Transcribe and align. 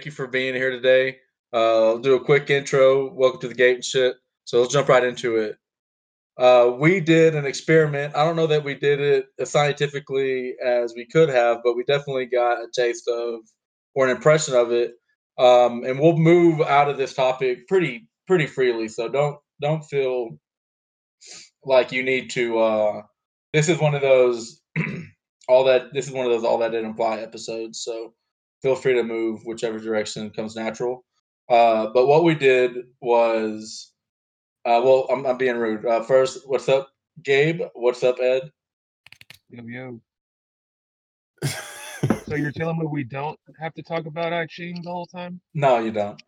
thank 0.00 0.06
you 0.06 0.12
for 0.12 0.26
being 0.26 0.54
here 0.54 0.70
today. 0.70 1.18
Uh, 1.52 1.88
I'll 1.88 1.98
do 1.98 2.14
a 2.14 2.24
quick 2.24 2.48
intro. 2.48 3.12
Welcome 3.12 3.42
to 3.42 3.48
the 3.48 3.54
gate 3.54 3.74
and 3.74 3.84
shit. 3.84 4.14
So 4.46 4.62
let's 4.62 4.72
jump 4.72 4.88
right 4.88 5.04
into 5.04 5.36
it. 5.36 5.56
Uh, 6.38 6.72
we 6.78 7.00
did 7.00 7.34
an 7.34 7.44
experiment. 7.44 8.16
I 8.16 8.24
don't 8.24 8.34
know 8.34 8.46
that 8.46 8.64
we 8.64 8.76
did 8.76 8.98
it 8.98 9.26
as 9.38 9.50
scientifically 9.50 10.54
as 10.64 10.94
we 10.96 11.04
could 11.04 11.28
have, 11.28 11.58
but 11.62 11.76
we 11.76 11.84
definitely 11.84 12.24
got 12.24 12.62
a 12.62 12.68
taste 12.74 13.08
of 13.08 13.40
or 13.94 14.06
an 14.06 14.16
impression 14.16 14.54
of 14.54 14.72
it. 14.72 14.94
Um, 15.36 15.84
and 15.84 16.00
we'll 16.00 16.16
move 16.16 16.62
out 16.62 16.88
of 16.88 16.96
this 16.96 17.12
topic 17.12 17.68
pretty 17.68 18.08
pretty 18.26 18.46
freely. 18.46 18.88
So 18.88 19.06
don't 19.06 19.36
don't 19.60 19.84
feel 19.84 20.30
like 21.62 21.92
you 21.92 22.02
need 22.02 22.30
to. 22.30 22.58
Uh, 22.58 23.02
this 23.52 23.68
is 23.68 23.78
one 23.78 23.94
of 23.94 24.00
those 24.00 24.62
all 25.46 25.64
that. 25.64 25.92
This 25.92 26.06
is 26.06 26.14
one 26.14 26.24
of 26.24 26.32
those 26.32 26.44
all 26.44 26.56
that 26.60 26.72
didn't 26.72 26.92
apply 26.92 27.18
episodes. 27.18 27.82
So 27.84 28.14
feel 28.62 28.76
free 28.76 28.94
to 28.94 29.02
move 29.02 29.40
whichever 29.44 29.78
direction 29.78 30.30
comes 30.30 30.56
natural. 30.56 31.04
Uh, 31.48 31.88
but 31.92 32.06
what 32.06 32.24
we 32.24 32.34
did 32.34 32.76
was, 33.00 33.92
uh, 34.64 34.80
well, 34.84 35.06
I'm, 35.10 35.26
I'm 35.26 35.38
being 35.38 35.56
rude. 35.56 35.84
Uh, 35.84 36.02
first, 36.02 36.48
what's 36.48 36.68
up, 36.68 36.90
Gabe? 37.22 37.62
What's 37.74 38.02
up, 38.02 38.20
Ed? 38.20 38.50
Yo, 39.48 39.64
yo. 39.64 40.00
so 42.28 42.36
you're 42.36 42.52
telling 42.52 42.78
me 42.78 42.86
we 42.86 43.04
don't 43.04 43.38
have 43.58 43.74
to 43.74 43.82
talk 43.82 44.06
about 44.06 44.32
I 44.32 44.46
Ching 44.46 44.80
the 44.84 44.90
whole 44.90 45.06
time? 45.06 45.40
No, 45.54 45.78
you 45.78 45.90
don't. 45.90 46.22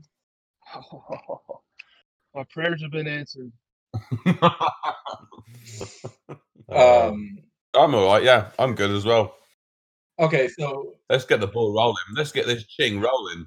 My 2.34 2.44
prayers 2.50 2.83
have 2.83 2.91
been 2.91 3.06
answered. 3.06 3.52
Um, 6.74 7.39
I'm 7.74 7.94
all 7.94 8.06
right. 8.06 8.22
Yeah, 8.22 8.50
I'm 8.58 8.74
good 8.74 8.91
as 8.91 9.05
well. 9.05 9.34
Okay, 10.18 10.48
so 10.48 10.94
Let's 11.10 11.24
get 11.24 11.41
the 11.41 11.46
ball 11.46 11.74
rolling. 11.74 11.96
Let's 12.16 12.32
get 12.32 12.46
this 12.46 12.64
ching 12.66 13.00
rolling. 13.00 13.46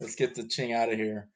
let's 0.00 0.14
get 0.14 0.34
the 0.34 0.44
ching 0.46 0.72
out 0.72 0.90
of 0.92 0.98
here. 0.98 1.28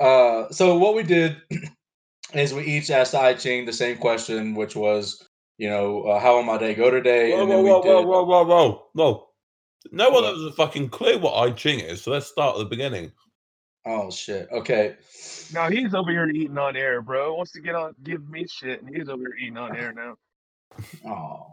Uh, 0.00 0.48
so 0.50 0.76
what 0.78 0.94
we 0.94 1.02
did 1.02 1.36
is 2.34 2.54
we 2.54 2.62
each 2.64 2.90
asked 2.90 3.14
I 3.14 3.34
Ching 3.34 3.66
the 3.66 3.72
same 3.72 3.98
question, 3.98 4.54
which 4.54 4.74
was, 4.76 5.28
you 5.58 5.68
know, 5.68 6.02
uh, 6.04 6.18
how 6.20 6.36
will 6.36 6.42
my 6.44 6.58
day 6.58 6.74
go 6.74 6.90
today? 6.90 7.32
Whoa, 7.32 7.40
And 7.40 7.48
whoa, 7.48 7.54
then 7.56 7.64
we 7.64 7.70
whoa, 7.70 7.80
whoa, 7.80 8.00
did- 8.00 8.08
whoa, 8.08 8.22
whoa, 8.24 8.44
whoa, 8.44 8.86
whoa. 8.94 9.28
No 9.90 10.10
one 10.10 10.22
What? 10.24 10.34
has 10.34 10.44
a 10.44 10.52
fucking 10.52 10.88
clue 10.90 11.18
what 11.18 11.34
I 11.36 11.50
ching 11.52 11.80
is, 11.80 12.02
so 12.02 12.12
let's 12.12 12.26
start 12.26 12.54
at 12.56 12.58
the 12.60 12.64
beginning. 12.66 13.12
Oh 13.84 14.10
shit. 14.12 14.48
Okay. 14.52 14.94
Now 15.52 15.68
he's 15.68 15.92
over 15.92 16.10
here 16.12 16.28
eating 16.28 16.56
on 16.56 16.76
air, 16.76 17.02
bro. 17.02 17.34
Wants 17.34 17.50
to 17.52 17.60
get 17.60 17.74
on, 17.74 17.94
give 18.04 18.28
me 18.30 18.46
shit, 18.46 18.80
and 18.80 18.94
he's 18.96 19.08
over 19.08 19.22
here 19.22 19.34
eating 19.40 19.56
on 19.58 19.76
air 19.76 19.92
now. 19.92 20.14
Oh. 21.06 21.46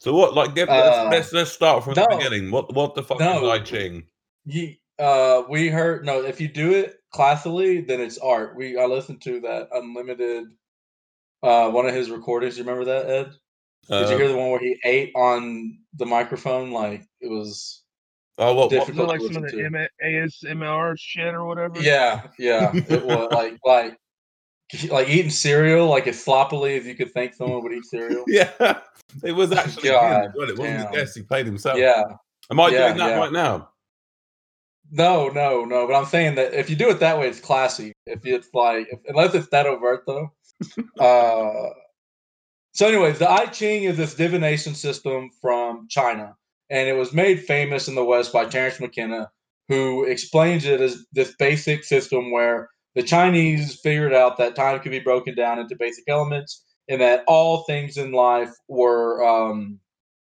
So 0.00 0.14
what? 0.14 0.34
Like, 0.34 0.54
give, 0.54 0.68
Uh, 0.68 0.74
let's, 1.10 1.12
let's 1.12 1.32
let's 1.32 1.52
start 1.52 1.84
from 1.84 1.94
no. 1.94 2.06
the 2.08 2.16
beginning. 2.16 2.50
What 2.50 2.72
what 2.74 2.94
the 2.94 3.02
fuck 3.02 3.18
No. 3.20 3.44
is 3.44 3.60
I 3.60 3.64
ching? 3.64 4.04
Ye 4.44 4.80
uh, 4.98 5.42
we 5.48 5.68
heard 5.68 6.04
no. 6.04 6.22
If 6.24 6.40
you 6.40 6.48
do 6.48 6.72
it 6.72 6.96
classically, 7.12 7.80
then 7.80 8.00
it's 8.00 8.18
art. 8.18 8.56
We 8.56 8.78
I 8.78 8.84
listened 8.86 9.22
to 9.22 9.40
that 9.40 9.68
unlimited. 9.72 10.46
Uh, 11.42 11.70
one 11.70 11.86
of 11.86 11.94
his 11.94 12.10
recordings. 12.10 12.58
You 12.58 12.64
remember 12.64 12.84
that, 12.86 13.08
Ed? 13.10 13.32
Did 13.88 14.06
Uh, 14.06 14.10
you 14.10 14.16
hear 14.18 14.28
the 14.28 14.36
one 14.36 14.50
where 14.50 14.58
he 14.60 14.76
ate 14.84 15.12
on 15.14 15.78
the 15.96 16.06
microphone? 16.06 16.70
Like 16.72 17.02
it 17.20 17.28
was. 17.28 17.82
oh, 18.38 18.54
what, 18.54 18.70
what, 18.70 18.72
Is 18.72 18.72
it 18.72 18.80
difficult 18.86 19.08
like 19.08 19.20
to 19.20 19.26
some 19.32 19.44
of 19.44 19.50
the 19.50 19.56
listen 19.56 19.72
to. 19.72 19.78
M- 19.78 19.88
ASMR 20.58 20.94
shit 20.98 21.34
or 21.34 21.44
whatever? 21.44 21.80
Yeah, 21.80 22.22
yeah. 22.38 22.70
It 22.74 23.04
was 23.04 23.28
like 23.32 23.58
like 23.64 23.96
like 24.90 25.08
eating 25.08 25.30
cereal, 25.30 25.86
like 25.88 26.06
as 26.06 26.22
sloppily 26.22 26.76
as 26.76 26.86
you 26.86 26.94
could 26.94 27.12
think 27.12 27.34
someone 27.34 27.62
would 27.62 27.72
eat 27.72 27.84
cereal. 27.84 28.24
yeah, 28.28 28.80
it 29.24 29.32
was 29.32 29.52
actually 29.52 29.88
him. 29.88 29.94
God 29.94 30.32
well. 30.34 30.48
It 30.48 30.58
wasn't 30.58 30.92
guest. 30.92 31.16
He 31.16 31.22
played 31.22 31.46
himself. 31.46 31.78
Yeah. 31.78 32.04
Am 32.50 32.60
I 32.60 32.68
Yeah, 32.68 32.88
doing 32.88 32.98
that 32.98 33.10
yeah. 33.10 33.16
right 33.18 33.32
now? 33.32 33.68
No, 34.90 35.28
no, 35.28 35.64
no. 35.64 35.86
But 35.86 35.94
I'm 35.94 36.06
saying 36.06 36.36
that 36.36 36.54
if 36.54 36.70
you 36.70 36.76
do 36.76 36.88
it 36.88 37.00
that 37.00 37.18
way, 37.18 37.28
it's 37.28 37.40
classy. 37.40 37.92
If 38.06 38.24
it's 38.24 38.48
like, 38.54 38.88
if, 38.90 39.00
unless 39.06 39.34
it's 39.34 39.48
that 39.48 39.66
overt, 39.66 40.04
though. 40.06 40.32
uh, 41.00 41.70
so, 42.72 42.88
anyways, 42.88 43.18
the 43.18 43.30
I 43.30 43.46
Ching 43.46 43.84
is 43.84 43.96
this 43.96 44.14
divination 44.14 44.74
system 44.74 45.30
from 45.40 45.88
China, 45.88 46.36
and 46.70 46.88
it 46.88 46.94
was 46.94 47.12
made 47.12 47.44
famous 47.44 47.88
in 47.88 47.94
the 47.94 48.04
West 48.04 48.32
by 48.32 48.46
Terence 48.46 48.80
McKenna, 48.80 49.30
who 49.68 50.04
explains 50.04 50.64
it 50.64 50.80
as 50.80 51.04
this 51.12 51.34
basic 51.38 51.84
system 51.84 52.30
where 52.30 52.70
the 52.98 53.04
Chinese 53.04 53.78
figured 53.80 54.12
out 54.12 54.38
that 54.38 54.56
time 54.56 54.80
could 54.80 54.90
be 54.90 54.98
broken 54.98 55.36
down 55.36 55.60
into 55.60 55.76
basic 55.78 56.02
elements, 56.08 56.64
and 56.88 57.00
that 57.00 57.22
all 57.28 57.62
things 57.62 57.96
in 57.96 58.10
life 58.10 58.50
were 58.66 59.22
um, 59.24 59.78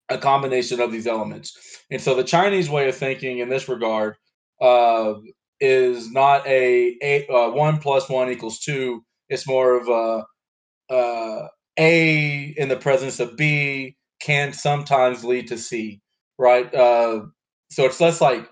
a 0.09 0.19
combination 0.19 0.81
of 0.81 0.91
these 0.91 1.07
elements. 1.07 1.57
And 1.93 2.03
so, 2.03 2.17
the 2.17 2.25
Chinese 2.25 2.69
way 2.69 2.89
of 2.89 2.97
thinking 2.97 3.39
in 3.39 3.49
this 3.49 3.69
regard 3.69 4.17
uh, 4.61 5.15
is 5.61 6.11
not 6.11 6.45
a, 6.49 6.97
uh, 7.29 7.53
one 7.53 7.79
plus 7.79 8.09
one 8.09 8.31
equals 8.31 8.59
two. 8.59 9.05
It's 9.29 9.47
more 9.47 9.79
of 9.79 9.87
a 9.89 10.93
uh, 10.93 11.47
A 11.79 12.53
in 12.57 12.69
the 12.69 12.77
presence 12.77 13.21
of 13.21 13.37
B 13.37 13.95
can 14.21 14.53
sometimes 14.53 15.23
lead 15.23 15.47
to 15.49 15.57
C, 15.57 16.01
right? 16.37 16.75
Uh, 16.75 17.27
so 17.71 17.85
it's 17.85 18.01
less 18.01 18.21
like 18.21 18.51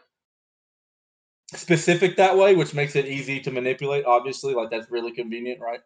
specific 1.56 2.16
that 2.16 2.36
way, 2.36 2.54
which 2.54 2.74
makes 2.74 2.96
it 2.96 3.06
easy 3.06 3.40
to 3.40 3.50
manipulate. 3.50 4.04
Obviously, 4.06 4.54
like 4.54 4.70
that's 4.70 4.90
really 4.90 5.12
convenient, 5.12 5.60
right? 5.60 5.80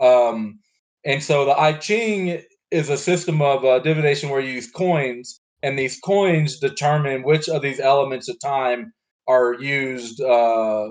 Um, 0.00 0.60
and 1.04 1.22
so 1.22 1.44
the 1.44 1.58
I 1.58 1.74
Ching 1.74 2.42
is 2.70 2.88
a 2.88 2.96
system 2.96 3.42
of 3.42 3.64
uh, 3.64 3.78
divination 3.80 4.30
where 4.30 4.40
you 4.40 4.52
use 4.52 4.70
coins, 4.70 5.40
and 5.62 5.78
these 5.78 5.98
coins 6.00 6.58
determine 6.58 7.22
which 7.22 7.48
of 7.48 7.62
these 7.62 7.80
elements 7.80 8.28
of 8.28 8.38
time 8.40 8.92
are 9.28 9.54
used 9.54 10.20
uh, 10.20 10.88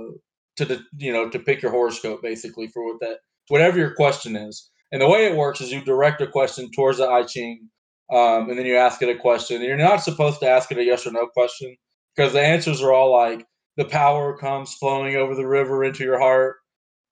to 0.57 0.65
de- 0.65 0.83
you 0.97 1.13
know 1.13 1.29
to 1.29 1.39
pick 1.39 1.61
your 1.61 1.71
horoscope 1.71 2.21
basically 2.21 2.67
for 2.67 2.85
what 2.85 2.99
that 3.01 3.17
whatever 3.49 3.77
your 3.77 3.95
question 3.95 4.35
is. 4.35 4.69
And 4.91 5.01
the 5.01 5.09
way 5.09 5.25
it 5.25 5.37
works 5.37 5.61
is 5.61 5.71
you 5.71 5.81
direct 5.83 6.21
a 6.21 6.27
question 6.27 6.69
towards 6.71 6.97
the 6.97 7.07
I 7.07 7.23
Ching, 7.23 7.69
um, 8.11 8.49
and 8.49 8.59
then 8.59 8.65
you 8.65 8.77
ask 8.77 9.01
it 9.01 9.09
a 9.09 9.19
question. 9.19 9.61
You're 9.61 9.77
not 9.77 10.03
supposed 10.03 10.39
to 10.41 10.49
ask 10.49 10.71
it 10.71 10.77
a 10.77 10.83
yes 10.83 11.07
or 11.07 11.11
no 11.11 11.27
question 11.27 11.75
because 12.15 12.33
the 12.33 12.41
answers 12.41 12.81
are 12.81 12.93
all 12.93 13.11
like 13.11 13.45
the 13.77 13.85
power 13.85 14.37
comes 14.37 14.73
flowing 14.75 15.15
over 15.15 15.35
the 15.35 15.47
river 15.47 15.83
into 15.83 16.03
your 16.03 16.19
heart, 16.19 16.57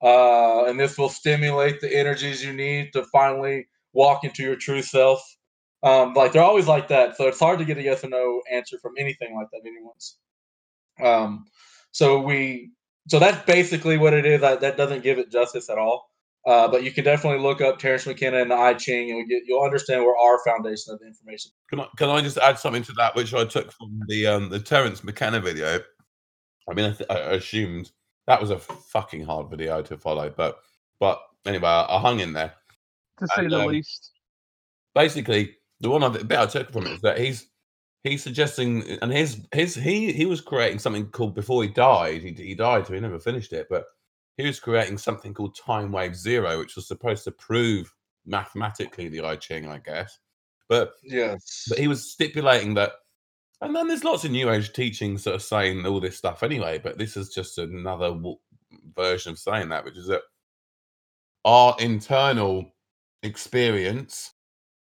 uh, 0.02 0.64
and 0.64 0.78
this 0.78 0.98
will 0.98 1.08
stimulate 1.08 1.80
the 1.80 1.94
energies 1.94 2.44
you 2.44 2.52
need 2.52 2.92
to 2.92 3.04
finally 3.04 3.66
walk 3.92 4.24
into 4.24 4.42
your 4.42 4.56
true 4.56 4.82
self. 4.82 5.22
Um, 5.82 6.12
like 6.14 6.32
they're 6.32 6.42
always 6.42 6.66
like 6.66 6.88
that, 6.88 7.16
so 7.16 7.26
it's 7.26 7.40
hard 7.40 7.58
to 7.58 7.64
get 7.64 7.78
a 7.78 7.82
yes 7.82 8.04
or 8.04 8.08
no 8.08 8.42
answer 8.52 8.78
from 8.78 8.92
anything 8.98 9.34
like 9.34 9.48
that 9.52 9.62
anyone's. 9.66 10.18
Um, 11.02 11.46
so 11.92 12.20
we, 12.20 12.70
so 13.08 13.18
that's 13.18 13.44
basically 13.46 13.96
what 13.96 14.12
it 14.12 14.26
is. 14.26 14.42
That 14.42 14.60
that 14.60 14.76
doesn't 14.76 15.02
give 15.02 15.18
it 15.18 15.30
justice 15.30 15.70
at 15.70 15.78
all. 15.78 16.10
Uh, 16.46 16.66
but 16.68 16.82
you 16.82 16.90
can 16.90 17.04
definitely 17.04 17.38
look 17.38 17.60
up 17.60 17.78
Terence 17.78 18.06
McKenna 18.06 18.38
and 18.38 18.50
the 18.50 18.54
I 18.54 18.72
Ching, 18.72 19.10
and 19.10 19.18
you'll, 19.18 19.26
get, 19.26 19.42
you'll 19.46 19.62
understand 19.62 20.02
where 20.02 20.16
our 20.16 20.38
foundation 20.42 20.94
of 20.94 21.00
information. 21.06 21.50
Can 21.68 21.80
I, 21.80 21.86
can 21.98 22.08
I 22.08 22.22
just 22.22 22.38
add 22.38 22.58
something 22.58 22.82
to 22.84 22.92
that, 22.92 23.14
which 23.14 23.34
I 23.34 23.44
took 23.44 23.70
from 23.72 24.00
the 24.08 24.26
um, 24.26 24.48
the 24.48 24.58
Terence 24.58 25.04
McKenna 25.04 25.40
video? 25.40 25.80
I 26.70 26.74
mean, 26.74 26.86
I, 26.86 26.92
th- 26.92 27.10
I 27.10 27.18
assumed 27.32 27.90
that 28.26 28.40
was 28.40 28.50
a 28.50 28.58
fucking 28.58 29.24
hard 29.24 29.50
video 29.50 29.82
to 29.82 29.96
follow, 29.96 30.32
but 30.34 30.60
but 31.00 31.20
anyway, 31.46 31.68
I, 31.68 31.96
I 31.96 32.00
hung 32.00 32.20
in 32.20 32.32
there. 32.32 32.54
To 33.18 33.26
say 33.26 33.44
And, 33.44 33.52
the 33.52 33.60
um, 33.60 33.66
least. 33.66 34.12
Basically, 34.94 35.56
the 35.80 35.90
one 35.90 36.02
I, 36.02 36.08
the 36.08 36.24
bit 36.24 36.38
I 36.38 36.46
took 36.46 36.72
from 36.72 36.86
it 36.86 36.92
is 36.92 37.00
that 37.00 37.18
he's 37.18 37.48
he's 38.04 38.22
suggesting, 38.22 38.98
and 39.02 39.12
his 39.12 39.46
his 39.52 39.74
he 39.74 40.12
he 40.12 40.26
was 40.26 40.40
creating 40.40 40.78
something 40.78 41.06
called 41.06 41.34
before 41.34 41.62
he 41.62 41.68
died. 41.68 42.22
He 42.22 42.32
he 42.32 42.54
died, 42.54 42.86
so 42.86 42.94
he 42.94 43.00
never 43.00 43.18
finished 43.18 43.52
it, 43.52 43.66
but 43.68 43.84
he 44.36 44.46
was 44.46 44.60
creating 44.60 44.98
something 44.98 45.34
called 45.34 45.56
Timewave 45.56 46.14
Zero, 46.14 46.58
which 46.58 46.76
was 46.76 46.86
supposed 46.88 47.24
to 47.24 47.32
prove 47.32 47.92
mathematically 48.24 49.08
the 49.08 49.22
I 49.22 49.36
Ching, 49.36 49.66
I 49.66 49.78
guess. 49.78 50.18
But 50.68 50.92
Yes. 51.02 51.66
but 51.68 51.78
he 51.78 51.88
was 51.88 52.12
stipulating 52.12 52.74
that 52.74 52.92
and 53.62 53.76
then 53.76 53.88
there's 53.88 54.04
lots 54.04 54.24
of 54.24 54.30
new 54.30 54.50
age 54.50 54.72
teachings 54.72 55.24
that 55.24 55.34
are 55.34 55.38
saying 55.38 55.84
all 55.86 56.00
this 56.00 56.16
stuff 56.16 56.42
anyway 56.42 56.78
but 56.78 56.98
this 56.98 57.16
is 57.16 57.30
just 57.30 57.58
another 57.58 58.08
w- 58.08 58.36
version 58.96 59.32
of 59.32 59.38
saying 59.38 59.68
that 59.68 59.84
which 59.84 59.96
is 59.96 60.06
that 60.06 60.22
our 61.44 61.74
internal 61.80 62.70
experience 63.22 64.34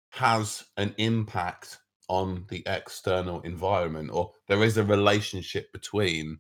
has 0.10 0.66
an 0.78 0.94
impact 0.98 1.80
on 2.10 2.46
the 2.50 2.64
external 2.68 3.42
environment 3.42 4.10
or 4.12 4.32
there 4.48 4.64
is 4.64 4.78
a 4.78 4.84
relationship 4.84 5.72
between. 5.74 6.40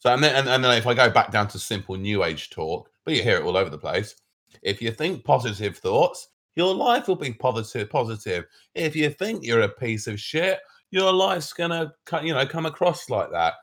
So 0.00 0.12
and 0.12 0.22
then, 0.22 0.34
and, 0.34 0.48
and 0.48 0.62
then 0.62 0.76
if 0.76 0.86
i 0.86 0.94
go 0.94 1.10
back 1.10 1.30
down 1.30 1.48
to 1.48 1.58
simple 1.58 1.96
new 1.96 2.24
age 2.24 2.50
talk 2.50 2.90
but 3.04 3.14
you 3.14 3.22
hear 3.22 3.38
it 3.38 3.44
all 3.44 3.56
over 3.56 3.70
the 3.70 3.78
place. 3.78 4.14
If 4.62 4.82
you 4.82 4.90
think 4.90 5.24
positive 5.24 5.78
thoughts 5.78 6.28
your 6.56 6.74
life 6.74 7.06
will 7.06 7.16
be 7.16 7.32
positive 7.32 7.88
positive. 7.88 8.44
If 8.74 8.96
you 8.96 9.10
think 9.10 9.44
you're 9.44 9.62
a 9.62 9.68
piece 9.68 10.06
of 10.08 10.20
shit 10.20 10.58
your 10.90 11.12
life's 11.12 11.52
gonna 11.52 11.92
you 12.22 12.32
know 12.34 12.46
come 12.46 12.66
across 12.66 13.08
like 13.10 13.30
that 13.32 13.54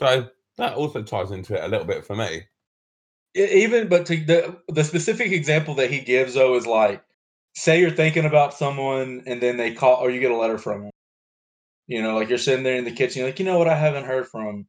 so 0.00 0.28
that 0.58 0.74
also 0.74 1.02
ties 1.02 1.30
into 1.30 1.54
it 1.54 1.64
a 1.64 1.68
little 1.68 1.86
bit 1.86 2.04
for 2.06 2.16
me 2.16 2.42
even 3.34 3.88
but 3.88 4.06
to 4.06 4.16
the 4.24 4.56
the 4.68 4.84
specific 4.84 5.32
example 5.32 5.74
that 5.74 5.90
he 5.90 6.00
gives 6.00 6.34
though 6.34 6.56
is 6.56 6.66
like 6.66 7.02
say 7.56 7.80
you're 7.80 7.90
thinking 7.90 8.24
about 8.24 8.54
someone 8.54 9.22
and 9.26 9.40
then 9.42 9.56
they 9.56 9.72
call 9.74 9.96
or 9.96 10.10
you 10.10 10.20
get 10.20 10.30
a 10.30 10.36
letter 10.36 10.58
from 10.58 10.82
them 10.82 10.90
You 11.86 12.02
know, 12.02 12.14
like 12.16 12.28
you're 12.28 12.38
sitting 12.38 12.64
there 12.64 12.76
in 12.76 12.84
the 12.84 12.92
kitchen, 12.92 13.24
like, 13.24 13.38
you 13.38 13.44
know 13.44 13.58
what, 13.58 13.68
I 13.68 13.76
haven't 13.76 14.06
heard 14.06 14.26
from 14.28 14.66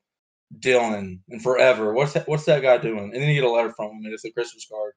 Dylan 0.59 1.19
in 1.29 1.39
forever. 1.39 1.93
What's 1.93 2.13
that? 2.13 2.27
What's 2.27 2.45
that 2.45 2.61
guy 2.61 2.77
doing? 2.77 3.11
And 3.13 3.21
then 3.21 3.29
you 3.29 3.35
get 3.35 3.43
a 3.45 3.51
letter 3.51 3.73
from 3.73 3.91
him, 3.91 4.05
and 4.05 4.13
it's 4.13 4.25
a 4.25 4.31
Christmas 4.31 4.67
card, 4.71 4.93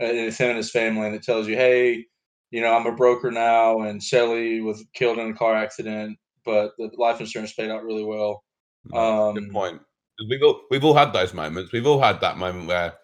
uh, 0.00 0.06
and 0.06 0.18
it's 0.28 0.38
him 0.38 0.50
and 0.50 0.58
his 0.58 0.70
family, 0.72 1.06
and 1.06 1.14
it 1.16 1.22
tells 1.24 1.48
you, 1.48 1.56
hey, 1.56 2.06
you 2.50 2.60
know, 2.62 2.74
I'm 2.74 2.86
a 2.86 2.92
broker 2.96 3.30
now, 3.30 3.82
and 3.82 4.02
Shelly 4.02 4.60
was 4.60 4.84
killed 4.94 5.18
in 5.18 5.30
a 5.30 5.34
car 5.34 5.54
accident, 5.56 6.18
but 6.44 6.72
the 6.78 6.90
life 6.98 7.20
insurance 7.20 7.52
paid 7.52 7.70
out 7.70 7.84
really 7.84 8.04
well. 8.04 8.44
No, 8.86 9.32
Good 9.34 9.44
Um, 9.44 9.50
point. 9.50 9.82
We've 10.28 10.42
all 10.42 10.62
we've 10.70 10.84
all 10.84 10.94
had 10.94 11.12
those 11.12 11.34
moments. 11.34 11.72
We've 11.72 11.86
all 11.86 12.00
had 12.00 12.20
that 12.20 12.38
moment 12.38 12.68
where 12.68 12.94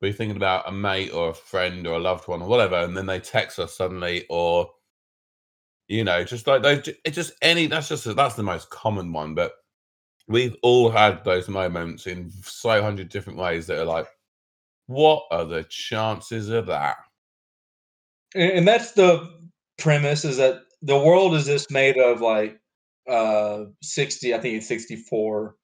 we're 0.00 0.12
thinking 0.12 0.36
about 0.36 0.68
a 0.68 0.72
mate 0.72 1.10
or 1.12 1.30
a 1.30 1.34
friend 1.34 1.86
or 1.86 1.94
a 1.94 1.98
loved 1.98 2.28
one 2.28 2.42
or 2.42 2.48
whatever, 2.48 2.76
and 2.76 2.96
then 2.96 3.06
they 3.06 3.20
text 3.20 3.58
us 3.58 3.76
suddenly, 3.76 4.24
or 4.30 4.70
you 5.88 6.04
know, 6.04 6.22
just 6.24 6.46
like 6.46 6.62
they, 6.62 6.82
it's 7.04 7.16
just 7.16 7.32
any. 7.42 7.66
That's 7.66 7.88
just 7.88 8.14
that's 8.16 8.34
the 8.36 8.42
most 8.42 8.70
common 8.70 9.12
one, 9.12 9.34
but 9.34 9.52
we've 10.28 10.56
all 10.62 10.90
had 10.90 11.24
those 11.24 11.48
moments 11.48 12.06
in 12.06 12.30
so 12.42 12.82
hundred 12.82 13.08
different 13.08 13.38
ways 13.38 13.66
that 13.66 13.78
are 13.80 13.84
like, 13.84 14.06
what 14.86 15.24
are 15.30 15.44
the 15.44 15.64
chances 15.64 16.50
of 16.50 16.66
that? 16.66 16.96
and 18.34 18.68
that's 18.68 18.92
the 18.92 19.26
premise 19.78 20.24
is 20.24 20.36
that 20.36 20.62
the 20.82 20.98
world 20.98 21.34
is 21.34 21.46
just 21.46 21.70
made 21.70 21.98
of 21.98 22.20
like 22.20 22.58
uh 23.08 23.64
60 23.82 24.34
i 24.34 24.38
think 24.38 24.56
it's 24.56 24.68
64 24.68 25.54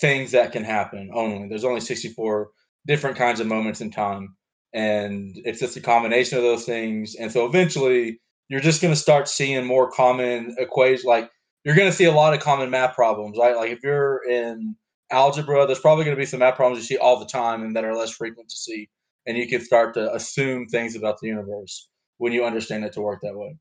things 0.00 0.32
that 0.32 0.52
can 0.52 0.64
happen 0.64 1.10
only 1.14 1.48
there's 1.48 1.64
only 1.64 1.80
64 1.80 2.50
different 2.86 3.16
kinds 3.16 3.40
of 3.40 3.46
moments 3.46 3.80
in 3.80 3.90
time 3.90 4.36
and 4.72 5.32
it's 5.44 5.60
just 5.60 5.76
a 5.76 5.80
combination 5.80 6.38
of 6.38 6.44
those 6.44 6.64
things 6.64 7.16
and 7.16 7.32
so 7.32 7.46
eventually 7.46 8.20
you're 8.48 8.60
just 8.60 8.80
going 8.80 8.92
to 8.92 9.00
start 9.00 9.28
seeing 9.28 9.64
more 9.64 9.90
common 9.90 10.54
equations 10.58 11.04
like 11.04 11.30
you're 11.64 11.74
going 11.74 11.90
to 11.90 11.96
see 11.96 12.04
a 12.04 12.12
lot 12.12 12.34
of 12.34 12.40
common 12.40 12.70
math 12.70 12.94
problems 12.94 13.36
right 13.38 13.56
like 13.56 13.70
if 13.70 13.82
you're 13.82 14.20
in 14.28 14.76
algebra 15.10 15.66
there's 15.66 15.80
probably 15.80 16.04
going 16.04 16.16
to 16.16 16.20
be 16.20 16.26
some 16.26 16.40
math 16.40 16.54
problems 16.54 16.78
you 16.78 16.96
see 16.96 17.00
all 17.00 17.18
the 17.18 17.26
time 17.26 17.62
and 17.62 17.74
that 17.74 17.84
are 17.84 17.96
less 17.96 18.12
frequent 18.12 18.48
to 18.48 18.56
see 18.56 18.88
and 19.26 19.36
you 19.36 19.48
can 19.48 19.60
start 19.60 19.94
to 19.94 20.12
assume 20.14 20.66
things 20.66 20.94
about 20.96 21.18
the 21.20 21.28
universe 21.28 21.88
when 22.18 22.32
you 22.32 22.44
understand 22.44 22.84
it 22.84 22.92
to 22.92 23.00
work 23.00 23.20
that 23.22 23.36
way. 23.36 23.56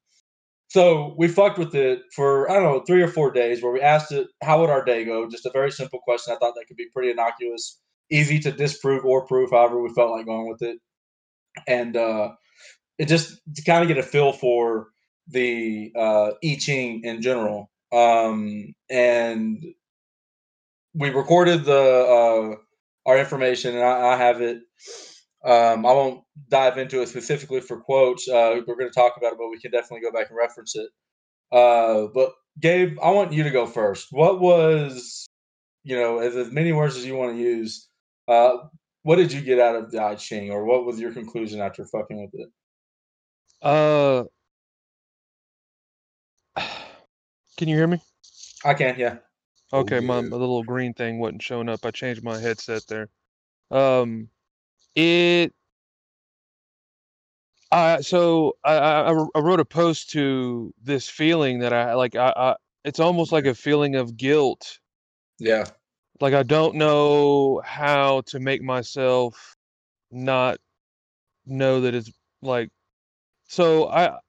So 0.69 1.15
we 1.17 1.27
fucked 1.27 1.57
with 1.57 1.75
it 1.75 2.01
for 2.15 2.49
I 2.49 2.55
don't 2.55 2.63
know 2.63 2.83
three 2.85 3.01
or 3.01 3.07
four 3.07 3.31
days, 3.31 3.61
where 3.61 3.73
we 3.73 3.81
asked 3.81 4.11
it 4.11 4.27
how 4.43 4.61
would 4.61 4.69
our 4.69 4.85
day 4.85 5.03
go. 5.03 5.27
Just 5.29 5.45
a 5.47 5.51
very 5.51 5.71
simple 5.71 5.99
question. 5.99 6.33
I 6.33 6.37
thought 6.37 6.53
that 6.55 6.65
could 6.67 6.77
be 6.77 6.89
pretty 6.93 7.11
innocuous, 7.11 7.79
easy 8.11 8.39
to 8.39 8.51
disprove 8.51 9.03
or 9.05 9.25
prove, 9.25 9.51
however 9.51 9.81
we 9.81 9.93
felt 9.95 10.11
like 10.11 10.27
going 10.27 10.47
with 10.49 10.61
it, 10.61 10.77
and 11.67 11.97
uh, 11.97 12.29
it 12.99 13.07
just 13.07 13.39
to 13.55 13.63
kind 13.63 13.81
of 13.81 13.87
get 13.87 13.97
a 13.97 14.03
feel 14.03 14.33
for 14.33 14.89
the 15.27 15.91
uh, 15.95 16.31
I 16.43 16.57
Ching 16.59 17.01
in 17.03 17.21
general. 17.21 17.71
Um, 17.91 18.73
and 18.89 19.63
we 20.93 21.09
recorded 21.09 21.65
the 21.65 21.73
uh, 21.73 22.55
our 23.09 23.17
information, 23.17 23.75
and 23.75 23.83
I, 23.83 24.13
I 24.13 24.17
have 24.17 24.41
it. 24.41 24.59
Um, 25.43 25.85
I 25.85 25.93
won't 25.93 26.23
dive 26.49 26.77
into 26.77 27.01
it 27.01 27.09
specifically 27.09 27.61
for 27.61 27.79
quotes. 27.79 28.27
Uh, 28.27 28.59
we're 28.67 28.75
going 28.75 28.89
to 28.89 28.93
talk 28.93 29.15
about 29.17 29.33
it, 29.33 29.39
but 29.39 29.49
we 29.49 29.59
can 29.59 29.71
definitely 29.71 30.01
go 30.01 30.11
back 30.11 30.29
and 30.29 30.37
reference 30.37 30.75
it. 30.75 30.89
Uh, 31.51 32.07
but 32.13 32.33
Gabe, 32.59 32.97
I 33.01 33.11
want 33.11 33.31
you 33.31 33.43
to 33.43 33.51
go 33.51 33.65
first. 33.65 34.07
What 34.11 34.41
was, 34.41 35.27
you 35.83 35.95
know, 35.95 36.19
as, 36.19 36.35
as 36.35 36.51
many 36.51 36.73
words 36.73 36.97
as 36.97 37.05
you 37.05 37.15
want 37.15 37.35
to 37.35 37.41
use, 37.41 37.87
uh, 38.27 38.57
what 39.03 39.15
did 39.15 39.31
you 39.31 39.41
get 39.41 39.59
out 39.59 39.75
of 39.75 39.91
the 39.91 40.03
I 40.03 40.15
Ching, 40.15 40.51
or 40.51 40.65
what 40.65 40.85
was 40.85 40.99
your 40.99 41.13
conclusion 41.13 41.61
after 41.61 41.85
fucking 41.85 42.21
with 42.21 42.33
it? 42.33 42.49
Uh, 43.61 44.23
can 47.57 47.69
you 47.69 47.75
hear 47.75 47.87
me? 47.87 48.01
I 48.65 48.73
can, 48.73 48.95
yeah. 48.99 49.17
Okay, 49.71 49.99
my, 49.99 50.21
my 50.21 50.35
little 50.35 50.63
green 50.63 50.93
thing 50.93 51.19
wasn't 51.19 51.43
showing 51.43 51.69
up. 51.69 51.85
I 51.85 51.91
changed 51.91 52.23
my 52.23 52.37
headset 52.39 52.81
there. 52.87 53.07
Um, 53.71 54.29
it. 54.95 55.53
I 57.71 58.01
so 58.01 58.57
I, 58.63 58.75
I 58.77 59.11
I 59.35 59.39
wrote 59.39 59.59
a 59.59 59.65
post 59.65 60.09
to 60.11 60.73
this 60.81 61.09
feeling 61.09 61.59
that 61.59 61.73
I 61.73 61.93
like. 61.93 62.15
I, 62.15 62.33
I 62.35 62.55
it's 62.83 62.99
almost 62.99 63.31
like 63.31 63.45
a 63.45 63.53
feeling 63.55 63.95
of 63.95 64.17
guilt. 64.17 64.79
Yeah. 65.39 65.65
Like 66.19 66.33
I 66.33 66.43
don't 66.43 66.75
know 66.75 67.61
how 67.63 68.21
to 68.27 68.39
make 68.39 68.61
myself 68.61 69.55
not 70.11 70.57
know 71.45 71.81
that 71.81 71.95
it's 71.95 72.11
like. 72.41 72.69
So 73.47 73.89
I 73.89 74.19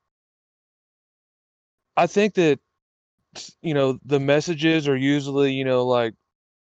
I 1.96 2.06
think 2.06 2.34
that 2.34 2.60
you 3.62 3.74
know 3.74 3.98
the 4.04 4.20
messages 4.20 4.88
are 4.88 4.96
usually 4.96 5.52
you 5.52 5.64
know 5.64 5.86
like 5.86 6.14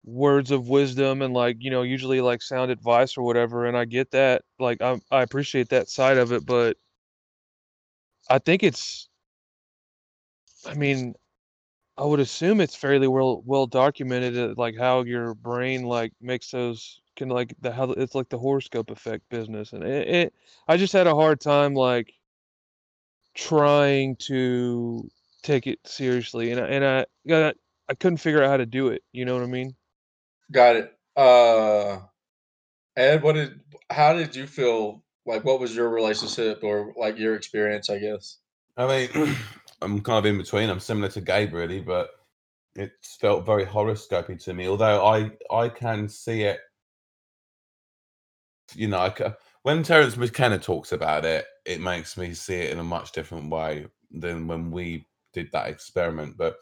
words 0.03 0.49
of 0.51 0.67
wisdom 0.67 1.21
and 1.21 1.33
like 1.33 1.57
you 1.59 1.69
know 1.69 1.83
usually 1.83 2.21
like 2.21 2.41
sound 2.41 2.71
advice 2.71 3.17
or 3.17 3.21
whatever 3.23 3.67
and 3.67 3.77
i 3.77 3.85
get 3.85 4.09
that 4.11 4.41
like 4.59 4.81
i 4.81 4.99
i 5.11 5.21
appreciate 5.21 5.69
that 5.69 5.89
side 5.89 6.17
of 6.17 6.31
it 6.31 6.45
but 6.45 6.75
i 8.29 8.39
think 8.39 8.63
it's 8.63 9.09
i 10.67 10.73
mean 10.73 11.13
i 11.97 12.03
would 12.03 12.19
assume 12.19 12.61
it's 12.61 12.75
fairly 12.75 13.07
well 13.07 13.43
well 13.45 13.67
documented 13.67 14.37
uh, 14.37 14.53
like 14.57 14.75
how 14.77 15.03
your 15.03 15.35
brain 15.35 15.83
like 15.83 16.13
makes 16.21 16.49
those 16.51 17.01
can 17.15 17.29
like 17.29 17.53
the 17.61 17.71
how 17.71 17.91
it's 17.91 18.15
like 18.15 18.29
the 18.29 18.39
horoscope 18.39 18.89
effect 18.89 19.27
business 19.29 19.73
and 19.73 19.83
it, 19.83 20.07
it 20.07 20.33
i 20.67 20.77
just 20.77 20.93
had 20.93 21.07
a 21.07 21.15
hard 21.15 21.39
time 21.39 21.75
like 21.75 22.13
trying 23.35 24.15
to 24.17 25.07
take 25.43 25.67
it 25.67 25.79
seriously 25.85 26.51
and 26.51 26.59
I, 26.59 26.67
and 26.67 26.85
i 26.85 27.05
got 27.27 27.55
i 27.89 27.93
couldn't 27.93 28.17
figure 28.17 28.43
out 28.43 28.49
how 28.49 28.57
to 28.57 28.65
do 28.65 28.89
it 28.89 29.03
you 29.11 29.25
know 29.25 29.35
what 29.35 29.43
i 29.43 29.47
mean 29.47 29.75
Got 30.51 30.75
it. 30.75 30.93
Uh, 31.15 31.99
Ed, 32.97 33.23
what 33.23 33.33
did? 33.33 33.59
How 33.89 34.13
did 34.13 34.35
you 34.35 34.47
feel? 34.47 35.03
Like, 35.25 35.43
what 35.43 35.59
was 35.59 35.75
your 35.75 35.89
relationship 35.89 36.63
or 36.63 36.93
like 36.97 37.17
your 37.17 37.35
experience? 37.35 37.89
I 37.89 37.99
guess. 37.99 38.37
I 38.77 38.87
mean, 38.87 39.35
I'm 39.81 40.01
kind 40.01 40.19
of 40.19 40.25
in 40.25 40.37
between. 40.37 40.69
I'm 40.69 40.79
similar 40.79 41.09
to 41.09 41.21
Gabe, 41.21 41.53
really, 41.53 41.79
but 41.79 42.09
it 42.75 42.91
felt 43.19 43.45
very 43.45 43.65
horoscopy 43.65 44.35
to 44.37 44.53
me. 44.53 44.67
Although 44.67 45.05
I 45.05 45.31
I 45.51 45.69
can 45.69 46.09
see 46.09 46.43
it, 46.43 46.59
you 48.75 48.87
know, 48.87 48.99
I 48.99 49.33
when 49.63 49.83
Terence 49.83 50.17
McKenna 50.17 50.57
talks 50.57 50.91
about 50.91 51.23
it, 51.25 51.45
it 51.65 51.81
makes 51.81 52.17
me 52.17 52.33
see 52.33 52.55
it 52.55 52.71
in 52.71 52.79
a 52.79 52.83
much 52.83 53.11
different 53.11 53.49
way 53.49 53.85
than 54.09 54.47
when 54.47 54.71
we 54.71 55.07
did 55.33 55.51
that 55.51 55.67
experiment. 55.67 56.37
But 56.37 56.57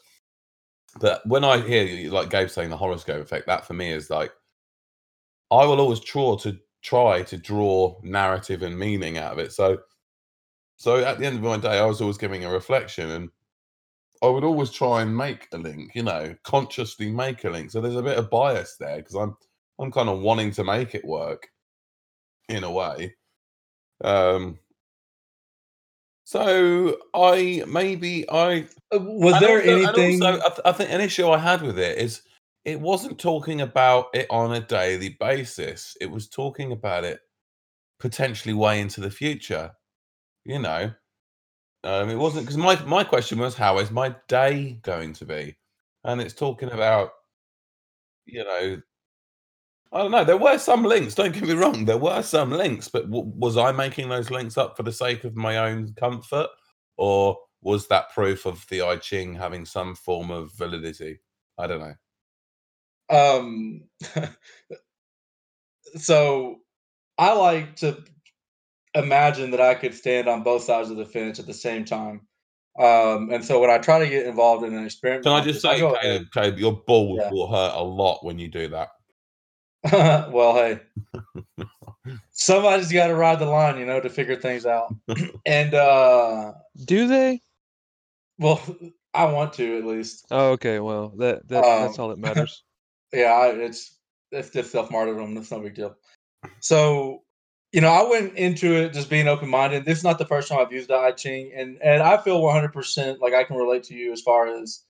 but 0.99 1.25
when 1.27 1.43
I 1.43 1.59
hear 1.59 2.11
like 2.11 2.29
Gabe 2.29 2.49
saying 2.49 2.69
the 2.69 2.77
horoscope 2.77 3.21
effect, 3.21 3.47
that 3.47 3.65
for 3.65 3.73
me 3.73 3.91
is 3.91 4.09
like 4.09 4.31
I 5.51 5.65
will 5.65 5.79
always 5.79 5.99
try 5.99 6.35
to 6.41 6.57
try 6.81 7.23
to 7.23 7.37
draw 7.37 7.99
narrative 8.03 8.63
and 8.63 8.77
meaning 8.77 9.17
out 9.17 9.33
of 9.33 9.39
it. 9.39 9.51
So 9.53 9.79
so 10.77 10.97
at 11.03 11.19
the 11.19 11.25
end 11.25 11.37
of 11.37 11.43
my 11.43 11.57
day, 11.57 11.79
I 11.79 11.85
was 11.85 12.01
always 12.01 12.17
giving 12.17 12.45
a 12.45 12.51
reflection 12.51 13.09
and 13.11 13.29
I 14.23 14.27
would 14.27 14.43
always 14.43 14.71
try 14.71 15.01
and 15.01 15.15
make 15.15 15.47
a 15.53 15.57
link, 15.57 15.91
you 15.95 16.03
know, 16.03 16.35
consciously 16.43 17.11
make 17.11 17.43
a 17.45 17.49
link. 17.49 17.71
So 17.71 17.81
there's 17.81 17.95
a 17.95 18.01
bit 18.03 18.17
of 18.17 18.29
bias 18.29 18.75
there 18.79 18.97
because 18.97 19.15
I'm 19.15 19.35
I'm 19.79 19.91
kind 19.91 20.09
of 20.09 20.19
wanting 20.21 20.51
to 20.51 20.63
make 20.63 20.95
it 20.95 21.05
work 21.05 21.47
in 22.49 22.63
a 22.63 22.71
way. 22.71 23.15
Um 24.03 24.59
so 26.29 26.95
I 27.15 27.63
maybe 27.67 28.29
I 28.29 28.67
Uh, 28.93 28.99
Was 28.99 29.39
there 29.39 29.57
also, 29.57 29.71
anything? 29.71 30.23
also, 30.23 30.37
I, 30.37 30.49
th- 30.49 30.61
I 30.63 30.71
think 30.73 30.91
an 30.91 31.01
issue 31.01 31.27
I 31.27 31.39
had 31.39 31.63
with 31.63 31.79
it 31.79 31.97
is 31.97 32.21
it 32.65 32.79
wasn't 32.79 33.19
talking 33.19 33.61
about 33.61 34.09
it 34.13 34.27
on 34.29 34.53
a 34.53 34.59
daily 34.59 35.17
basis. 35.19 35.97
It 35.99 36.05
was 36.05 36.29
talking 36.29 36.71
about 36.71 37.03
it 37.03 37.21
potentially 37.99 38.53
way 38.53 38.79
into 38.79 39.01
the 39.01 39.09
future. 39.09 39.71
You 40.45 40.59
know, 40.59 40.93
um, 41.83 42.09
it 42.11 42.15
wasn't 42.15 42.45
because 42.45 42.57
my 42.57 42.75
my 42.85 43.03
question 43.03 43.39
was, 43.39 43.55
how 43.55 43.79
is 43.79 43.89
my 43.89 44.15
day 44.27 44.77
going 44.83 45.13
to 45.13 45.25
be? 45.25 45.57
And 46.03 46.21
it's 46.21 46.35
talking 46.35 46.69
about, 46.69 47.09
you 48.27 48.43
know, 48.43 48.79
I 49.91 49.99
don't 49.99 50.11
know. 50.11 50.23
There 50.23 50.37
were 50.37 50.57
some 50.59 50.83
links. 50.83 51.15
Don't 51.15 51.33
get 51.33 51.43
me 51.43 51.53
wrong. 51.53 51.85
There 51.85 51.97
were 51.97 52.21
some 52.21 52.51
links, 52.51 52.87
but 52.87 53.05
w- 53.09 53.31
was 53.35 53.57
I 53.57 53.71
making 53.71 54.09
those 54.09 54.29
links 54.29 54.57
up 54.57 54.77
for 54.77 54.83
the 54.83 54.91
sake 54.91 55.23
of 55.23 55.35
my 55.35 55.57
own 55.57 55.93
comfort, 55.93 56.47
or 56.97 57.37
was 57.61 57.87
that 57.87 58.11
proof 58.13 58.45
of 58.45 58.65
the 58.69 58.81
I 58.83 58.97
Ching 58.97 59.33
having 59.35 59.65
some 59.65 59.95
form 59.95 60.29
of 60.31 60.51
validity? 60.53 61.19
I 61.57 61.67
don't 61.67 61.79
know. 61.81 61.95
um 63.09 63.81
so 65.97 66.57
i 67.17 67.33
like 67.33 67.75
to 67.75 67.97
imagine 68.93 69.49
that 69.51 69.59
i 69.61 69.73
could 69.73 69.93
stand 69.95 70.27
on 70.27 70.43
both 70.43 70.61
sides 70.63 70.89
of 70.91 70.97
the 70.97 71.05
fence 71.05 71.39
at 71.39 71.47
the 71.47 71.53
same 71.53 71.83
time 71.83 72.21
um 72.79 73.31
and 73.31 73.43
so 73.43 73.59
when 73.59 73.69
i 73.71 73.79
try 73.79 73.97
to 73.99 74.07
get 74.07 74.27
involved 74.27 74.63
in 74.63 74.75
an 74.75 74.85
experiment 74.85 75.23
Can 75.23 75.33
I 75.33 75.41
just 75.43 75.61
say, 75.61 75.79
go 75.79 75.97
Caleb, 75.99 76.27
Caleb, 76.31 76.59
your 76.59 76.73
balls 76.85 77.19
Yeah. 77.19 77.31
will 77.31 77.47
hurt 77.51 77.73
a 77.75 77.81
lot 77.83 78.23
when 78.23 78.37
you 78.37 78.47
do 78.47 78.67
that. 78.69 78.89
Ahead. 79.83 80.31
well 80.33 80.55
hey 80.55 80.79
somebody's 82.31 82.91
got 82.91 83.07
to 83.07 83.15
ride 83.15 83.39
the 83.39 83.45
line 83.45 83.77
you 83.77 83.85
know 83.85 83.99
to 83.99 84.09
figure 84.09 84.35
things 84.35 84.65
out 84.65 84.93
and 85.45 85.73
uh 85.73 86.53
do 86.85 87.07
they 87.07 87.41
well 88.37 88.61
I 89.13 89.25
want 89.25 89.53
to 89.53 89.77
at 89.77 89.85
least. 89.85 90.27
Oh, 90.31 90.51
okay. 90.51 90.79
Well, 90.79 91.09
that, 91.17 91.47
that 91.47 91.63
that's 91.63 91.97
Um, 91.97 92.03
all 92.03 92.09
that 92.09 92.19
matters. 92.19 92.63
yeah, 93.13 93.47
it's 93.47 93.97
it's 94.31 94.49
just 94.49 94.71
self 94.71 94.91
martyrdom. 94.91 95.33
That's 95.33 95.51
no 95.51 95.59
big 95.59 95.75
deal. 95.75 95.95
So, 96.59 97.23
you 97.71 97.81
know, 97.81 97.89
I 97.89 98.07
went 98.07 98.37
into 98.37 98.75
it 98.75 98.93
just 98.93 99.09
being 99.09 99.27
open 99.27 99.49
minded. 99.49 99.85
This 99.85 99.97
is 99.97 100.03
not 100.03 100.19
the 100.19 100.25
first 100.25 100.47
time 100.47 100.59
I've 100.59 100.71
used 100.71 100.89
the 100.89 100.95
I 100.95 101.11
Ching, 101.11 101.51
and 101.55 101.81
and 101.81 102.03
I 102.03 102.17
feel 102.17 102.41
one 102.41 102.53
hundred 102.53 102.73
percent 102.73 103.19
like 103.19 103.33
I 103.33 103.43
can 103.43 103.57
relate 103.57 103.83
to 103.85 103.95
you 103.95 104.11
as 104.13 104.21
far 104.21 104.47
as, 104.47 104.83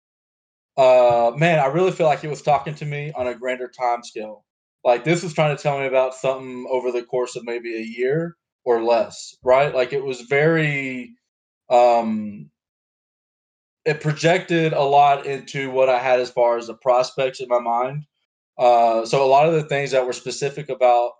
uh, 0.76 1.32
man, 1.36 1.60
I 1.60 1.68
really 1.68 1.92
feel 1.92 2.08
like 2.08 2.24
it 2.24 2.30
was 2.30 2.42
talking 2.42 2.76
to 2.76 2.86
me 2.86 3.12
on 3.16 3.28
a 3.28 3.36
grander 3.36 3.70
time 3.70 4.04
scale. 4.04 4.46
Like 4.84 5.04
this 5.04 5.24
was 5.24 5.34
trying 5.34 5.56
to 5.56 5.62
tell 5.62 5.80
me 5.80 5.86
about 5.86 6.16
something 6.16 6.68
over 6.70 6.92
the 6.92 7.04
course 7.04 7.36
of 7.36 7.44
maybe 7.46 7.76
a 7.76 7.82
year 7.82 8.36
or 8.64 8.84
less, 8.84 9.36
right? 9.44 9.74
Like 9.74 9.94
it 9.94 10.04
was 10.04 10.22
very, 10.22 11.16
um, 11.70 12.50
it 13.86 14.02
projected 14.02 14.74
a 14.74 14.82
lot 14.84 15.26
into 15.26 15.72
what 15.72 15.90
I 15.90 16.00
had 16.00 16.20
as 16.20 16.30
far 16.30 16.58
as 16.58 16.68
the 16.68 16.76
prospects 16.76 17.40
in 17.42 17.48
my 17.48 17.60
mind. 17.60 18.06
Uh, 18.58 19.06
so 19.06 19.24
a 19.24 19.28
lot 19.28 19.48
of 19.48 19.54
the 19.54 19.64
things 19.64 19.92
that 19.92 20.06
were 20.06 20.14
specific 20.14 20.70
about, 20.70 21.12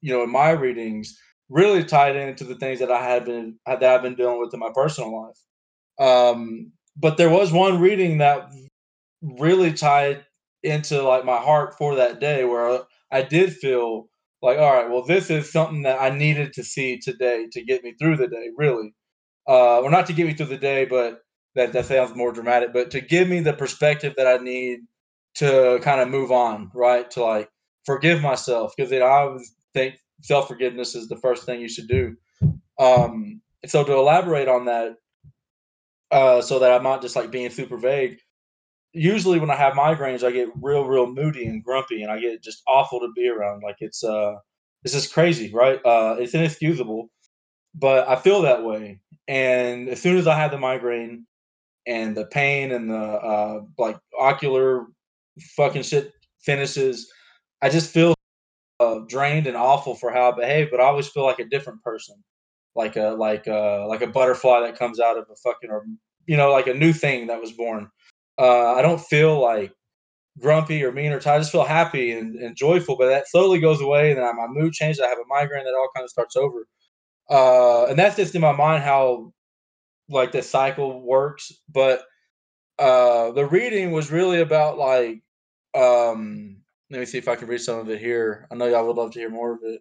you 0.00 0.12
know, 0.12 0.22
in 0.22 0.30
my 0.30 0.50
readings 0.50 1.16
really 1.48 1.84
tied 1.84 2.16
into 2.16 2.44
the 2.44 2.56
things 2.56 2.80
that 2.80 2.90
I 2.90 3.02
had 3.02 3.24
been 3.24 3.58
that 3.66 3.82
I've 3.82 4.02
been 4.02 4.14
dealing 4.14 4.40
with 4.40 4.52
in 4.54 4.60
my 4.60 4.70
personal 4.74 5.22
life. 5.22 5.38
Um, 5.98 6.72
but 6.96 7.16
there 7.16 7.30
was 7.30 7.52
one 7.52 7.80
reading 7.80 8.18
that 8.18 8.50
really 9.22 9.72
tied 9.72 10.24
into 10.62 11.02
like 11.02 11.24
my 11.24 11.38
heart 11.38 11.76
for 11.76 11.94
that 11.96 12.20
day 12.20 12.44
where 12.44 12.80
I 13.10 13.22
did 13.22 13.52
feel 13.54 14.08
like, 14.40 14.58
all 14.58 14.72
right, 14.72 14.90
well, 14.90 15.04
this 15.04 15.30
is 15.30 15.50
something 15.52 15.82
that 15.82 16.00
I 16.00 16.10
needed 16.10 16.52
to 16.54 16.64
see 16.64 16.98
today 16.98 17.46
to 17.52 17.64
get 17.64 17.84
me 17.84 17.94
through 17.98 18.16
the 18.16 18.26
day, 18.26 18.48
really. 18.56 18.94
Uh, 19.48 19.80
or 19.80 19.90
not 19.90 20.06
to 20.06 20.12
get 20.12 20.26
me 20.26 20.34
through 20.34 20.46
the 20.46 20.56
day, 20.56 20.84
but 20.84 21.20
that 21.54 21.72
that 21.72 21.86
sounds 21.86 22.14
more 22.14 22.32
dramatic, 22.32 22.72
but 22.72 22.90
to 22.92 23.00
give 23.00 23.28
me 23.28 23.40
the 23.40 23.52
perspective 23.52 24.14
that 24.16 24.26
I 24.26 24.42
need 24.42 24.80
to 25.34 25.80
kind 25.82 26.00
of 26.00 26.08
move 26.08 26.30
on, 26.30 26.70
right? 26.74 27.10
To 27.12 27.24
like 27.24 27.50
forgive 27.84 28.22
myself 28.22 28.72
because 28.76 28.92
you 28.92 29.00
know, 29.00 29.06
I 29.06 29.38
think 29.74 29.96
self 30.22 30.48
forgiveness 30.48 30.94
is 30.94 31.08
the 31.08 31.16
first 31.16 31.44
thing 31.44 31.60
you 31.60 31.68
should 31.68 31.88
do. 31.88 32.16
Um, 32.78 33.40
so 33.66 33.84
to 33.84 33.92
elaborate 33.92 34.48
on 34.48 34.64
that, 34.66 34.94
uh, 36.10 36.42
so 36.42 36.58
that 36.58 36.72
I'm 36.72 36.82
not 36.82 37.02
just 37.02 37.16
like 37.16 37.30
being 37.30 37.50
super 37.50 37.76
vague. 37.76 38.18
Usually, 38.92 39.38
when 39.38 39.50
I 39.50 39.56
have 39.56 39.74
migraines, 39.74 40.22
I 40.22 40.30
get 40.30 40.48
real, 40.60 40.84
real 40.84 41.06
moody 41.06 41.46
and 41.46 41.64
grumpy, 41.64 42.02
and 42.02 42.12
I 42.12 42.20
get 42.20 42.42
just 42.42 42.62
awful 42.66 43.00
to 43.00 43.10
be 43.14 43.28
around. 43.28 43.62
Like 43.62 43.76
it's 43.80 44.04
uh, 44.04 44.34
this 44.82 44.94
is 44.94 45.10
crazy, 45.10 45.52
right? 45.52 45.80
Uh, 45.84 46.16
it's 46.18 46.34
inexcusable, 46.34 47.10
but 47.74 48.06
I 48.08 48.16
feel 48.16 48.42
that 48.42 48.64
way. 48.64 49.00
And 49.28 49.88
as 49.88 50.00
soon 50.02 50.18
as 50.18 50.26
I 50.26 50.36
have 50.36 50.50
the 50.50 50.58
migraine, 50.58 51.26
and 51.86 52.16
the 52.16 52.26
pain 52.26 52.72
and 52.72 52.90
the 52.90 52.96
uh, 52.96 53.60
like 53.78 53.98
ocular 54.18 54.86
fucking 55.56 55.82
shit 55.82 56.12
finishes, 56.40 57.10
I 57.60 57.68
just 57.68 57.92
feel 57.92 58.14
uh, 58.80 59.00
drained 59.08 59.46
and 59.46 59.56
awful 59.56 59.94
for 59.94 60.10
how 60.10 60.32
I 60.32 60.36
behave. 60.36 60.70
But 60.70 60.80
I 60.80 60.84
always 60.84 61.08
feel 61.08 61.24
like 61.24 61.38
a 61.38 61.48
different 61.48 61.82
person, 61.82 62.16
like 62.74 62.96
a 62.96 63.10
like 63.10 63.46
a 63.46 63.86
like 63.88 64.02
a 64.02 64.06
butterfly 64.06 64.60
that 64.60 64.78
comes 64.78 65.00
out 65.00 65.18
of 65.18 65.26
a 65.30 65.36
fucking 65.36 65.70
or 65.70 65.84
you 66.26 66.36
know 66.36 66.50
like 66.50 66.66
a 66.66 66.74
new 66.74 66.92
thing 66.92 67.26
that 67.28 67.40
was 67.40 67.52
born. 67.52 67.90
Uh, 68.38 68.74
I 68.74 68.82
don't 68.82 69.00
feel 69.00 69.40
like 69.40 69.72
grumpy 70.38 70.82
or 70.84 70.92
mean 70.92 71.12
or 71.12 71.20
tired. 71.20 71.36
I 71.36 71.40
just 71.40 71.52
feel 71.52 71.64
happy 71.64 72.12
and, 72.12 72.36
and 72.36 72.56
joyful. 72.56 72.96
But 72.96 73.08
that 73.08 73.28
slowly 73.28 73.60
goes 73.60 73.80
away, 73.80 74.10
and 74.10 74.20
then 74.20 74.36
my 74.36 74.46
mood 74.48 74.72
changes. 74.72 75.00
I 75.00 75.08
have 75.08 75.18
a 75.18 75.26
migraine 75.28 75.64
that 75.64 75.74
all 75.74 75.90
kind 75.94 76.04
of 76.04 76.10
starts 76.10 76.36
over. 76.36 76.66
Uh, 77.30 77.86
and 77.86 77.98
that's 77.98 78.16
just 78.16 78.34
in 78.34 78.40
my 78.40 78.52
mind 78.52 78.82
how 78.82 79.32
like 80.08 80.32
the 80.32 80.42
cycle 80.42 81.02
works. 81.02 81.52
But 81.72 82.02
uh, 82.78 83.32
the 83.32 83.46
reading 83.46 83.92
was 83.92 84.10
really 84.10 84.40
about 84.40 84.78
like 84.78 85.22
um, 85.74 86.58
let 86.90 87.00
me 87.00 87.06
see 87.06 87.18
if 87.18 87.28
I 87.28 87.36
can 87.36 87.48
read 87.48 87.60
some 87.60 87.78
of 87.78 87.90
it 87.90 88.00
here. 88.00 88.46
I 88.50 88.54
know 88.54 88.66
y'all 88.66 88.86
would 88.86 88.96
love 88.96 89.12
to 89.12 89.18
hear 89.18 89.30
more 89.30 89.52
of 89.52 89.60
it. 89.62 89.80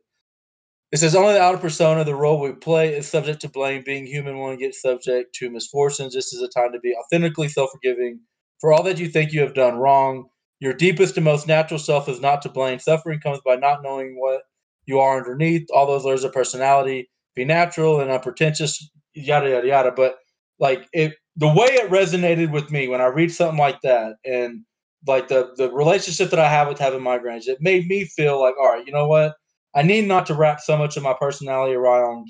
It 0.92 0.98
says 0.98 1.16
only 1.16 1.34
the 1.34 1.42
outer 1.42 1.58
persona, 1.58 2.04
the 2.04 2.16
role 2.16 2.40
we 2.40 2.54
play, 2.54 2.96
is 2.96 3.08
subject 3.08 3.42
to 3.42 3.50
blame. 3.50 3.84
Being 3.86 4.06
human, 4.06 4.38
one 4.38 4.58
gets 4.58 4.82
subject 4.82 5.34
to 5.36 5.50
misfortunes. 5.50 6.14
This 6.14 6.34
is 6.34 6.42
a 6.42 6.50
time 6.50 6.74
to 6.74 6.80
be 6.80 6.94
authentically 6.96 7.48
self-forgiving 7.48 8.20
for 8.62 8.72
all 8.72 8.84
that 8.84 9.00
you 9.00 9.10
think 9.10 9.34
you 9.34 9.42
have 9.42 9.56
done 9.56 9.76
wrong. 9.76 10.26
Your 10.60 10.74
deepest 10.74 11.18
and 11.18 11.26
most 11.26 11.48
natural 11.48 11.80
self 11.80 12.08
is 12.08 12.22
not 12.22 12.44
to 12.44 12.50
blame. 12.50 12.80
Suffering 12.80 13.20
comes 13.20 13.40
by 13.44 13.56
not 13.56 13.82
knowing 13.82 14.16
what 14.20 14.44
you 14.86 15.00
are 15.00 15.18
underneath. 15.18 15.68
All 15.74 15.88
those 15.88 16.06
layers 16.06 16.24
of 16.24 16.32
personality. 16.32 17.10
Be 17.36 17.44
natural 17.46 18.00
and 18.00 18.12
unpretentious. 18.12 18.90
Yada 19.16 19.50
yada 19.50 19.68
yada. 19.68 19.92
But 19.92 20.18
like 20.60 20.88
it, 20.94 21.16
the 21.36 21.48
way 21.48 21.68
it 21.68 21.90
resonated 21.90 22.52
with 22.52 22.70
me 22.72 22.88
when 22.88 23.02
I 23.02 23.08
read 23.08 23.32
something 23.32 23.58
like 23.58 23.82
that, 23.82 24.16
and 24.24 24.64
like 25.08 25.28
the 25.30 25.52
the 25.58 25.72
relationship 25.72 26.30
that 26.30 26.40
I 26.40 26.50
have 26.50 26.68
with 26.68 26.78
having 26.78 27.00
migraines, 27.02 27.48
it 27.48 27.58
made 27.62 27.88
me 27.88 28.06
feel 28.06 28.40
like, 28.40 28.54
all 28.60 28.70
right, 28.70 28.86
you 28.86 28.94
know 28.94 29.08
what? 29.08 29.34
I 29.74 29.82
need 29.82 30.08
not 30.08 30.28
to 30.28 30.36
wrap 30.36 30.60
so 30.60 30.78
much 30.78 30.98
of 30.98 31.04
my 31.04 31.16
personality 31.20 31.74
around 31.74 32.28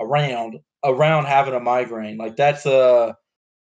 around 0.00 0.58
around 0.84 1.26
having 1.26 1.54
a 1.54 1.60
migraine. 1.60 2.16
Like 2.16 2.36
that's 2.36 2.64
a 2.64 3.16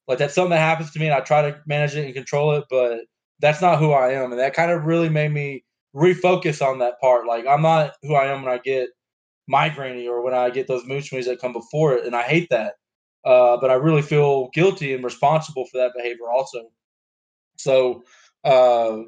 like 0.07 0.17
that's 0.17 0.35
something 0.35 0.51
that 0.51 0.59
happens 0.59 0.91
to 0.91 0.99
me, 0.99 1.07
and 1.07 1.15
I 1.15 1.21
try 1.21 1.43
to 1.43 1.59
manage 1.65 1.95
it 1.95 2.05
and 2.05 2.13
control 2.13 2.53
it, 2.55 2.65
but 2.69 2.99
that's 3.39 3.61
not 3.61 3.79
who 3.79 3.91
I 3.91 4.13
am, 4.13 4.31
and 4.31 4.39
that 4.39 4.53
kind 4.53 4.71
of 4.71 4.85
really 4.85 5.09
made 5.09 5.31
me 5.31 5.63
refocus 5.95 6.65
on 6.65 6.79
that 6.79 6.99
part. 7.01 7.27
Like 7.27 7.45
I'm 7.47 7.61
not 7.61 7.93
who 8.03 8.15
I 8.15 8.25
am 8.27 8.43
when 8.43 8.53
I 8.53 8.59
get 8.59 8.89
migraine 9.47 10.07
or 10.07 10.23
when 10.23 10.33
I 10.33 10.49
get 10.49 10.67
those 10.67 10.85
mood 10.85 11.03
swings 11.05 11.25
that 11.27 11.41
come 11.41 11.53
before 11.53 11.93
it, 11.93 12.05
and 12.05 12.15
I 12.15 12.23
hate 12.23 12.49
that. 12.51 12.75
Uh, 13.25 13.57
but 13.61 13.69
I 13.69 13.75
really 13.75 14.01
feel 14.01 14.49
guilty 14.53 14.93
and 14.93 15.03
responsible 15.03 15.65
for 15.65 15.77
that 15.79 15.93
behavior 15.95 16.29
also. 16.31 16.69
So 17.57 18.03
uh, 18.43 18.99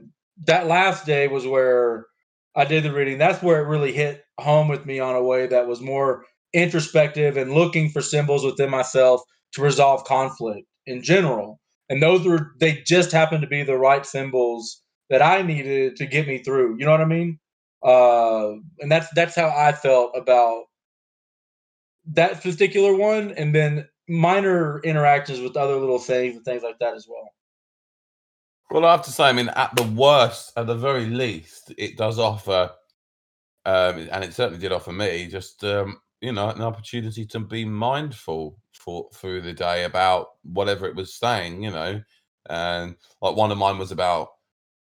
that 0.45 0.67
last 0.67 1.05
day 1.05 1.27
was 1.27 1.47
where 1.47 2.05
I 2.55 2.65
did 2.65 2.83
the 2.83 2.93
reading. 2.93 3.17
That's 3.17 3.41
where 3.43 3.61
it 3.61 3.67
really 3.67 3.91
hit 3.91 4.23
home 4.39 4.67
with 4.67 4.85
me 4.85 4.99
on 4.99 5.15
a 5.15 5.23
way 5.23 5.47
that 5.47 5.67
was 5.67 5.81
more 5.81 6.25
introspective 6.53 7.37
and 7.37 7.53
looking 7.53 7.89
for 7.89 8.01
symbols 8.01 8.45
within 8.45 8.69
myself 8.69 9.21
to 9.53 9.61
resolve 9.61 10.03
conflict 10.05 10.67
in 10.85 11.01
general. 11.01 11.59
And 11.89 12.01
those 12.01 12.25
were 12.25 12.53
they 12.59 12.81
just 12.85 13.11
happened 13.11 13.41
to 13.41 13.47
be 13.47 13.63
the 13.63 13.77
right 13.77 14.05
symbols 14.05 14.81
that 15.09 15.21
I 15.21 15.41
needed 15.41 15.95
to 15.97 16.05
get 16.05 16.27
me 16.27 16.39
through. 16.39 16.77
You 16.79 16.85
know 16.85 16.91
what 16.91 17.01
I 17.01 17.05
mean? 17.05 17.39
Uh, 17.83 18.53
and 18.79 18.91
that's 18.91 19.07
that's 19.15 19.35
how 19.35 19.49
I 19.49 19.73
felt 19.73 20.11
about 20.15 20.63
that 22.13 22.41
particular 22.41 22.95
one, 22.95 23.31
and 23.31 23.53
then 23.53 23.87
minor 24.07 24.79
interactions 24.81 25.39
with 25.39 25.57
other 25.57 25.75
little 25.75 25.99
things 25.99 26.35
and 26.35 26.45
things 26.45 26.63
like 26.63 26.79
that 26.79 26.93
as 26.95 27.07
well. 27.07 27.29
Well, 28.71 28.85
I 28.85 28.91
have 28.91 29.03
to 29.03 29.11
say, 29.11 29.25
I 29.25 29.33
mean, 29.33 29.49
at 29.49 29.75
the 29.75 29.83
worst, 29.83 30.53
at 30.57 30.67
the 30.67 30.75
very 30.75 31.05
least, 31.05 31.73
it 31.77 31.95
does 31.97 32.17
offer, 32.17 32.71
um, 33.65 34.07
and 34.11 34.23
it 34.23 34.33
certainly 34.33 34.59
did 34.59 34.71
offer 34.71 34.91
me, 34.91 35.27
just 35.27 35.63
um, 35.63 35.99
you 36.23 36.31
know, 36.31 36.49
an 36.49 36.61
opportunity 36.61 37.25
to 37.25 37.39
be 37.41 37.65
mindful 37.65 38.57
for 38.71 39.09
through 39.13 39.41
the 39.41 39.51
day 39.51 39.83
about 39.83 40.27
whatever 40.43 40.85
it 40.85 40.95
was 40.95 41.13
saying, 41.13 41.61
you 41.61 41.69
know, 41.69 42.01
and 42.49 42.95
like 43.21 43.35
one 43.35 43.51
of 43.51 43.57
mine 43.57 43.77
was 43.77 43.91
about 43.91 44.29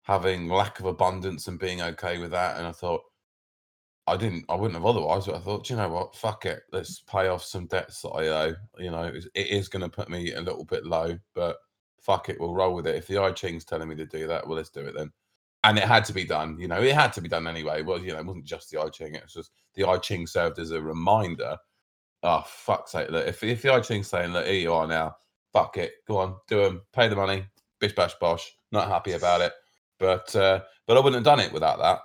having 0.04 0.50
lack 0.50 0.82
of 0.82 0.86
abundance 0.86 1.48
and 1.48 1.58
being 1.58 1.82
okay 1.82 2.18
with 2.18 2.32
that, 2.32 2.58
and 2.58 2.68
I 2.68 2.74
thought, 2.74 3.02
I 4.06 4.18
didn't, 4.18 4.44
I 4.50 4.56
wouldn't 4.56 4.76
have 4.76 4.86
otherwise. 4.86 5.28
But 5.28 5.36
I 5.36 5.40
thought, 5.40 5.70
you 5.70 5.78
know 5.78 5.88
what, 5.88 6.14
fuck 6.14 6.46
it, 6.46 6.64
let's 6.74 7.00
pay 7.02 7.30
off 7.30 7.46
some 7.46 7.68
debts 7.68 8.02
that 8.02 8.10
I 8.10 8.28
owe. 8.28 8.56
You 8.78 8.92
know, 8.92 9.04
it 9.06 9.48
is 9.48 9.70
going 9.70 9.84
to 9.84 9.90
put 9.90 10.10
me 10.10 10.34
a 10.34 10.42
little 10.42 10.66
bit 10.66 10.86
low, 10.86 11.18
but 11.36 11.56
fuck 12.02 12.28
it, 12.28 12.38
we'll 12.38 12.54
roll 12.54 12.76
with 12.76 12.86
it. 12.86 12.96
If 12.96 13.08
the 13.08 13.18
I 13.18 13.32
Ching's 13.32 13.64
telling 13.64 13.88
me 13.88 13.96
to 13.96 14.06
do 14.06 14.28
that, 14.28 14.46
well, 14.46 14.58
let's 14.58 14.72
do 14.72 14.82
it 14.82 14.94
then. 14.94 15.10
And 15.64 15.78
it 15.78 15.84
had 15.84 16.06
to 16.06 16.14
be 16.14 16.24
done. 16.24 16.58
You 16.58 16.68
know, 16.68 16.82
it 16.82 16.96
had 16.96 17.12
to 17.14 17.22
be 17.22 17.28
done 17.28 17.48
anyway. 17.48 17.82
Well, 17.82 18.00
you 18.00 18.14
know, 18.14 18.20
it 18.20 18.26
wasn't 18.26 18.46
just 18.46 18.70
the 18.72 18.80
I 18.82 18.88
Ching. 18.90 19.16
It 19.16 19.24
was 19.24 19.34
just 19.34 19.52
the 19.76 19.86
I 19.86 19.98
Ching 19.98 20.26
served 20.26 20.58
as 20.60 20.72
a 20.72 20.82
reminder. 20.82 21.58
Oh 22.24 22.44
fuck's 22.46 22.92
sake! 22.92 23.10
Look, 23.10 23.28
if 23.28 23.44
if 23.44 23.62
the 23.62 23.74
I 23.74 23.80
Ching's 23.80 24.08
saying, 24.08 24.32
"Look, 24.32 24.46
here 24.46 24.56
you 24.56 24.74
are 24.74 24.88
now," 24.88 25.16
fuck 25.54 25.78
it, 25.78 25.94
go 26.08 26.18
on, 26.18 26.36
do 26.48 26.64
them, 26.64 26.82
pay 26.94 27.08
the 27.08 27.16
money, 27.16 27.46
bish 27.80 27.94
bash 27.96 28.14
bosh. 28.16 28.52
Not 28.72 28.90
happy 28.90 29.14
about 29.14 29.42
it, 29.42 29.54
but 30.00 30.36
uh, 30.36 30.62
but 30.86 30.98
I 30.98 31.00
wouldn't 31.00 31.26
have 31.26 31.38
done 31.38 31.46
it 31.46 31.54
without 31.54 31.80
that. 31.80 32.00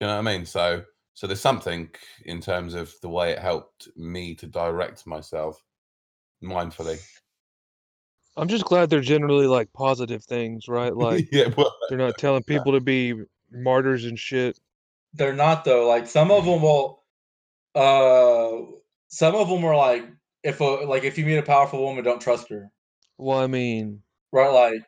You 0.00 0.06
know 0.06 0.14
what 0.14 0.28
I 0.28 0.36
mean? 0.36 0.46
So 0.46 0.84
so 1.14 1.26
there's 1.26 1.40
something 1.40 1.90
in 2.26 2.40
terms 2.40 2.74
of 2.74 2.94
the 3.02 3.08
way 3.08 3.32
it 3.32 3.40
helped 3.40 3.88
me 3.96 4.34
to 4.36 4.46
direct 4.46 5.06
myself 5.06 5.62
mindfully. 6.42 7.00
I'm 8.38 8.48
just 8.48 8.64
glad 8.64 8.88
they're 8.90 9.00
generally 9.00 9.46
like 9.46 9.72
positive 9.72 10.24
things, 10.24 10.68
right? 10.68 10.94
Like 10.96 11.28
yeah, 11.32 11.52
well, 11.56 11.74
they're 11.88 11.98
not 11.98 12.18
telling 12.18 12.42
people 12.42 12.72
to 12.72 12.80
be 12.80 13.14
martyrs 13.50 14.04
and 14.04 14.18
shit. 14.18 14.58
They're 15.14 15.34
not 15.34 15.64
though. 15.64 15.88
Like 15.88 16.06
some 16.06 16.30
of 16.30 16.44
them 16.44 16.62
will. 16.62 17.02
Uh, 17.74 18.72
some 19.08 19.34
of 19.34 19.48
them 19.48 19.64
are 19.64 19.76
like 19.76 20.04
if 20.42 20.60
a 20.60 20.64
like 20.64 21.04
if 21.04 21.18
you 21.18 21.24
meet 21.24 21.38
a 21.38 21.42
powerful 21.42 21.82
woman, 21.82 22.04
don't 22.04 22.20
trust 22.20 22.48
her. 22.50 22.70
Well, 23.16 23.38
I 23.38 23.46
mean, 23.46 24.02
Right? 24.32 24.50
Like, 24.50 24.82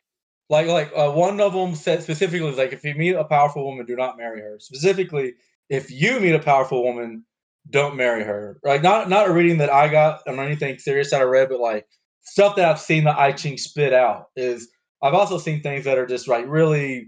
like 0.49 0.67
like 0.67 0.91
uh, 0.95 1.11
one 1.11 1.39
of 1.39 1.53
them 1.53 1.75
said 1.75 2.03
specifically 2.03 2.47
is 2.47 2.57
like 2.57 2.73
if 2.73 2.83
you 2.83 2.95
meet 2.95 3.15
a 3.15 3.23
powerful 3.23 3.65
woman, 3.65 3.85
do 3.85 3.95
not 3.95 4.17
marry 4.17 4.41
her. 4.41 4.57
Specifically, 4.59 5.33
if 5.69 5.91
you 5.91 6.19
meet 6.19 6.35
a 6.35 6.39
powerful 6.39 6.83
woman, 6.83 7.25
don't 7.69 7.95
marry 7.95 8.23
her. 8.23 8.59
Like 8.63 8.81
not 8.81 9.09
not 9.09 9.27
a 9.27 9.33
reading 9.33 9.59
that 9.59 9.71
I 9.71 9.87
got 9.87 10.21
or 10.27 10.39
anything 10.39 10.77
serious 10.79 11.11
that 11.11 11.21
I 11.21 11.25
read, 11.25 11.49
but 11.49 11.59
like 11.59 11.87
stuff 12.23 12.55
that 12.55 12.69
I've 12.69 12.79
seen 12.79 13.03
the 13.03 13.19
I 13.19 13.31
Ching 13.31 13.57
spit 13.57 13.93
out 13.93 14.25
is 14.35 14.69
I've 15.01 15.13
also 15.13 15.37
seen 15.37 15.61
things 15.61 15.85
that 15.85 15.97
are 15.97 16.05
just 16.05 16.27
like 16.27 16.45
really 16.47 17.07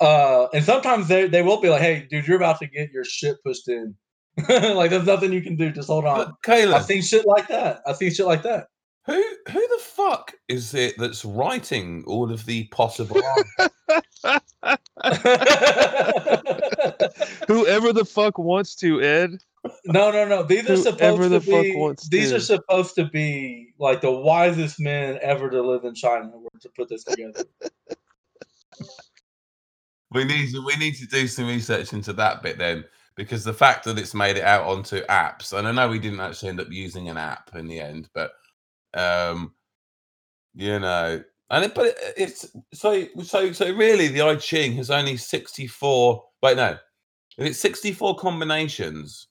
uh 0.00 0.48
and 0.54 0.64
sometimes 0.64 1.08
they 1.08 1.28
they 1.28 1.42
will 1.42 1.60
be 1.60 1.68
like, 1.68 1.82
hey, 1.82 2.06
dude, 2.10 2.26
you're 2.26 2.36
about 2.36 2.58
to 2.60 2.66
get 2.66 2.90
your 2.90 3.04
shit 3.04 3.36
pushed 3.44 3.68
in. 3.68 3.94
like 4.48 4.90
there's 4.90 5.06
nothing 5.06 5.32
you 5.32 5.42
can 5.42 5.56
do, 5.56 5.70
just 5.70 5.88
hold 5.88 6.04
on. 6.04 6.18
But 6.18 6.34
Caleb, 6.44 6.76
I've 6.76 6.84
seen 6.84 7.02
shit 7.02 7.26
like 7.26 7.48
that. 7.48 7.82
I've 7.86 7.96
seen 7.96 8.12
shit 8.12 8.26
like 8.26 8.42
that. 8.42 8.68
who 9.06 9.22
who 9.50 9.60
the 9.60 9.80
fuck 9.80 10.32
is 10.48 10.74
it 10.74 10.94
that's 10.96 11.24
writing 11.24 12.04
all 12.06 12.32
of 12.32 12.46
the 12.46 12.64
possible? 12.68 13.20
Whoever 17.48 17.92
the 17.92 18.06
fuck 18.08 18.38
wants 18.38 18.74
to, 18.76 19.02
Ed. 19.02 19.38
No, 19.84 20.10
no, 20.10 20.26
no. 20.26 20.42
These 20.42 20.68
are 20.68 20.76
supposed 20.76 21.30
to 21.30 21.40
be. 21.40 21.94
These 22.10 22.30
to. 22.30 22.36
are 22.36 22.40
supposed 22.40 22.94
to 22.96 23.04
be 23.06 23.74
like 23.78 24.00
the 24.00 24.10
wisest 24.10 24.80
men 24.80 25.18
ever 25.22 25.48
to 25.50 25.62
live 25.62 25.84
in 25.84 25.94
China 25.94 26.30
were 26.34 26.50
to 26.60 26.68
put 26.76 26.88
this 26.88 27.04
together. 27.04 27.44
we 30.10 30.24
need 30.24 30.52
to 30.52 30.64
we 30.64 30.76
need 30.76 30.94
to 30.96 31.06
do 31.06 31.26
some 31.26 31.46
research 31.46 31.92
into 31.92 32.12
that 32.12 32.42
bit 32.42 32.58
then, 32.58 32.84
because 33.16 33.44
the 33.44 33.52
fact 33.52 33.84
that 33.84 33.98
it's 33.98 34.14
made 34.14 34.36
it 34.36 34.44
out 34.44 34.66
onto 34.66 35.04
apps, 35.06 35.56
and 35.56 35.66
I 35.66 35.72
know 35.72 35.88
we 35.88 35.98
didn't 35.98 36.20
actually 36.20 36.50
end 36.50 36.60
up 36.60 36.70
using 36.70 37.08
an 37.08 37.16
app 37.16 37.54
in 37.54 37.68
the 37.68 37.80
end, 37.80 38.08
but 38.14 38.32
um, 38.94 39.54
you 40.54 40.78
know, 40.78 41.22
and 41.50 41.64
it, 41.64 41.74
but 41.74 41.86
it, 41.86 41.96
it's 42.16 42.46
so 42.72 43.06
so 43.22 43.52
so 43.52 43.72
really 43.74 44.08
the 44.08 44.22
I 44.22 44.36
Ching 44.36 44.72
has 44.74 44.90
only 44.90 45.16
sixty 45.16 45.66
four. 45.66 46.24
Wait, 46.42 46.56
no, 46.56 46.76
it's 47.38 47.58
sixty 47.58 47.92
four 47.92 48.16
combinations. 48.16 49.28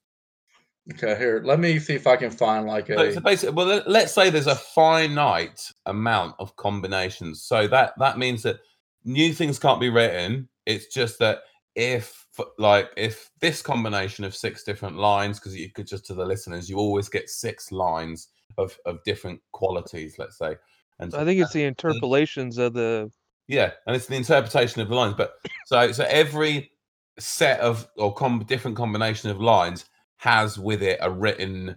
Okay, 0.93 1.15
here. 1.17 1.41
Let 1.45 1.59
me 1.59 1.77
see 1.79 1.93
if 1.93 2.07
I 2.07 2.15
can 2.15 2.31
find 2.31 2.65
like 2.65 2.89
a. 2.89 3.13
so 3.13 3.19
basically, 3.21 3.53
well, 3.55 3.67
let- 3.67 3.87
let's 3.89 4.13
say 4.13 4.29
there's 4.29 4.47
a 4.47 4.55
finite 4.55 5.71
amount 5.85 6.35
of 6.39 6.55
combinations. 6.55 7.43
So 7.43 7.67
that 7.67 7.93
that 7.99 8.17
means 8.17 8.43
that 8.43 8.59
new 9.03 9.33
things 9.33 9.59
can't 9.59 9.79
be 9.79 9.89
written. 9.89 10.49
It's 10.65 10.87
just 10.87 11.19
that 11.19 11.39
if, 11.75 12.25
like, 12.57 12.89
if 12.97 13.29
this 13.39 13.61
combination 13.61 14.25
of 14.25 14.35
six 14.35 14.63
different 14.63 14.97
lines, 14.97 15.39
because 15.39 15.55
you 15.55 15.71
could 15.71 15.87
just 15.87 16.05
to 16.07 16.13
the 16.13 16.25
listeners, 16.25 16.69
you 16.69 16.77
always 16.77 17.09
get 17.09 17.29
six 17.29 17.71
lines 17.71 18.29
of 18.57 18.77
of 18.85 19.03
different 19.03 19.39
qualities. 19.51 20.15
Let's 20.17 20.37
say, 20.37 20.55
and 20.99 21.13
I 21.13 21.23
think 21.25 21.39
it's 21.41 21.53
the 21.53 21.63
interpolations 21.63 22.57
of 22.57 22.73
the. 22.73 23.11
yeah, 23.47 23.71
and 23.85 23.95
it's 23.95 24.07
the 24.07 24.15
interpretation 24.17 24.81
of 24.81 24.89
the 24.89 24.95
lines. 24.95 25.13
But 25.15 25.35
so 25.67 25.91
so 25.91 26.05
every 26.09 26.71
set 27.19 27.59
of 27.59 27.87
or 27.97 28.13
com- 28.15 28.43
different 28.47 28.75
combination 28.75 29.29
of 29.29 29.39
lines 29.39 29.85
has 30.21 30.59
with 30.59 30.83
it 30.83 30.99
a 31.01 31.09
written 31.09 31.75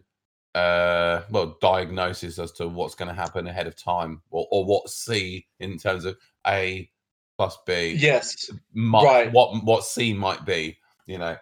uh 0.54 1.22
well 1.30 1.56
diagnosis 1.62 2.38
as 2.38 2.52
to 2.52 2.68
what's 2.68 2.94
going 2.94 3.08
to 3.08 3.14
happen 3.14 3.46
ahead 3.46 3.66
of 3.66 3.74
time 3.74 4.20
or, 4.30 4.46
or 4.50 4.64
what 4.66 4.88
C 4.90 5.46
in 5.60 5.78
terms 5.78 6.04
of 6.04 6.16
A 6.46 6.88
plus 7.38 7.56
B 7.66 7.96
Yes, 7.98 8.50
might, 8.74 9.04
right. 9.04 9.32
what 9.32 9.64
what 9.64 9.84
C 9.84 10.12
might 10.12 10.44
be, 10.44 10.76
you 11.06 11.18
know. 11.18 11.36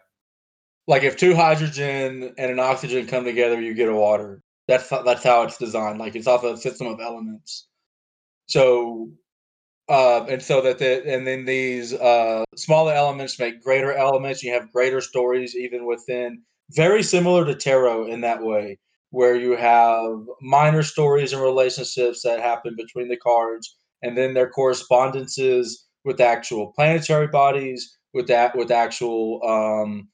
like 0.86 1.02
if 1.02 1.16
two 1.16 1.34
hydrogen 1.34 2.32
and 2.38 2.50
an 2.50 2.58
oxygen 2.60 3.06
come 3.06 3.24
together, 3.24 3.60
you 3.60 3.74
get 3.74 3.88
a 3.88 3.94
water. 3.94 4.42
That's 4.68 4.88
that's 4.88 5.24
how 5.24 5.42
it's 5.42 5.58
designed. 5.58 5.98
Like 5.98 6.14
it's 6.16 6.26
off 6.28 6.44
a 6.44 6.56
system 6.56 6.86
of 6.86 7.00
elements. 7.00 7.66
So, 8.46 9.10
uh, 9.88 10.24
and 10.28 10.40
so 10.42 10.60
that 10.62 10.78
the 10.78 11.06
and 11.06 11.26
then 11.26 11.44
these 11.44 11.92
uh, 11.92 12.44
smaller 12.56 12.92
elements 12.94 13.38
make 13.38 13.62
greater 13.62 13.92
elements. 13.92 14.42
You 14.42 14.52
have 14.54 14.72
greater 14.72 15.00
stories 15.00 15.56
even 15.56 15.84
within. 15.84 16.42
Very 16.70 17.02
similar 17.02 17.44
to 17.44 17.54
tarot 17.54 18.06
in 18.06 18.20
that 18.22 18.42
way, 18.42 18.78
where 19.10 19.36
you 19.36 19.56
have 19.56 20.20
minor 20.40 20.82
stories 20.82 21.32
and 21.32 21.42
relationships 21.42 22.22
that 22.22 22.40
happen 22.40 22.74
between 22.76 23.08
the 23.08 23.16
cards, 23.16 23.76
and 24.02 24.16
then 24.16 24.34
their 24.34 24.48
correspondences 24.48 25.86
with 26.04 26.20
actual 26.20 26.72
planetary 26.72 27.28
bodies, 27.28 27.98
with 28.14 28.26
that 28.28 28.56
with 28.56 28.70
actual 28.70 29.40
um, 29.46 30.08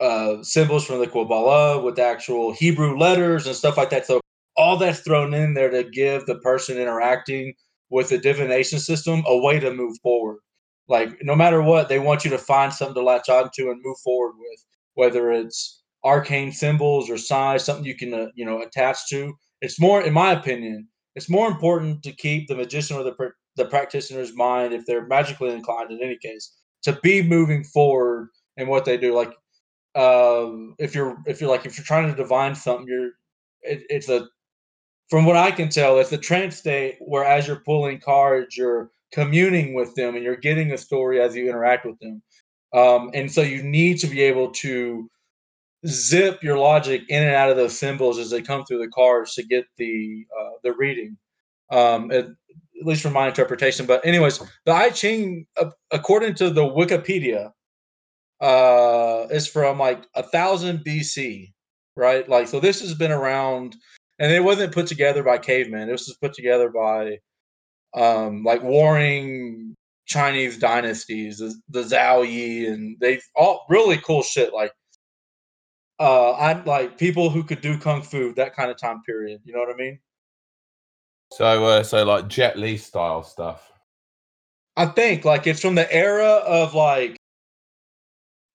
uh, 0.00 0.42
symbols 0.42 0.84
from 0.84 0.98
the 0.98 1.06
Kabbalah 1.06 1.80
with 1.80 1.98
actual 1.98 2.52
Hebrew 2.52 2.98
letters 2.98 3.46
and 3.46 3.56
stuff 3.56 3.76
like 3.76 3.90
that. 3.90 4.06
So 4.06 4.20
all 4.56 4.76
that's 4.76 5.00
thrown 5.00 5.34
in 5.34 5.54
there 5.54 5.70
to 5.70 5.84
give 5.84 6.26
the 6.26 6.38
person 6.38 6.78
interacting 6.78 7.54
with 7.90 8.08
the 8.08 8.18
divination 8.18 8.78
system 8.78 9.22
a 9.26 9.36
way 9.38 9.60
to 9.60 9.72
move 9.72 9.96
forward. 10.02 10.38
Like 10.88 11.16
no 11.22 11.34
matter 11.34 11.62
what, 11.62 11.88
they 11.88 11.98
want 11.98 12.24
you 12.24 12.30
to 12.30 12.38
find 12.38 12.72
something 12.72 12.94
to 12.94 13.02
latch 13.02 13.28
onto 13.28 13.70
and 13.70 13.80
move 13.82 13.96
forward 14.04 14.34
with, 14.38 14.64
whether 14.94 15.32
it's 15.32 15.82
arcane 16.04 16.52
symbols 16.52 17.08
or 17.10 17.18
signs, 17.18 17.64
something 17.64 17.84
you 17.84 17.96
can 17.96 18.14
uh, 18.14 18.26
you 18.34 18.44
know 18.44 18.62
attach 18.62 19.08
to. 19.10 19.34
It's 19.60 19.80
more, 19.80 20.02
in 20.02 20.12
my 20.12 20.32
opinion, 20.32 20.88
it's 21.14 21.30
more 21.30 21.48
important 21.48 22.02
to 22.02 22.12
keep 22.12 22.48
the 22.48 22.56
magician 22.56 22.96
or 22.96 23.04
the 23.04 23.12
pr- 23.12 23.36
the 23.56 23.64
practitioner's 23.64 24.34
mind, 24.34 24.74
if 24.74 24.84
they're 24.86 25.06
magically 25.06 25.52
inclined 25.52 25.90
in 25.92 26.02
any 26.02 26.18
case, 26.18 26.54
to 26.82 26.98
be 27.02 27.22
moving 27.22 27.64
forward 27.64 28.28
in 28.56 28.68
what 28.68 28.84
they 28.84 28.96
do. 28.96 29.14
Like 29.14 29.32
um, 29.94 30.74
if 30.78 30.94
you're 30.94 31.16
if 31.26 31.40
you're 31.40 31.50
like 31.50 31.66
if 31.66 31.76
you're 31.78 31.84
trying 31.84 32.08
to 32.10 32.16
divine 32.16 32.54
something, 32.54 32.86
you're 32.88 33.10
it, 33.62 33.84
it's 33.88 34.08
a 34.08 34.28
from 35.10 35.26
what 35.26 35.36
I 35.36 35.50
can 35.50 35.68
tell, 35.68 35.98
it's 35.98 36.12
a 36.12 36.18
trance 36.18 36.56
state 36.56 36.96
where 37.00 37.24
as 37.24 37.46
you're 37.46 37.62
pulling 37.64 38.00
cards, 38.00 38.56
you're 38.56 38.90
communing 39.12 39.74
with 39.74 39.94
them 39.94 40.14
and 40.14 40.24
you're 40.24 40.36
getting 40.36 40.72
a 40.72 40.78
story 40.78 41.20
as 41.20 41.36
you 41.36 41.48
interact 41.48 41.86
with 41.86 41.98
them. 42.00 42.22
Um, 42.74 43.10
and 43.14 43.30
so 43.30 43.40
you 43.40 43.62
need 43.62 43.98
to 44.00 44.08
be 44.08 44.20
able 44.22 44.50
to 44.50 45.08
zip 45.86 46.42
your 46.42 46.58
logic 46.58 47.02
in 47.08 47.22
and 47.22 47.34
out 47.34 47.50
of 47.50 47.56
those 47.56 47.78
symbols 47.78 48.18
as 48.18 48.30
they 48.30 48.42
come 48.42 48.64
through 48.64 48.80
the 48.80 48.88
cards 48.88 49.34
to 49.34 49.44
get 49.44 49.64
the 49.78 50.26
uh, 50.38 50.50
the 50.62 50.72
reading. 50.72 51.16
Um, 51.70 52.10
at, 52.10 52.26
at 52.26 52.86
least 52.86 53.02
from 53.02 53.12
my 53.12 53.28
interpretation. 53.28 53.86
But 53.86 54.04
anyways, 54.04 54.40
the 54.66 54.72
I 54.72 54.90
Ching, 54.90 55.46
uh, 55.60 55.70
according 55.90 56.34
to 56.34 56.50
the 56.50 56.62
Wikipedia, 56.62 57.52
uh 58.40 59.26
is 59.30 59.46
from 59.46 59.78
like 59.78 60.04
a 60.14 60.22
thousand 60.22 60.84
BC, 60.84 61.52
right? 61.96 62.28
Like 62.28 62.48
so 62.48 62.60
this 62.60 62.80
has 62.80 62.94
been 62.94 63.12
around 63.12 63.76
and 64.18 64.32
it 64.32 64.42
wasn't 64.42 64.74
put 64.74 64.86
together 64.86 65.22
by 65.22 65.38
cavemen. 65.38 65.88
This 65.88 66.08
was 66.08 66.16
put 66.16 66.34
together 66.34 66.68
by 66.68 67.18
um 67.94 68.42
like 68.42 68.62
warring 68.62 69.74
Chinese 70.06 70.58
dynasties, 70.58 71.38
the, 71.38 71.54
the 71.68 71.82
Zhou 71.82 72.28
Yi 72.28 72.66
and 72.66 72.96
they 73.00 73.20
all 73.34 73.64
really 73.68 73.98
cool 73.98 74.22
shit 74.22 74.52
like 74.52 74.72
uh 75.98 76.32
I 76.32 76.62
like 76.64 76.98
people 76.98 77.30
who 77.30 77.44
could 77.44 77.60
do 77.60 77.78
kung 77.78 78.02
fu 78.02 78.34
that 78.34 78.54
kind 78.54 78.70
of 78.70 78.78
time 78.78 79.02
period, 79.04 79.40
you 79.44 79.52
know 79.52 79.60
what 79.60 79.70
I 79.70 79.76
mean? 79.76 79.98
So 81.32 81.64
uh, 81.64 81.82
so 81.82 82.04
like 82.04 82.28
Jet 82.28 82.58
Li 82.58 82.76
style 82.76 83.22
stuff. 83.22 83.72
I 84.76 84.86
think 84.86 85.24
like 85.24 85.46
it's 85.46 85.60
from 85.60 85.74
the 85.74 85.92
era 85.92 86.42
of 86.46 86.74
like 86.74 87.16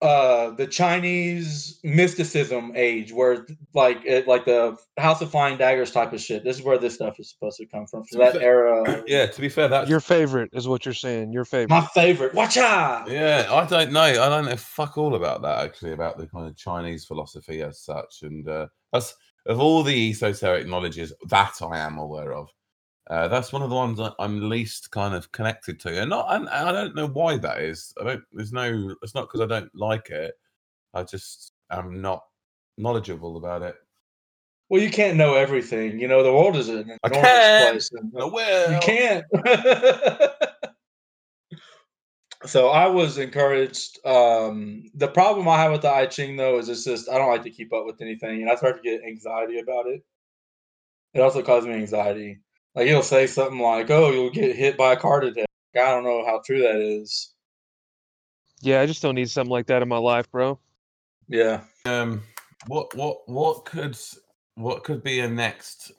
uh 0.01 0.51
the 0.51 0.65
Chinese 0.65 1.79
mysticism 1.83 2.71
age 2.75 3.11
where 3.11 3.45
like 3.73 3.97
it 4.05 4.27
like 4.27 4.45
the 4.45 4.77
House 4.97 5.21
of 5.21 5.29
Flying 5.29 5.57
Daggers 5.57 5.91
type 5.91 6.13
of 6.13 6.21
shit. 6.21 6.43
This 6.43 6.57
is 6.57 6.63
where 6.63 6.77
this 6.77 6.95
stuff 6.95 7.19
is 7.19 7.31
supposed 7.31 7.57
to 7.57 7.65
come 7.65 7.85
from. 7.85 8.05
From 8.05 8.19
that 8.19 8.37
era. 8.37 9.03
Yeah, 9.07 9.25
to 9.25 9.41
be 9.41 9.49
fair, 9.49 9.67
that's 9.67 9.89
Your 9.89 9.99
favorite 9.99 10.51
is 10.53 10.67
what 10.67 10.85
you're 10.85 10.93
saying. 10.93 11.33
Your 11.33 11.45
favorite. 11.45 11.69
My 11.69 11.85
favorite. 11.93 12.33
Watch 12.33 12.57
out. 12.57 13.09
Yeah, 13.09 13.47
I 13.49 13.65
don't 13.65 13.91
know. 13.91 14.01
I 14.01 14.13
don't 14.29 14.45
know 14.45 14.55
fuck 14.55 14.97
all 14.97 15.15
about 15.15 15.41
that 15.41 15.65
actually, 15.65 15.93
about 15.93 16.17
the 16.17 16.27
kind 16.27 16.47
of 16.47 16.55
Chinese 16.55 17.05
philosophy 17.05 17.61
as 17.61 17.81
such. 17.81 18.21
And 18.21 18.47
uh, 18.47 18.67
that's 18.93 19.15
of 19.45 19.59
all 19.59 19.83
the 19.83 20.11
esoteric 20.11 20.67
knowledges 20.67 21.11
that 21.27 21.59
I 21.61 21.79
am 21.79 21.97
aware 21.97 22.33
of. 22.33 22.49
Uh, 23.09 23.27
that's 23.27 23.51
one 23.51 23.63
of 23.63 23.71
the 23.71 23.75
ones 23.75 23.99
I'm 24.19 24.49
least 24.49 24.91
kind 24.91 25.15
of 25.15 25.31
connected 25.31 25.79
to, 25.81 26.01
and 26.01 26.11
not. 26.11 26.27
And 26.29 26.47
I 26.49 26.71
don't 26.71 26.95
know 26.95 27.07
why 27.07 27.37
that 27.37 27.61
is. 27.61 27.91
I 27.99 28.03
don't. 28.03 28.23
There's 28.31 28.53
no. 28.53 28.95
It's 29.01 29.15
not 29.15 29.27
because 29.27 29.41
I 29.41 29.47
don't 29.47 29.73
like 29.73 30.11
it. 30.11 30.35
I 30.93 31.03
just 31.03 31.53
am 31.71 32.01
not 32.01 32.23
knowledgeable 32.77 33.37
about 33.37 33.63
it. 33.63 33.75
Well, 34.69 34.81
you 34.81 34.91
can't 34.91 35.17
know 35.17 35.33
everything. 35.33 35.99
You 35.99 36.07
know, 36.07 36.21
the 36.21 36.31
world 36.31 36.55
is 36.55 36.69
an 36.69 36.97
I 37.03 37.07
enormous 37.07 37.31
can. 37.31 37.71
place. 37.71 37.89
and, 37.93 38.13
Oh, 38.15 38.31
well, 38.31 38.73
You 38.73 38.79
can't. 38.79 39.25
so 42.45 42.69
I 42.69 42.85
was 42.85 43.17
encouraged. 43.17 44.05
Um, 44.05 44.83
the 44.93 45.07
problem 45.07 45.47
I 45.47 45.57
have 45.63 45.71
with 45.71 45.81
the 45.81 45.89
I 45.89 46.05
Ching 46.05 46.37
though 46.37 46.59
is 46.59 46.69
it's 46.69 46.83
just 46.83 47.09
I 47.09 47.17
don't 47.17 47.31
like 47.31 47.41
to 47.43 47.49
keep 47.49 47.73
up 47.73 47.87
with 47.87 47.99
anything, 48.01 48.43
and 48.43 48.51
I 48.51 48.55
start 48.55 48.77
to 48.77 48.83
get 48.83 49.03
anxiety 49.03 49.57
about 49.59 49.87
it. 49.87 50.03
It 51.15 51.21
also 51.21 51.41
causes 51.41 51.67
me 51.67 51.73
anxiety. 51.73 52.37
Like 52.75 52.87
he'll 52.87 53.03
say 53.03 53.27
something 53.27 53.59
like, 53.59 53.89
"Oh, 53.89 54.11
you'll 54.11 54.29
get 54.29 54.55
hit 54.55 54.77
by 54.77 54.93
a 54.93 54.97
car 54.97 55.21
today." 55.21 55.45
I 55.75 55.79
don't 55.79 56.03
know 56.03 56.25
how 56.25 56.41
true 56.45 56.61
that 56.61 56.75
is. 56.75 57.33
Yeah, 58.61 58.81
I 58.81 58.85
just 58.85 59.01
don't 59.01 59.15
need 59.15 59.29
something 59.29 59.51
like 59.51 59.67
that 59.67 59.81
in 59.81 59.87
my 59.87 59.97
life, 59.97 60.29
bro. 60.31 60.59
Yeah. 61.27 61.61
Um, 61.85 62.23
what 62.67 62.93
what 62.95 63.19
what 63.27 63.65
could 63.65 63.97
what 64.55 64.83
could 64.83 65.03
be 65.03 65.19
a 65.19 65.29
next 65.29 65.91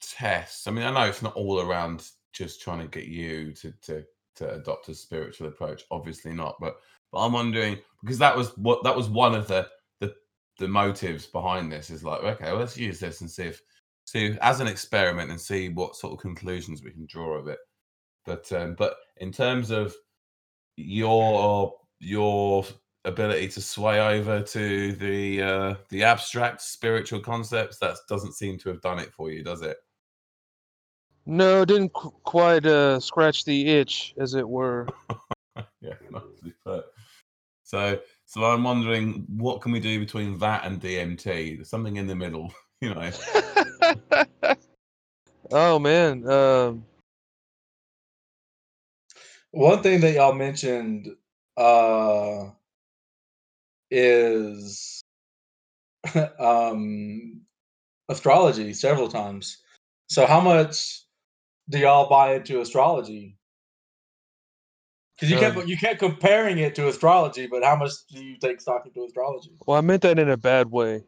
test? 0.00 0.66
I 0.66 0.70
mean, 0.70 0.84
I 0.84 0.90
know 0.90 1.08
it's 1.08 1.22
not 1.22 1.34
all 1.34 1.60
around 1.60 2.08
just 2.32 2.62
trying 2.62 2.80
to 2.80 2.88
get 2.88 3.06
you 3.06 3.52
to 3.54 3.72
to 3.82 4.04
to 4.36 4.54
adopt 4.54 4.88
a 4.88 4.94
spiritual 4.94 5.48
approach. 5.48 5.84
Obviously 5.90 6.32
not, 6.32 6.56
but 6.60 6.76
but 7.12 7.18
I'm 7.18 7.32
wondering 7.32 7.78
because 8.02 8.18
that 8.18 8.36
was 8.36 8.56
what 8.56 8.84
that 8.84 8.96
was 8.96 9.08
one 9.08 9.34
of 9.34 9.48
the 9.48 9.68
the 10.00 10.14
the 10.58 10.68
motives 10.68 11.26
behind 11.26 11.70
this 11.70 11.90
is 11.90 12.04
like 12.04 12.22
okay, 12.22 12.46
well, 12.46 12.60
let's 12.60 12.78
use 12.78 13.00
this 13.00 13.20
and 13.20 13.30
see 13.30 13.44
if 13.44 13.60
to 14.12 14.36
as 14.40 14.60
an 14.60 14.66
experiment 14.66 15.30
and 15.30 15.40
see 15.40 15.68
what 15.68 15.96
sort 15.96 16.12
of 16.12 16.20
conclusions 16.20 16.82
we 16.82 16.90
can 16.90 17.06
draw 17.08 17.34
of 17.34 17.48
it. 17.48 17.58
But 18.24 18.50
um, 18.52 18.74
but 18.76 18.96
in 19.18 19.32
terms 19.32 19.70
of 19.70 19.94
your 20.76 21.74
your 22.00 22.64
ability 23.04 23.48
to 23.48 23.60
sway 23.60 24.00
over 24.00 24.42
to 24.42 24.92
the 24.92 25.42
uh, 25.42 25.74
the 25.90 26.04
abstract 26.04 26.62
spiritual 26.62 27.20
concepts, 27.20 27.78
that 27.78 27.96
doesn't 28.08 28.34
seem 28.34 28.58
to 28.58 28.68
have 28.68 28.80
done 28.80 28.98
it 28.98 29.12
for 29.12 29.30
you, 29.30 29.42
does 29.42 29.62
it? 29.62 29.76
No, 31.26 31.62
didn't 31.64 31.92
qu- 31.92 32.14
quite 32.24 32.64
uh, 32.64 32.98
scratch 33.00 33.44
the 33.44 33.68
itch, 33.68 34.14
as 34.18 34.34
it 34.34 34.48
were. 34.48 34.86
yeah, 35.80 35.94
nicely 36.10 36.54
put. 36.64 36.86
So, 37.64 38.00
so 38.24 38.44
I'm 38.44 38.64
wondering, 38.64 39.26
what 39.28 39.60
can 39.60 39.72
we 39.72 39.80
do 39.80 40.00
between 40.00 40.38
that 40.38 40.64
and 40.64 40.80
DMT? 40.80 41.56
There's 41.56 41.68
something 41.68 41.96
in 41.96 42.06
the 42.06 42.16
middle, 42.16 42.50
you 42.80 42.94
know. 42.94 43.10
oh 45.52 45.78
man, 45.78 46.28
um, 46.28 46.84
One 49.52 49.82
thing 49.82 50.00
that 50.02 50.14
y'all 50.14 50.34
mentioned 50.34 51.08
uh, 51.56 52.50
is 53.90 55.02
um, 56.38 57.42
astrology 58.08 58.74
several 58.74 59.08
times. 59.08 59.58
So, 60.08 60.26
how 60.26 60.40
much 60.40 61.02
do 61.68 61.78
y'all 61.78 62.08
buy 62.08 62.34
into 62.34 62.60
astrology? 62.60 63.36
Because 65.16 65.30
you 65.30 65.38
Um, 65.38 65.54
kept 65.54 65.68
you 65.68 65.76
kept 65.78 65.98
comparing 66.00 66.58
it 66.58 66.74
to 66.76 66.88
astrology, 66.88 67.46
but 67.46 67.64
how 67.64 67.76
much 67.76 67.92
do 68.10 68.22
you 68.22 68.38
take 68.38 68.60
stock 68.60 68.86
into 68.86 69.04
astrology? 69.04 69.52
well, 69.66 69.78
I 69.78 69.80
meant 69.80 70.02
that 70.02 70.18
in 70.18 70.28
a 70.30 70.36
bad 70.36 70.70
way, 70.70 71.04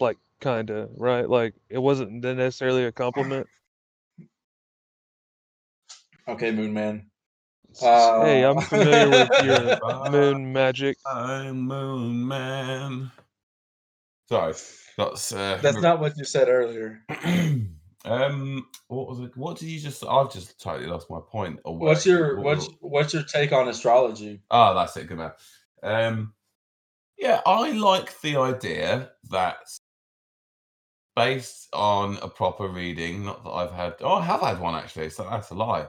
like 0.00 0.18
kinda, 0.40 0.88
right? 0.96 1.28
Like 1.28 1.54
it 1.68 1.78
wasn't 1.78 2.12
necessarily 2.22 2.84
a 2.84 2.92
compliment. 2.92 3.46
Okay, 6.28 6.52
Moon 6.52 6.72
Man. 6.72 7.10
S- 7.72 7.82
s- 7.82 8.10
hey, 8.22 8.44
I'm 8.44 8.58
Uh, 8.58 8.62
familiar 8.62 9.10
with 9.10 9.30
your 9.42 9.78
moon 10.10 10.52
magic. 10.52 10.96
I'm 11.06 11.62
Moon 11.62 12.26
Man. 12.26 13.10
Sorry, 14.28 14.54
that's 14.96 15.32
uh, 15.32 15.58
That's 15.60 15.80
not 15.80 15.98
what 15.98 16.16
you 16.16 16.24
said 16.24 16.48
earlier. 16.48 17.02
um, 18.04 18.66
what 18.86 19.08
was 19.08 19.20
it? 19.20 19.36
What 19.36 19.58
did 19.58 19.68
you 19.68 19.80
just? 19.80 20.04
I've 20.04 20.32
just 20.32 20.60
totally 20.60 20.86
lost 20.86 21.10
my 21.10 21.18
point. 21.20 21.58
away. 21.64 21.88
What's 21.88 22.06
your 22.06 22.36
What 22.36 22.44
what's 22.58 22.68
what's 22.80 23.12
your 23.12 23.24
take 23.24 23.52
on 23.52 23.68
astrology? 23.68 24.42
Oh, 24.50 24.74
that's 24.74 24.96
it. 24.96 25.08
Good 25.08 25.18
man. 25.18 25.32
Um, 25.82 26.34
yeah, 27.18 27.40
I 27.44 27.72
like 27.72 28.20
the 28.20 28.36
idea 28.36 29.10
that 29.30 29.56
based 31.16 31.68
on 31.72 32.18
a 32.22 32.28
proper 32.28 32.68
reading, 32.68 33.24
not 33.24 33.44
that 33.44 33.50
I've 33.50 33.72
had, 33.72 33.94
oh, 34.00 34.14
I 34.16 34.24
have 34.24 34.40
had 34.40 34.60
one 34.60 34.74
actually, 34.74 35.10
so 35.10 35.26
that's 35.28 35.50
a 35.50 35.54
lie. 35.54 35.86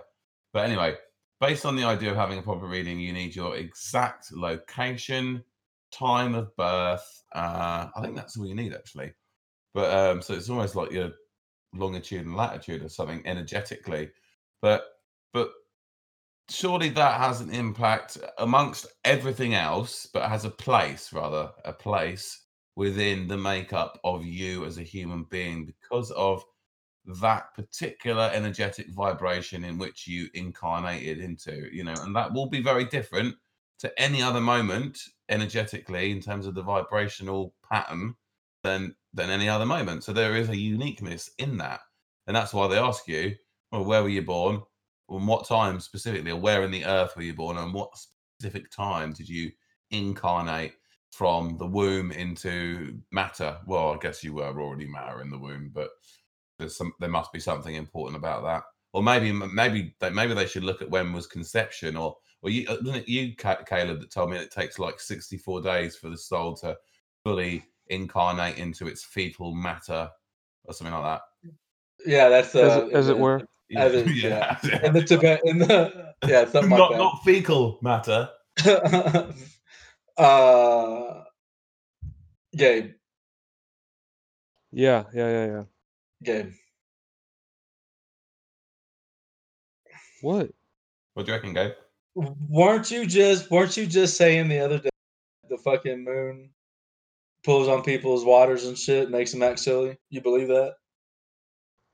But 0.54 0.66
anyway, 0.66 0.96
based 1.40 1.66
on 1.66 1.76
the 1.76 1.84
idea 1.84 2.12
of 2.12 2.18
having 2.18 2.40
a 2.40 2.44
proper 2.44 2.66
reading, 2.66 3.00
you 3.00 3.14
need 3.14 3.36
your 3.36 3.56
exact 3.56 4.32
location, 4.34 5.44
time 5.92 6.36
of 6.36 6.56
birth. 6.56 7.24
Uh, 7.34 7.88
I 7.96 8.02
think 8.02 8.16
that's 8.16 8.38
all 8.38 8.48
you 8.48 8.56
need 8.56 8.74
actually. 8.74 9.14
But 9.74 9.94
um, 9.96 10.22
so 10.22 10.34
it's 10.34 10.50
almost 10.50 10.76
like 10.76 10.92
your 10.92 11.12
longitude 11.74 12.26
and 12.26 12.36
latitude 12.36 12.84
or 12.84 12.90
something 12.90 13.22
energetically. 13.26 14.12
But 14.62 14.84
but 15.34 15.50
surely 16.50 16.90
that 16.90 17.20
has 17.20 17.42
an 17.42 17.52
impact 17.52 18.18
amongst 18.38 18.88
everything 19.06 19.54
else, 19.54 20.08
but 20.14 20.30
has 20.30 20.46
a 20.46 20.50
place 20.50 21.14
rather, 21.14 21.52
a 21.64 21.74
place 21.74 22.41
within 22.76 23.28
the 23.28 23.38
makeup 23.38 24.00
of 24.04 24.26
you 24.26 24.66
as 24.66 24.78
a 24.78 24.84
human 24.84 25.24
being 25.26 25.66
because 25.66 26.12
of 26.12 26.44
that 27.22 27.54
particular 27.56 28.30
energetic 28.34 28.90
vibration 28.92 29.64
in 29.64 29.78
which 29.78 30.08
you 30.08 30.30
incarnated 30.34 31.20
into, 31.20 31.68
you 31.72 31.84
know, 31.84 31.96
and 32.04 32.16
that 32.16 32.32
will 32.32 32.48
be 32.48 32.62
very 32.62 32.86
different 32.86 33.36
to 33.80 33.92
any 34.00 34.22
other 34.22 34.40
moment 34.40 35.00
energetically 35.30 36.12
in 36.12 36.22
terms 36.22 36.46
of 36.46 36.54
the 36.54 36.62
vibrational 36.62 37.54
pattern 37.70 38.16
than 38.64 38.96
than 39.14 39.30
any 39.30 39.50
other 39.50 39.66
moment. 39.66 40.04
So 40.04 40.14
there 40.14 40.36
is 40.36 40.50
a 40.50 40.58
uniqueness 40.58 41.32
in 41.38 41.58
that. 41.58 41.82
And 42.28 42.36
that's 42.36 42.54
why 42.54 42.68
they 42.68 42.78
ask 42.78 43.08
you, 43.08 43.36
well, 43.72 43.84
where 43.84 44.04
were 44.04 44.10
you 44.10 44.22
born? 44.22 44.62
and 45.18 45.28
what 45.28 45.48
time 45.48 45.80
specifically, 45.80 46.32
or 46.32 46.40
where 46.40 46.64
in 46.64 46.72
the 46.72 46.86
earth 46.86 47.16
were 47.16 47.24
you 47.24 47.34
born, 47.34 47.58
and 47.58 47.74
what 47.74 47.92
specific 47.98 48.72
time 48.72 49.14
did 49.14 49.28
you 49.28 49.52
incarnate 49.92 50.74
from 51.12 51.58
the 51.58 51.68
womb 51.68 52.12
into 52.12 53.00
matter? 53.12 53.58
Well, 53.68 53.94
I 53.94 53.98
guess 53.98 54.24
you 54.24 54.34
were 54.34 54.46
already 54.60 54.88
matter 54.88 55.22
in 55.22 55.30
the 55.30 55.38
womb, 55.38 55.72
but 55.74 55.90
there's 56.60 56.78
some 56.78 56.94
there 57.00 57.10
must 57.10 57.32
be 57.34 57.40
something 57.40 57.76
important 57.76 58.18
about 58.18 58.44
that. 58.44 58.64
Or 58.94 59.02
maybe 59.04 59.32
maybe 59.32 59.96
they, 60.00 60.10
maybe 60.10 60.34
they 60.34 60.46
should 60.48 60.64
look 60.64 60.82
at 60.82 60.90
when 60.90 61.14
was 61.14 61.28
conception, 61.28 61.96
or 61.96 62.16
or 62.42 62.50
you 62.50 62.68
uh, 62.68 62.78
wasn't 62.84 63.04
it 63.04 63.08
you 63.10 63.36
Caleb 63.36 64.00
that 64.02 64.12
told 64.12 64.30
me 64.32 64.38
it 64.38 64.52
takes 64.52 64.80
like 64.80 65.00
64 65.00 65.62
days 65.62 65.96
for 65.96 66.10
the 66.10 66.18
soul 66.18 66.56
to 66.58 66.76
fully 67.24 67.64
incarnate 67.88 68.58
into 68.58 68.88
its 68.88 69.04
fetal 69.04 69.54
matter 69.54 70.10
or 70.66 70.74
something 70.74 70.94
like 70.94 71.04
that. 71.04 71.22
Yeah, 72.06 72.30
that's 72.30 72.54
As 72.56 72.78
uh, 72.78 72.86
it- 72.88 72.94
as 72.94 73.10
it 73.10 73.16
the- 73.16 73.22
were. 73.22 73.42
As 73.78 73.94
it- 73.94 74.08
yeah. 74.16 74.60
in 74.84 74.92
the 74.92 75.02
Tibet 75.02 75.40
in 75.46 75.60
the 75.60 76.14
yeah 76.28 76.44
something 76.44 76.70
not 76.72 76.92
like 76.92 76.98
not 77.00 77.22
fecal 77.24 77.80
matter. 77.82 78.30
that. 80.18 80.24
uh, 80.24 81.24
Gabe, 82.56 82.92
Yeah, 84.72 85.04
yeah, 85.14 85.30
yeah, 85.30 85.46
yeah. 85.46 85.64
Gabe. 86.24 86.54
What? 90.22 90.52
What 91.14 91.26
do 91.26 91.32
you 91.32 91.36
reckon, 91.36 91.54
Gabe? 91.54 91.72
weren't 92.16 92.92
you 92.92 93.06
just 93.06 93.50
weren't 93.50 93.78
you 93.78 93.86
just 93.86 94.18
saying 94.18 94.50
the 94.50 94.60
other 94.60 94.80
day 94.80 94.90
the 95.50 95.58
fucking 95.58 96.04
moon 96.04 96.50
pulls 97.44 97.70
on 97.70 97.82
people's 97.84 98.26
waters 98.26 98.66
and 98.66 98.78
shit 98.78 99.10
makes 99.10 99.32
them 99.32 99.42
act 99.44 99.60
silly 99.60 99.98
you 100.10 100.20
believe 100.22 100.50
that 100.50 100.74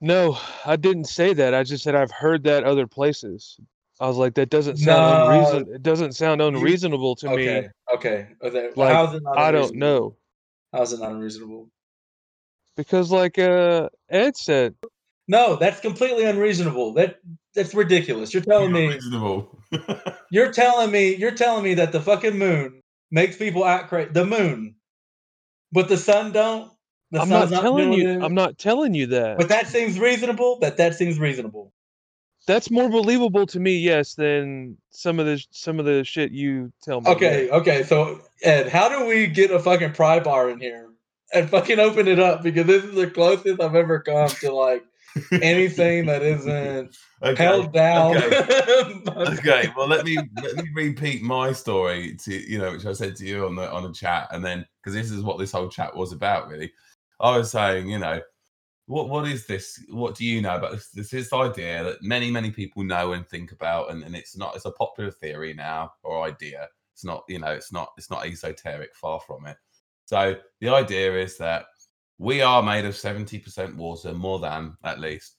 No, 0.02 0.38
I 0.66 0.76
didn't 0.76 1.06
say 1.06 1.34
that. 1.34 1.54
I 1.54 1.64
just 1.64 1.84
said 1.84 1.96
I've 1.96 2.12
heard 2.12 2.44
that 2.44 2.64
other 2.64 2.88
places. 2.88 3.60
I 4.00 4.08
was 4.08 4.18
like, 4.18 4.36
that 4.36 4.50
doesn't 4.50 4.78
sound 4.78 5.06
No, 5.06 5.22
unreason. 5.24 5.74
It 5.74 5.84
doesn't 5.84 6.14
sound 6.16 6.42
unreasonable 6.42 7.16
to 7.18 7.30
okay 7.30 7.62
me. 7.62 7.68
Okay 7.94 8.30
okay 8.44 8.72
Like, 8.76 8.94
how's 8.94 9.14
it 9.16 9.24
not 9.24 9.38
I 9.40 9.52
don't 9.52 9.76
know 9.76 10.18
how's 10.74 10.94
it 10.94 11.00
not 11.00 11.12
unreasonable 11.12 11.70
because, 12.78 13.12
like 13.12 13.40
uh, 13.40 13.90
Ed 14.10 14.38
said, 14.38 14.76
no 15.28 15.56
that's 15.58 15.82
completely 15.82 16.26
unreasonable 16.26 16.94
that 16.94 17.20
that's 17.56 17.74
ridiculous 17.76 18.34
you're 18.34 18.44
telling 18.44 18.74
me 18.74 18.88
reasonable. 18.90 19.60
you're 20.32 20.52
telling 20.52 20.92
me 20.92 21.16
you're 21.16 21.32
telling 21.32 21.64
me 21.64 21.76
that 21.76 21.92
the 21.92 22.02
fucking 22.02 22.38
moon 22.38 22.82
makes 23.12 23.38
people 23.38 23.66
act 23.66 23.90
crazy 23.90 24.12
the 24.14 24.26
moon 24.26 24.76
but 25.72 25.90
the 25.90 25.98
sun 25.98 26.32
don't 26.34 26.72
the 27.12 27.22
I'm 27.22 27.30
not 27.30 27.50
telling 27.50 27.94
doing 27.94 28.00
you. 28.02 28.10
it? 28.10 28.24
I'm 28.24 28.36
not 28.36 28.58
telling 28.58 28.94
you 28.96 29.08
that. 29.08 29.38
but 29.38 29.50
that 29.50 29.68
seems 29.68 30.00
reasonable 30.00 30.60
that 30.60 30.78
that 30.78 30.96
seems 30.96 31.20
reasonable 31.20 31.74
That's 32.48 32.72
more 32.72 32.90
believable 32.90 33.46
to 33.46 33.60
me, 33.60 33.78
yes, 33.78 34.16
than 34.16 34.78
some 34.90 35.20
of 35.20 35.26
the 35.26 35.44
some 35.52 35.80
of 35.80 35.86
the 35.86 36.06
shit 36.06 36.32
you 36.32 36.72
tell 36.82 37.02
me. 37.02 37.12
Okay, 37.12 37.50
okay. 37.50 37.84
So 37.84 38.22
Ed, 38.42 38.70
how 38.70 38.88
do 38.88 39.06
we 39.06 39.28
get 39.28 39.52
a 39.52 39.60
fucking 39.60 39.92
pry 39.92 40.22
bar 40.22 40.50
in 40.50 40.60
here 40.60 40.90
and 41.34 41.50
fucking 41.50 41.78
open 41.78 42.08
it 42.08 42.20
up? 42.20 42.44
Because 42.44 42.66
this 42.66 42.86
is 42.86 42.96
the 42.96 43.12
closest 43.12 43.62
I've 43.62 43.76
ever 43.76 44.00
come 44.00 44.30
to 44.30 44.54
like 44.54 44.86
anything 45.42 46.06
that 46.06 46.22
isn't 46.22 46.98
okay. 47.22 47.44
held 47.44 47.74
down. 47.74 48.16
okay, 49.08 49.70
well 49.76 49.88
let 49.88 50.06
me 50.06 50.18
let 50.42 50.56
me 50.56 50.70
repeat 50.74 51.22
my 51.22 51.52
story 51.52 52.16
to 52.24 52.50
you 52.50 52.60
know, 52.60 52.72
which 52.72 52.86
I 52.86 52.94
said 52.94 53.18
to 53.18 53.26
you 53.26 53.46
on 53.46 53.56
the 53.56 53.70
on 53.70 53.84
the 53.84 53.92
chat, 53.92 54.30
and 54.32 54.44
then 54.44 54.66
because 54.82 54.94
this 54.94 55.12
is 55.12 55.22
what 55.22 55.38
this 55.38 55.52
whole 55.52 55.68
chat 55.68 55.94
was 55.96 56.14
about, 56.14 56.48
really. 56.48 56.72
I 57.20 57.38
was 57.38 57.52
saying, 57.52 57.90
you 57.90 58.00
know, 58.00 58.22
what 58.88 59.10
what 59.10 59.28
is 59.28 59.46
this? 59.46 59.84
What 59.90 60.16
do 60.16 60.26
you 60.26 60.42
know 60.42 60.56
about 60.56 60.72
this? 60.72 60.90
This 60.90 61.10
this 61.10 61.34
idea 61.34 61.84
that 61.84 62.02
many 62.02 62.32
many 62.32 62.52
people 62.52 62.84
know 62.84 63.12
and 63.12 63.28
think 63.28 63.52
about, 63.52 63.92
and, 63.92 64.04
and 64.04 64.16
it's 64.16 64.36
not 64.38 64.56
it's 64.56 64.66
a 64.66 64.72
popular 64.72 65.12
theory 65.12 65.54
now 65.54 65.92
or 66.04 66.24
idea. 66.24 66.68
It's 66.94 67.04
not 67.04 67.24
you 67.28 67.38
know 67.40 67.52
it's 67.52 67.72
not 67.72 67.90
it's 67.98 68.10
not 68.10 68.26
esoteric, 68.26 68.96
far 68.96 69.20
from 69.20 69.46
it. 69.46 69.58
So 70.06 70.38
the 70.62 70.70
idea 70.70 71.22
is 71.22 71.38
that 71.38 71.66
we 72.18 72.42
are 72.42 72.64
made 72.64 72.86
of 72.86 72.96
seventy 72.96 73.40
percent 73.40 73.76
water, 73.76 74.14
more 74.14 74.40
than 74.40 74.78
at 74.86 75.02
least, 75.02 75.36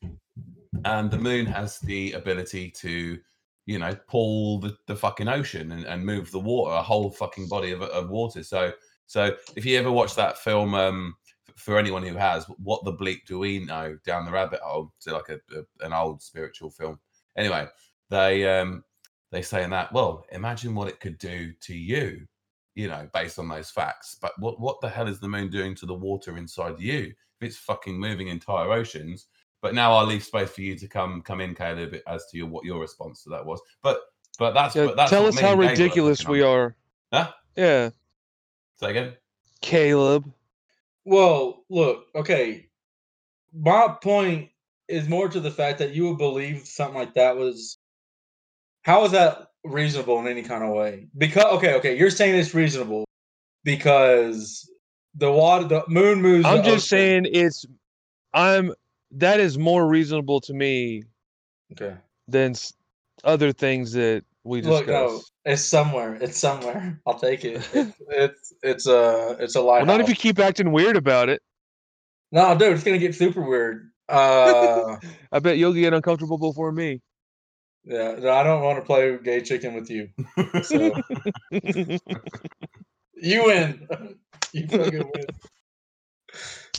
and 0.85 1.11
the 1.11 1.19
moon 1.19 1.47
has 1.47 1.79
the 1.81 2.13
ability 2.13 2.71
to 2.83 3.19
you 3.65 3.79
know 3.79 3.97
pull 4.09 4.61
the, 4.61 4.77
the 4.87 4.97
fucking 4.97 5.29
ocean 5.29 5.73
and, 5.73 5.87
and 5.87 6.05
move 6.05 6.31
the 6.31 6.39
water, 6.39 6.75
a 6.75 6.83
whole 6.83 7.11
fucking 7.11 7.49
body 7.49 7.73
of, 7.73 7.81
of 7.81 8.11
water. 8.11 8.43
So 8.43 8.73
so 9.07 9.35
if 9.57 9.65
you 9.65 9.79
ever 9.79 9.91
watch 9.91 10.15
that 10.17 10.37
film, 10.37 10.75
um, 10.75 11.17
for 11.59 11.79
anyone 11.79 12.03
who 12.03 12.15
has, 12.15 12.45
what 12.63 12.85
the 12.85 12.93
bleep 12.93 13.27
do 13.27 13.39
we 13.39 13.65
know 13.65 13.99
down 14.05 14.25
the 14.25 14.31
rabbit 14.31 14.61
hole? 14.61 14.93
So 14.99 15.13
like 15.13 15.29
a, 15.29 15.41
a 15.57 15.87
an 15.87 15.93
old 15.93 16.23
spiritual 16.23 16.71
film. 16.71 16.99
Anyway, 17.37 17.67
they 18.11 18.49
um 18.49 18.85
they 19.31 19.43
say 19.43 19.63
in 19.63 19.71
that, 19.71 19.93
well, 19.93 20.25
imagine 20.33 20.75
what 20.75 20.89
it 20.89 21.01
could 21.01 21.19
do 21.19 21.53
to 21.61 21.75
you, 21.75 22.27
you 22.75 22.89
know, 22.89 23.09
based 23.13 23.39
on 23.39 23.49
those 23.49 23.71
facts. 23.71 24.17
But 24.21 24.33
what 24.39 24.61
what 24.61 24.81
the 24.81 24.89
hell 24.89 25.09
is 25.09 25.21
the 25.21 25.29
moon 25.29 25.51
doing 25.51 25.75
to 25.77 25.87
the 25.87 25.95
water 25.95 26.37
inside 26.37 26.81
you? 26.81 27.13
it's 27.41 27.57
fucking 27.57 27.99
moving 27.99 28.29
entire 28.29 28.73
oceans. 28.73 29.27
But 29.61 29.75
now 29.75 29.93
I'll 29.93 30.07
leave 30.07 30.23
space 30.23 30.51
for 30.51 30.63
you 30.63 30.77
to 30.77 30.87
come 30.87 31.21
come 31.23 31.41
in, 31.41 31.55
Caleb, 31.55 31.97
as 32.07 32.27
to 32.27 32.37
your, 32.39 32.47
what 32.47 32.65
your 32.65 32.81
response 32.81 33.25
to 33.25 33.31
that 33.31 33.45
was. 33.45 33.61
But 33.83 34.01
but 34.39 34.53
that's, 34.53 34.77
Yeah, 34.77 34.87
but 34.87 34.97
that's 34.97 35.11
tell 35.11 35.27
us 35.27 35.39
how 35.39 35.53
and 35.53 35.61
Gabe 35.61 35.67
were 35.67 35.71
ridiculous 35.71 36.29
we 36.29 36.43
are. 36.43 36.77
Huh? 37.13 37.33
Yeah, 37.57 37.91
Say 38.77 38.91
again. 38.91 39.17
Caleb. 39.61 40.33
Well, 41.09 41.65
look, 41.71 42.05
okay. 42.15 42.67
My 43.55 43.97
point 44.03 44.51
is 44.89 45.09
more 45.09 45.27
to 45.31 45.41
the 45.41 45.51
fact 45.51 45.79
that 45.79 45.95
you 45.95 46.07
would 46.07 46.19
believe 46.19 46.67
something 46.67 46.99
like 46.99 47.15
that 47.15 47.35
was. 47.35 47.79
How 48.83 49.07
is 49.07 49.13
that 49.13 49.49
reasonable 49.65 50.19
in 50.21 50.29
any 50.29 50.43
kind 50.43 50.63
of 50.63 50.75
way? 50.75 51.07
Because 51.17 51.47
okay, 51.57 51.75
okay, 51.77 51.97
you're 51.97 52.11
saying 52.11 52.35
it's 52.35 52.55
reasonable 52.55 53.07
because 53.65 54.71
the 55.15 55.33
water, 55.33 55.67
the 55.67 55.85
moon 55.89 56.21
moves. 56.21 56.45
I'm 56.45 56.59
just 56.59 56.93
ocean. 56.93 56.99
saying 56.99 57.27
it's. 57.33 57.65
I'm. 58.35 58.75
That 59.13 59.41
is 59.41 59.57
more 59.57 59.89
reasonable 59.89 60.43
to 60.43 60.53
me 60.53 61.05
Okay. 61.73 61.97
than 62.29 62.55
other 63.25 63.51
things 63.55 63.93
that 63.93 64.25
we. 64.49 64.63
Look, 64.63 64.89
no, 64.89 65.21
it's 65.45 65.63
somewhere. 65.63 66.15
It's 66.21 66.39
somewhere. 66.39 67.01
I'll 67.07 67.19
take 67.19 67.45
it. 67.45 67.67
It's 67.75 68.01
it's 68.09 68.53
it's 68.63 68.87
a 68.87 69.37
it's 69.39 69.55
a 69.55 69.61
lie. 69.61 69.79
well, 69.79 69.87
not 69.87 70.01
if 70.01 70.09
you 70.09 70.15
keep 70.15 70.39
acting 70.39 70.73
weird 70.73 70.97
about 70.97 71.29
it. 71.29 71.43
No, 72.33 72.57
dude, 72.57 72.73
it's 72.73 72.83
gonna 72.85 72.99
get 72.99 73.15
super 73.15 73.43
weird. 73.43 73.91
Uh, 74.09 74.97
I 75.31 75.39
bet 75.39 75.59
you'll 75.59 75.75
get 75.75 75.93
uncomfortable 75.93 76.39
before 76.39 76.73
me. 76.73 77.03
yeah, 77.85 78.17
no, 78.19 78.31
I 78.31 78.43
don't 78.43 78.63
want 78.63 78.79
to 78.79 78.83
play 78.83 79.19
gay 79.23 79.43
chicken 79.43 79.75
with 79.75 79.91
you. 79.91 80.09
So 80.63 80.95
you 83.21 83.45
win. 83.45 83.87
you 84.55 84.67
fucking 84.67 85.11
win. 85.15 85.27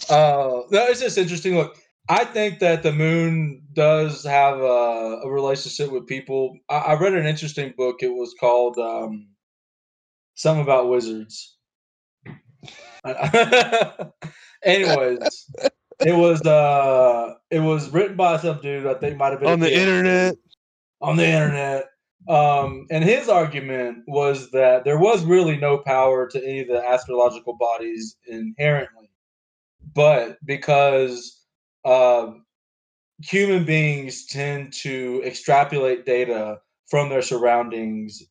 Uh, 0.10 0.62
no, 0.72 0.86
it's 0.88 1.02
just 1.02 1.20
interesting. 1.20 1.56
Look, 1.56 1.78
I 2.10 2.26
think 2.26 2.58
that 2.60 2.82
the 2.82 2.92
moon 2.92 3.62
does 3.74 4.24
have 4.24 4.58
a, 4.58 5.22
a 5.24 5.30
relationship 5.30 5.92
with 5.92 6.08
people. 6.08 6.58
I, 6.68 6.78
I 6.78 6.94
read 7.00 7.14
an 7.14 7.28
interesting 7.28 7.74
book. 7.78 8.02
It 8.02 8.10
was 8.12 8.34
called 8.40 8.80
um, 8.80 9.28
something 10.34 10.64
about 10.64 10.90
wizards. 10.90 11.56
Anyways, 14.64 15.52
it 16.00 16.16
was 16.16 16.42
uh, 16.42 17.36
it 17.52 17.60
was 17.60 17.90
written 17.92 18.18
by 18.18 18.38
some 18.38 18.60
dude. 18.60 18.88
I 18.88 18.96
think 18.96 19.18
might 19.18 19.32
have 19.32 19.40
been 19.40 19.50
On 19.50 19.60
the 19.60 19.74
internet. 19.74 20.36
on 21.02 21.16
the 21.16 21.28
internet. 21.28 21.86
Um, 22.28 22.88
and 22.92 23.04
his 23.04 23.30
argument 23.30 24.00
was 24.08 24.52
that 24.52 24.84
there 24.84 25.00
was 25.00 25.24
really 25.24 25.58
no 25.58 25.78
power 25.78 26.28
to 26.28 26.44
any 26.44 26.60
of 26.60 26.68
the 26.68 26.84
astrological 26.84 27.56
bodies 27.56 28.18
inherently, 28.28 29.10
but 29.96 30.38
because 30.46 31.39
uh, 31.86 32.32
human 33.22 33.66
beings 33.66 34.26
tend 34.26 34.74
to 34.82 35.22
extrapolate 35.26 36.06
data 36.06 36.60
from 36.90 37.10
their 37.10 37.22
surroundings 37.22 38.24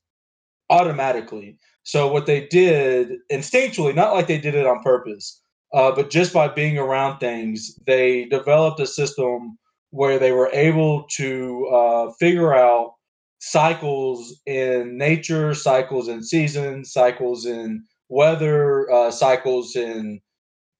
automatically. 0.70 1.58
So 1.82 2.12
what 2.12 2.26
they 2.26 2.46
did 2.46 3.12
instinctually, 3.32 3.94
not 3.94 4.12
like 4.14 4.26
they 4.26 4.38
did 4.38 4.54
it 4.54 4.66
on 4.66 4.82
purpose, 4.82 5.40
uh, 5.72 5.92
but 5.92 6.10
just 6.10 6.32
by 6.32 6.48
being 6.48 6.78
around 6.78 7.18
things, 7.18 7.78
they 7.86 8.24
developed 8.26 8.80
a 8.80 8.86
system 8.86 9.58
where 9.90 10.18
they 10.18 10.32
were 10.32 10.50
able 10.52 11.04
to 11.16 11.66
uh, 11.68 12.10
figure 12.18 12.54
out 12.54 12.94
cycles 13.38 14.40
in 14.46 14.98
nature, 14.98 15.54
cycles 15.54 16.08
in 16.08 16.22
seasons, 16.22 16.92
cycles 16.92 17.46
in 17.46 17.82
weather, 18.08 18.90
uh, 18.90 19.10
cycles 19.10 19.76
in 19.76 20.20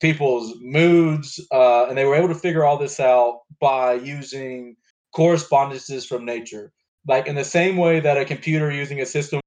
people's 0.01 0.55
moods, 0.61 1.41
uh, 1.53 1.87
and 1.87 1.97
they 1.97 2.05
were 2.05 2.15
able 2.15 2.29
to 2.29 2.35
figure 2.35 2.65
all 2.65 2.79
this 2.79 3.01
out 3.01 3.41
by 3.61 3.95
using 3.95 4.77
correspondences 5.15 6.07
from 6.07 6.25
nature. 6.25 6.73
Like 7.07 7.27
in 7.27 7.35
the 7.35 7.45
same 7.45 7.77
way 7.77 8.01
that 8.01 8.19
a 8.19 8.25
computer 8.25 8.71
using 8.71 9.01
a 9.01 9.07
system 9.07 9.41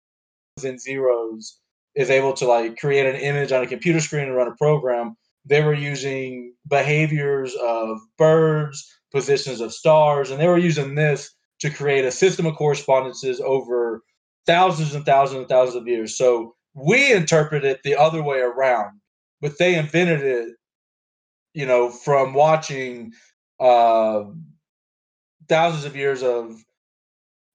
and 0.64 0.80
zeros 0.80 1.60
is 1.96 2.10
able 2.10 2.34
to 2.34 2.46
like 2.48 2.78
create 2.78 3.06
an 3.06 3.16
image 3.16 3.52
on 3.52 3.64
a 3.64 3.68
computer 3.68 4.00
screen 4.00 4.28
and 4.28 4.36
run 4.36 4.48
a 4.48 4.56
program, 4.56 5.16
they 5.46 5.62
were 5.62 5.74
using 5.74 6.54
behaviors 6.68 7.56
of 7.56 8.00
birds, 8.18 8.88
positions 9.12 9.62
of 9.62 9.74
stars, 9.74 10.32
and 10.32 10.40
they 10.40 10.48
were 10.48 10.58
using 10.58 10.96
this 10.96 11.34
to 11.60 11.70
create 11.70 12.06
a 12.06 12.12
system 12.12 12.46
of 12.46 12.56
correspondences 12.56 13.40
over 13.42 14.02
thousands 14.46 14.96
and 14.96 15.06
thousands 15.06 15.40
and 15.40 15.50
thousands 15.50 15.76
of 15.76 15.88
years. 15.88 16.18
So 16.18 16.56
we 16.74 17.12
interpret 17.12 17.66
it 17.66 17.82
the 17.84 17.96
other 17.96 18.24
way 18.24 18.40
around, 18.40 19.01
but 19.42 19.58
they 19.58 19.76
invented 19.78 20.22
it, 20.22 20.50
you 21.54 21.66
know, 21.66 21.90
from 21.90 22.34
watching 22.34 23.12
uh, 23.60 24.24
thousands 25.48 25.86
of 25.86 25.96
years 25.96 26.24
of 26.24 26.56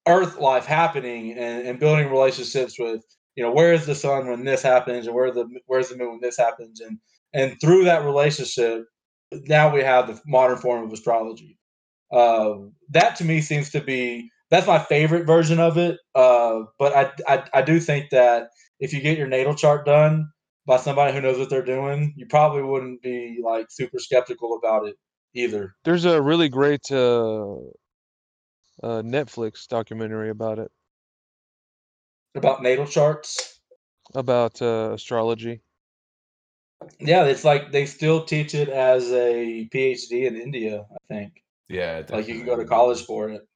Earth 0.07 0.37
life 0.39 0.65
happening 0.65 1.33
and, 1.33 1.67
and 1.67 1.79
building 1.79 2.09
relationships 2.09 2.79
with, 2.79 3.03
you 3.35 3.43
know, 3.43 3.51
where 3.51 3.73
is 3.73 3.85
the 3.85 3.95
sun 3.95 4.27
when 4.27 4.45
this 4.45 4.61
happens, 4.61 5.05
and 5.05 5.15
where 5.15 5.31
the 5.31 5.47
where's 5.65 5.89
the 5.89 5.97
moon 5.97 6.11
when 6.11 6.19
this 6.21 6.37
happens, 6.37 6.79
and 6.79 6.97
and 7.33 7.59
through 7.61 7.83
that 7.85 8.05
relationship, 8.05 8.85
now 9.31 9.73
we 9.73 9.81
have 9.83 10.07
the 10.07 10.19
modern 10.25 10.57
form 10.57 10.85
of 10.85 10.93
astrology. 10.93 11.57
Uh, 12.11 12.55
that 12.89 13.15
to 13.17 13.25
me 13.25 13.41
seems 13.41 13.69
to 13.71 13.81
be 13.81 14.29
that's 14.49 14.67
my 14.67 14.79
favorite 14.79 15.25
version 15.27 15.59
of 15.59 15.77
it. 15.77 15.99
Uh, 16.15 16.61
but 16.79 16.95
I, 16.95 17.11
I 17.27 17.43
I 17.55 17.61
do 17.61 17.79
think 17.79 18.09
that 18.11 18.49
if 18.79 18.93
you 18.93 19.01
get 19.01 19.17
your 19.17 19.27
natal 19.27 19.55
chart 19.55 19.85
done 19.85 20.29
by 20.67 20.77
somebody 20.77 21.13
who 21.13 21.21
knows 21.21 21.39
what 21.39 21.49
they're 21.49 21.63
doing, 21.65 22.13
you 22.17 22.27
probably 22.27 22.61
wouldn't 22.61 23.01
be 23.01 23.39
like 23.43 23.67
super 23.71 23.97
skeptical 23.99 24.59
about 24.61 24.85
it 24.85 24.95
either. 25.33 25.73
There's 25.85 26.03
a 26.05 26.21
really 26.21 26.49
great 26.49 26.91
uh, 26.91 27.53
uh, 28.83 29.01
Netflix 29.01 29.65
documentary 29.67 30.29
about 30.29 30.59
it, 30.59 30.69
About 32.35 32.61
natal 32.61 32.85
charts, 32.85 33.61
about 34.13 34.61
uh, 34.61 34.91
astrology. 34.93 35.61
yeah, 36.99 37.23
it's 37.23 37.45
like 37.45 37.71
they 37.71 37.85
still 37.85 38.23
teach 38.25 38.53
it 38.53 38.69
as 38.69 39.09
a 39.11 39.67
PhD 39.73 40.27
in 40.27 40.35
India. 40.35 40.85
I 40.91 40.97
think 41.07 41.43
Yeah, 41.69 42.03
like 42.09 42.27
you 42.27 42.35
can 42.35 42.45
go 42.45 42.57
to 42.57 42.65
college 42.65 43.05
for 43.05 43.29
it. 43.29 43.47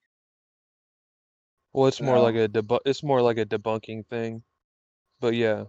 Well, 1.73 1.87
it's 1.87 2.01
more 2.01 2.19
like 2.19 2.35
a 2.35 2.47
debu- 2.47 2.85
It's 2.85 3.03
more 3.03 3.21
like 3.21 3.37
a 3.37 3.45
debunking 3.45 4.07
thing. 4.07 4.43
But 5.19 5.35
yeah, 5.35 5.65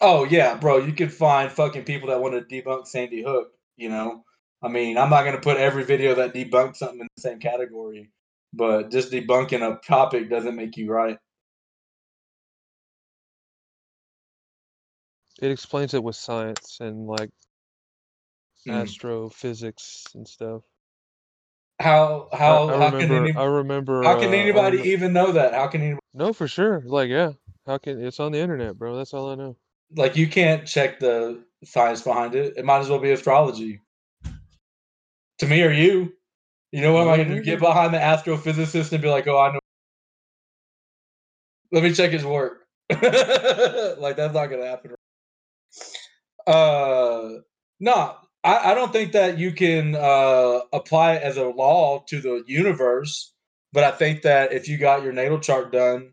Oh 0.00 0.24
yeah, 0.24 0.56
bro, 0.56 0.78
you 0.78 0.92
can 0.92 1.08
find 1.08 1.50
fucking 1.52 1.84
people 1.84 2.08
that 2.10 2.20
want 2.20 2.34
to 2.34 2.62
debunk 2.62 2.86
Sandy 2.86 3.22
Hook. 3.22 3.52
You 3.76 3.88
know, 3.90 4.24
I 4.62 4.68
mean, 4.68 4.98
I'm 4.98 5.10
not 5.10 5.24
gonna 5.24 5.40
put 5.40 5.56
every 5.58 5.84
video 5.84 6.14
that 6.16 6.34
debunks 6.34 6.76
something 6.76 7.00
in 7.00 7.08
the 7.16 7.22
same 7.22 7.40
category, 7.40 8.10
but 8.52 8.90
just 8.90 9.12
debunking 9.12 9.62
a 9.62 9.80
topic 9.86 10.30
doesn't 10.30 10.56
make 10.56 10.76
you 10.76 10.90
right. 10.90 11.18
it 15.42 15.50
explains 15.50 15.94
it 15.94 16.02
with 16.02 16.16
science 16.16 16.78
and 16.80 17.06
like 17.06 17.30
Hmm. 18.66 18.72
astrophysics 18.72 20.04
and 20.14 20.26
stuff. 20.26 20.62
How 21.80 22.28
how 22.32 22.68
I 22.68 22.78
how 22.78 22.90
can 22.90 23.10
remember. 23.10 23.26
any, 23.26 23.32
I 23.38 23.44
remember. 23.44 24.04
how 24.04 24.14
can 24.20 24.28
uh, 24.28 24.32
I 24.32 24.36
anybody 24.36 24.78
remem- 24.78 24.86
even 24.86 25.12
know 25.12 25.32
that? 25.32 25.54
How 25.54 25.66
can 25.66 25.80
anybody 25.82 26.00
No, 26.14 26.32
for 26.32 26.48
sure. 26.48 26.82
Like, 26.86 27.10
yeah. 27.10 27.32
How 27.66 27.78
can 27.78 28.00
it's 28.04 28.20
on 28.20 28.32
the 28.32 28.38
internet, 28.38 28.78
bro? 28.78 28.96
That's 28.96 29.14
all 29.14 29.30
I 29.30 29.34
know. 29.34 29.56
Like 29.96 30.16
you 30.16 30.26
can't 30.26 30.66
check 30.66 31.00
the 31.00 31.42
science 31.64 32.02
behind 32.02 32.34
it. 32.34 32.54
It 32.56 32.64
might 32.64 32.80
as 32.80 32.88
well 32.88 32.98
be 32.98 33.12
astrology. 33.12 33.80
To 35.38 35.46
me 35.46 35.62
or 35.62 35.70
you. 35.70 36.12
You 36.72 36.80
know 36.80 36.92
what 36.92 37.02
am 37.02 37.08
I 37.08 37.16
gonna 37.18 37.36
do? 37.36 37.42
Get 37.42 37.60
behind 37.60 37.94
the 37.94 37.98
astrophysicist 37.98 38.92
and 38.92 39.02
be 39.02 39.08
like, 39.08 39.26
oh 39.28 39.38
I 39.38 39.52
know 39.52 39.60
let 41.74 41.82
me 41.82 41.92
check 41.92 42.12
his 42.12 42.24
work. 42.24 42.66
like 42.90 43.00
that's 44.16 44.32
not 44.32 44.46
gonna 44.46 44.66
happen. 44.66 44.94
Uh 46.46 47.40
no, 47.80 48.14
I, 48.44 48.70
I 48.70 48.74
don't 48.74 48.92
think 48.92 49.12
that 49.12 49.38
you 49.38 49.50
can 49.52 49.96
uh 49.96 50.60
apply 50.72 51.14
it 51.14 51.22
as 51.22 51.36
a 51.36 51.46
law 51.46 52.04
to 52.08 52.20
the 52.20 52.44
universe, 52.46 53.32
but 53.72 53.82
I 53.82 53.90
think 53.90 54.22
that 54.22 54.52
if 54.52 54.68
you 54.68 54.78
got 54.78 55.02
your 55.02 55.12
natal 55.12 55.40
chart 55.40 55.72
done 55.72 56.12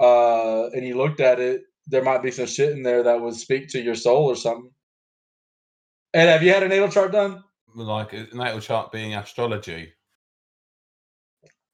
uh 0.00 0.70
and 0.70 0.84
you 0.84 0.96
looked 0.96 1.20
at 1.20 1.38
it, 1.38 1.62
there 1.86 2.02
might 2.02 2.22
be 2.22 2.30
some 2.30 2.46
shit 2.46 2.72
in 2.72 2.82
there 2.82 3.02
that 3.02 3.20
would 3.20 3.34
speak 3.34 3.68
to 3.68 3.80
your 3.80 3.94
soul 3.94 4.24
or 4.24 4.36
something. 4.36 4.70
And 6.14 6.28
have 6.28 6.42
you 6.42 6.52
had 6.52 6.62
a 6.62 6.68
natal 6.68 6.88
chart 6.88 7.12
done? 7.12 7.42
Like 7.74 8.12
a 8.12 8.26
natal 8.32 8.60
chart 8.60 8.92
being 8.92 9.14
astrology. 9.14 9.92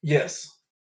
Yes. 0.02 0.48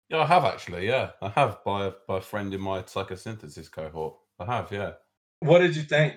Yeah, 0.09 0.19
I 0.19 0.27
have 0.27 0.45
actually. 0.45 0.87
Yeah, 0.87 1.11
I 1.21 1.29
have 1.31 1.59
by 1.65 1.87
a, 1.87 1.93
by 2.07 2.19
a 2.19 2.21
friend 2.21 2.53
in 2.55 2.61
my 2.61 2.83
psychosynthesis 2.83 3.71
cohort. 3.71 4.15
I 4.39 4.45
have. 4.45 4.71
Yeah. 4.71 4.93
What 5.41 5.59
did 5.59 5.75
you 5.75 5.83
think? 5.83 6.15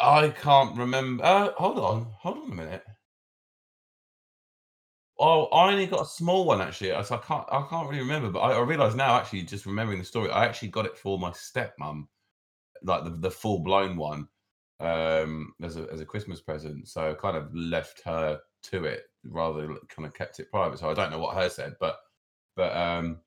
I 0.00 0.28
can't 0.28 0.76
remember. 0.76 1.24
Uh, 1.24 1.52
hold 1.52 1.78
on, 1.78 2.06
hold 2.18 2.38
on 2.38 2.52
a 2.52 2.54
minute. 2.54 2.84
Oh, 5.18 5.46
I 5.46 5.70
only 5.72 5.86
got 5.86 6.02
a 6.02 6.06
small 6.06 6.44
one 6.44 6.60
actually. 6.60 6.90
So 7.04 7.14
I 7.16 7.18
can't, 7.18 7.44
I 7.50 7.66
can't 7.70 7.88
really 7.88 8.02
remember. 8.02 8.30
But 8.30 8.40
I, 8.40 8.52
I 8.52 8.60
realise 8.60 8.94
now, 8.94 9.16
actually, 9.16 9.42
just 9.42 9.66
remembering 9.66 9.98
the 9.98 10.04
story, 10.04 10.30
I 10.30 10.44
actually 10.44 10.68
got 10.68 10.86
it 10.86 10.96
for 10.98 11.18
my 11.18 11.30
stepmom, 11.30 12.06
like 12.82 13.04
the, 13.04 13.10
the 13.10 13.30
full 13.30 13.60
blown 13.60 13.96
one. 13.96 14.28
um, 14.80 15.54
as 15.62 15.76
a 15.78 15.88
as 15.92 16.00
a 16.00 16.06
Christmas 16.06 16.40
present. 16.42 16.88
So 16.88 17.10
I 17.10 17.14
kind 17.14 17.36
of 17.36 17.54
left 17.54 18.02
her 18.04 18.40
to 18.64 18.84
it 18.86 19.04
rather 19.24 19.68
kind 19.88 20.06
of 20.06 20.14
kept 20.14 20.40
it 20.40 20.50
private. 20.50 20.78
So 20.80 20.90
I 20.90 20.94
don't 20.94 21.10
know 21.12 21.20
what 21.20 21.36
her 21.36 21.50
said, 21.50 21.76
but 21.80 21.98
but 22.56 22.76
um, 22.76 23.20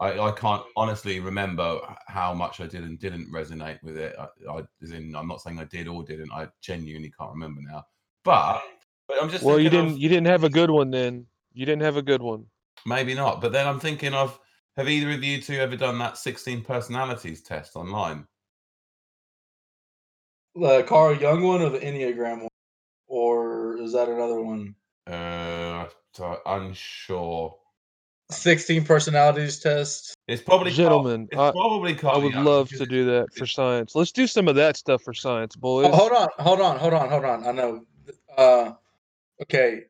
I 0.00 0.18
I 0.18 0.32
can't 0.32 0.64
honestly 0.76 1.20
remember 1.20 1.80
how 2.08 2.34
much 2.34 2.60
I 2.60 2.66
did 2.66 2.84
and 2.84 2.98
didn't 2.98 3.32
resonate 3.32 3.82
with 3.82 3.96
it. 3.98 4.16
I, 4.18 4.28
I 4.50 4.62
as 4.82 4.90
in 4.92 5.14
I'm 5.16 5.28
not 5.28 5.40
saying 5.42 5.58
I 5.58 5.64
did 5.64 5.88
or 5.88 6.04
didn't. 6.04 6.32
I 6.32 6.48
genuinely 6.62 7.12
can't 7.18 7.32
remember 7.32 7.60
now. 7.62 7.84
But 8.24 8.62
but 9.08 9.22
I'm 9.22 9.28
just 9.30 9.44
Well, 9.44 9.58
you 9.58 9.70
didn't 9.70 9.92
of- 9.92 9.98
you 9.98 10.08
didn't 10.08 10.26
have 10.26 10.44
a 10.44 10.48
good 10.50 10.70
one 10.70 10.90
then. 10.90 11.26
You 11.52 11.64
didn't 11.66 11.82
have 11.82 11.96
a 11.96 12.02
good 12.02 12.22
one. 12.22 12.46
maybe 12.84 13.14
not. 13.14 13.40
But 13.40 13.52
then 13.52 13.66
I'm 13.66 13.80
thinking 13.80 14.14
of 14.14 14.38
have 14.76 14.88
either 14.88 15.10
of 15.10 15.24
you 15.24 15.40
two 15.40 15.54
ever 15.54 15.76
done 15.76 15.98
that 15.98 16.18
16 16.18 16.62
personalities 16.62 17.42
test 17.42 17.74
online? 17.76 18.26
The 20.54 20.82
Carl 20.84 21.14
Jung 21.16 21.42
one 21.42 21.62
or 21.62 21.70
the 21.70 21.78
Enneagram 21.80 22.40
one, 22.42 22.48
or 23.08 23.76
is 23.78 23.92
that 23.92 24.08
another 24.08 24.40
one? 24.40 24.74
Uh, 25.06 25.86
so 26.12 26.40
unsure. 26.46 27.56
Sixteen 28.30 28.84
personalities 28.84 29.60
test. 29.60 30.14
It's 30.26 30.42
probably 30.42 30.70
Carl- 30.72 30.76
Gentlemen, 30.76 31.28
it's 31.30 31.38
I- 31.38 31.52
probably 31.52 31.96
I 32.02 32.16
would 32.16 32.32
Jung, 32.32 32.44
love 32.44 32.68
to 32.70 32.84
do 32.86 33.04
that 33.04 33.32
for 33.36 33.46
science. 33.46 33.94
Let's 33.94 34.10
do 34.12 34.26
some 34.26 34.48
of 34.48 34.56
that 34.56 34.76
stuff 34.76 35.02
for 35.02 35.14
science, 35.14 35.54
boys. 35.54 35.86
Oh, 35.86 35.94
hold 35.96 36.12
on, 36.12 36.28
hold 36.38 36.60
on, 36.60 36.78
hold 36.78 36.94
on, 36.94 37.08
hold 37.08 37.24
on. 37.24 37.46
I 37.46 37.52
know. 37.52 37.84
Uh, 38.36 38.72
okay. 39.42 39.84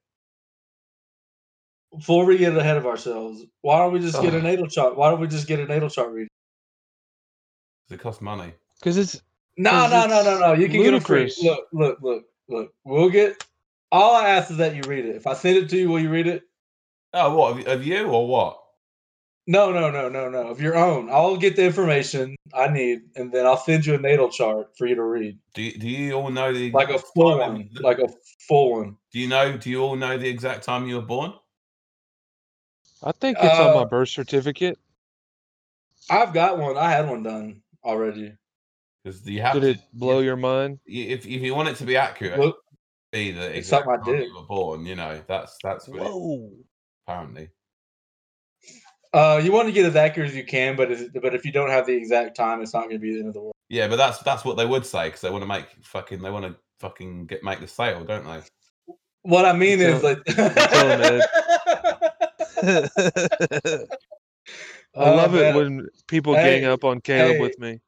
Before 1.96 2.26
we 2.26 2.37
get 2.37 2.56
ahead 2.56 2.76
of 2.76 2.87
ourselves, 2.87 3.44
why 3.62 3.78
don't 3.78 3.92
we 3.92 4.00
just 4.00 4.20
get 4.20 4.35
a 4.35 4.42
natal 4.42 4.66
chart? 4.66 4.96
Why 4.96 5.11
don't 5.11 5.20
we 5.20 5.28
just 5.28 5.46
get 5.46 5.61
a 5.61 5.66
natal 5.66 5.88
chart 5.88 6.11
reading? 6.12 6.28
It 7.90 8.00
costs 8.00 8.20
money. 8.20 8.52
Because 8.78 8.98
it's 8.98 9.22
No, 9.56 9.70
'Cause 9.70 9.90
no, 9.90 10.00
no, 10.06 10.22
no, 10.22 10.30
it's 10.32 10.40
no. 10.40 10.52
You 10.54 10.68
can 10.68 10.82
get 10.82 10.94
a 10.94 11.00
free. 11.00 11.32
Look, 11.42 11.66
look, 11.72 11.98
look, 12.02 12.24
look. 12.48 12.74
We'll 12.85 13.09
get. 13.09 13.42
All 13.92 14.14
I 14.16 14.28
ask 14.30 14.50
is 14.50 14.56
that 14.59 14.74
you 14.74 14.82
read 14.82 15.06
it. 15.06 15.16
If 15.16 15.26
I 15.26 15.35
send 15.35 15.56
it 15.56 15.70
to 15.70 15.76
you, 15.78 15.88
will 15.88 16.00
you 16.00 16.11
read 16.11 16.26
it? 16.26 16.42
Oh, 17.14 17.35
what 17.35 17.61
of, 17.61 17.66
of 17.66 17.87
you 17.87 18.06
or 18.09 18.26
what? 18.26 18.61
No, 19.48 19.70
no, 19.72 19.90
no, 19.90 20.09
no, 20.09 20.28
no. 20.28 20.48
Of 20.48 20.61
your 20.61 20.76
own. 20.76 21.09
I'll 21.09 21.37
get 21.37 21.54
the 21.54 21.64
information 21.64 22.35
I 22.52 22.66
need, 22.68 23.02
and 23.14 23.30
then 23.32 23.46
I'll 23.46 23.56
send 23.56 23.87
you 23.87 23.94
a 23.94 23.98
natal 23.98 24.28
chart 24.28 24.76
for 24.76 24.87
you 24.87 24.96
to 24.96 25.02
read, 25.04 25.38
Do 25.54 25.62
you, 25.62 25.78
do 25.78 25.88
you 25.88 26.12
all 26.14 26.30
know 26.30 26.52
the 26.52 26.72
like 26.72 26.88
a 26.88 26.94
exact 26.94 27.12
full 27.14 27.38
time 27.38 27.52
one, 27.52 27.70
of- 27.76 27.82
like 27.82 27.98
a 28.00 28.09
full 28.48 28.72
one. 28.72 28.96
Do 29.12 29.20
you 29.20 29.28
know? 29.28 29.56
Do 29.56 29.70
you 29.70 29.80
all 29.82 29.94
know 29.96 30.18
the 30.18 30.28
exact 30.28 30.64
time 30.64 30.88
you 30.88 30.96
were 30.96 31.02
born? 31.02 31.32
I 33.04 33.12
think 33.12 33.38
it's 33.40 33.59
on 33.59 33.74
my 33.74 33.82
Uh, 33.82 33.85
birth 33.85 34.09
certificate. 34.09 34.78
I've 36.11 36.32
got 36.32 36.59
one. 36.59 36.76
I 36.76 36.90
had 36.90 37.09
one 37.09 37.22
done 37.22 37.62
already. 37.85 38.32
Because 39.04 39.24
you 39.28 39.42
have 39.42 39.54
Did 39.54 39.61
to. 39.62 39.68
it 39.70 39.78
blow 39.92 40.18
your 40.20 40.37
mind? 40.37 40.80
If 40.87 41.24
if 41.24 41.40
you 41.42 41.54
want 41.54 41.68
it 41.68 41.76
to 41.76 41.85
be 41.85 41.96
accurate, 41.96 42.40
Look, 42.40 42.56
be 43.12 43.30
the 43.30 43.46
it's 43.46 43.59
exact 43.68 43.85
something 43.85 44.00
I 44.02 44.18
time 44.18 44.22
you 44.22 44.35
were 44.35 44.46
born. 44.46 44.85
You 44.87 44.96
know, 44.96 45.22
that's 45.28 45.56
that's 45.62 45.87
what 45.87 46.02
it, 46.02 46.04
Whoa. 46.11 46.50
apparently. 47.06 47.50
Uh, 49.16 49.40
you 49.42 49.50
want 49.52 49.66
to 49.68 49.72
get 49.72 49.87
as 49.87 49.96
accurate 49.96 50.29
as 50.31 50.37
you 50.37 50.44
can, 50.44 50.76
but 50.76 50.90
if, 50.92 51.12
but 51.14 51.35
if 51.35 51.44
you 51.44 51.52
don't 51.52 51.70
have 51.70 51.87
the 51.87 51.94
exact 51.94 52.37
time, 52.37 52.61
it's 52.61 52.74
not 52.74 52.83
going 52.85 52.96
to 52.96 52.98
be 52.98 53.12
the 53.14 53.18
end 53.20 53.29
of 53.29 53.35
the 53.35 53.40
world. 53.40 53.55
Yeah, 53.68 53.88
but 53.88 53.96
that's 53.96 54.18
that's 54.18 54.44
what 54.44 54.57
they 54.57 54.66
would 54.66 54.85
say 54.87 55.09
because 55.09 55.22
they 55.22 55.31
want 55.31 55.42
to 55.42 55.46
make 55.48 55.66
fucking 55.83 56.22
they 56.22 56.31
want 56.31 56.44
to 56.44 56.55
fucking 56.81 57.26
get 57.26 57.42
make 57.42 57.61
the 57.61 57.66
sale, 57.68 58.05
don't 58.05 58.24
they? 58.24 58.40
What 59.22 59.44
I 59.44 59.52
mean 59.55 59.81
You 59.81 59.87
is 59.88 60.00
tell- 60.02 60.11
like. 60.11 60.24
tell 60.24 61.02
'em, 61.02 61.22
I 64.94 65.11
Oh, 65.11 65.14
love 65.14 65.35
it 65.35 65.55
when 65.55 65.87
people 66.07 66.33
gang 66.35 66.64
up 66.64 66.85
on 66.85 67.00
Caleb 67.00 67.37
hey. 67.37 67.40
with 67.42 67.59
me. 67.59 67.81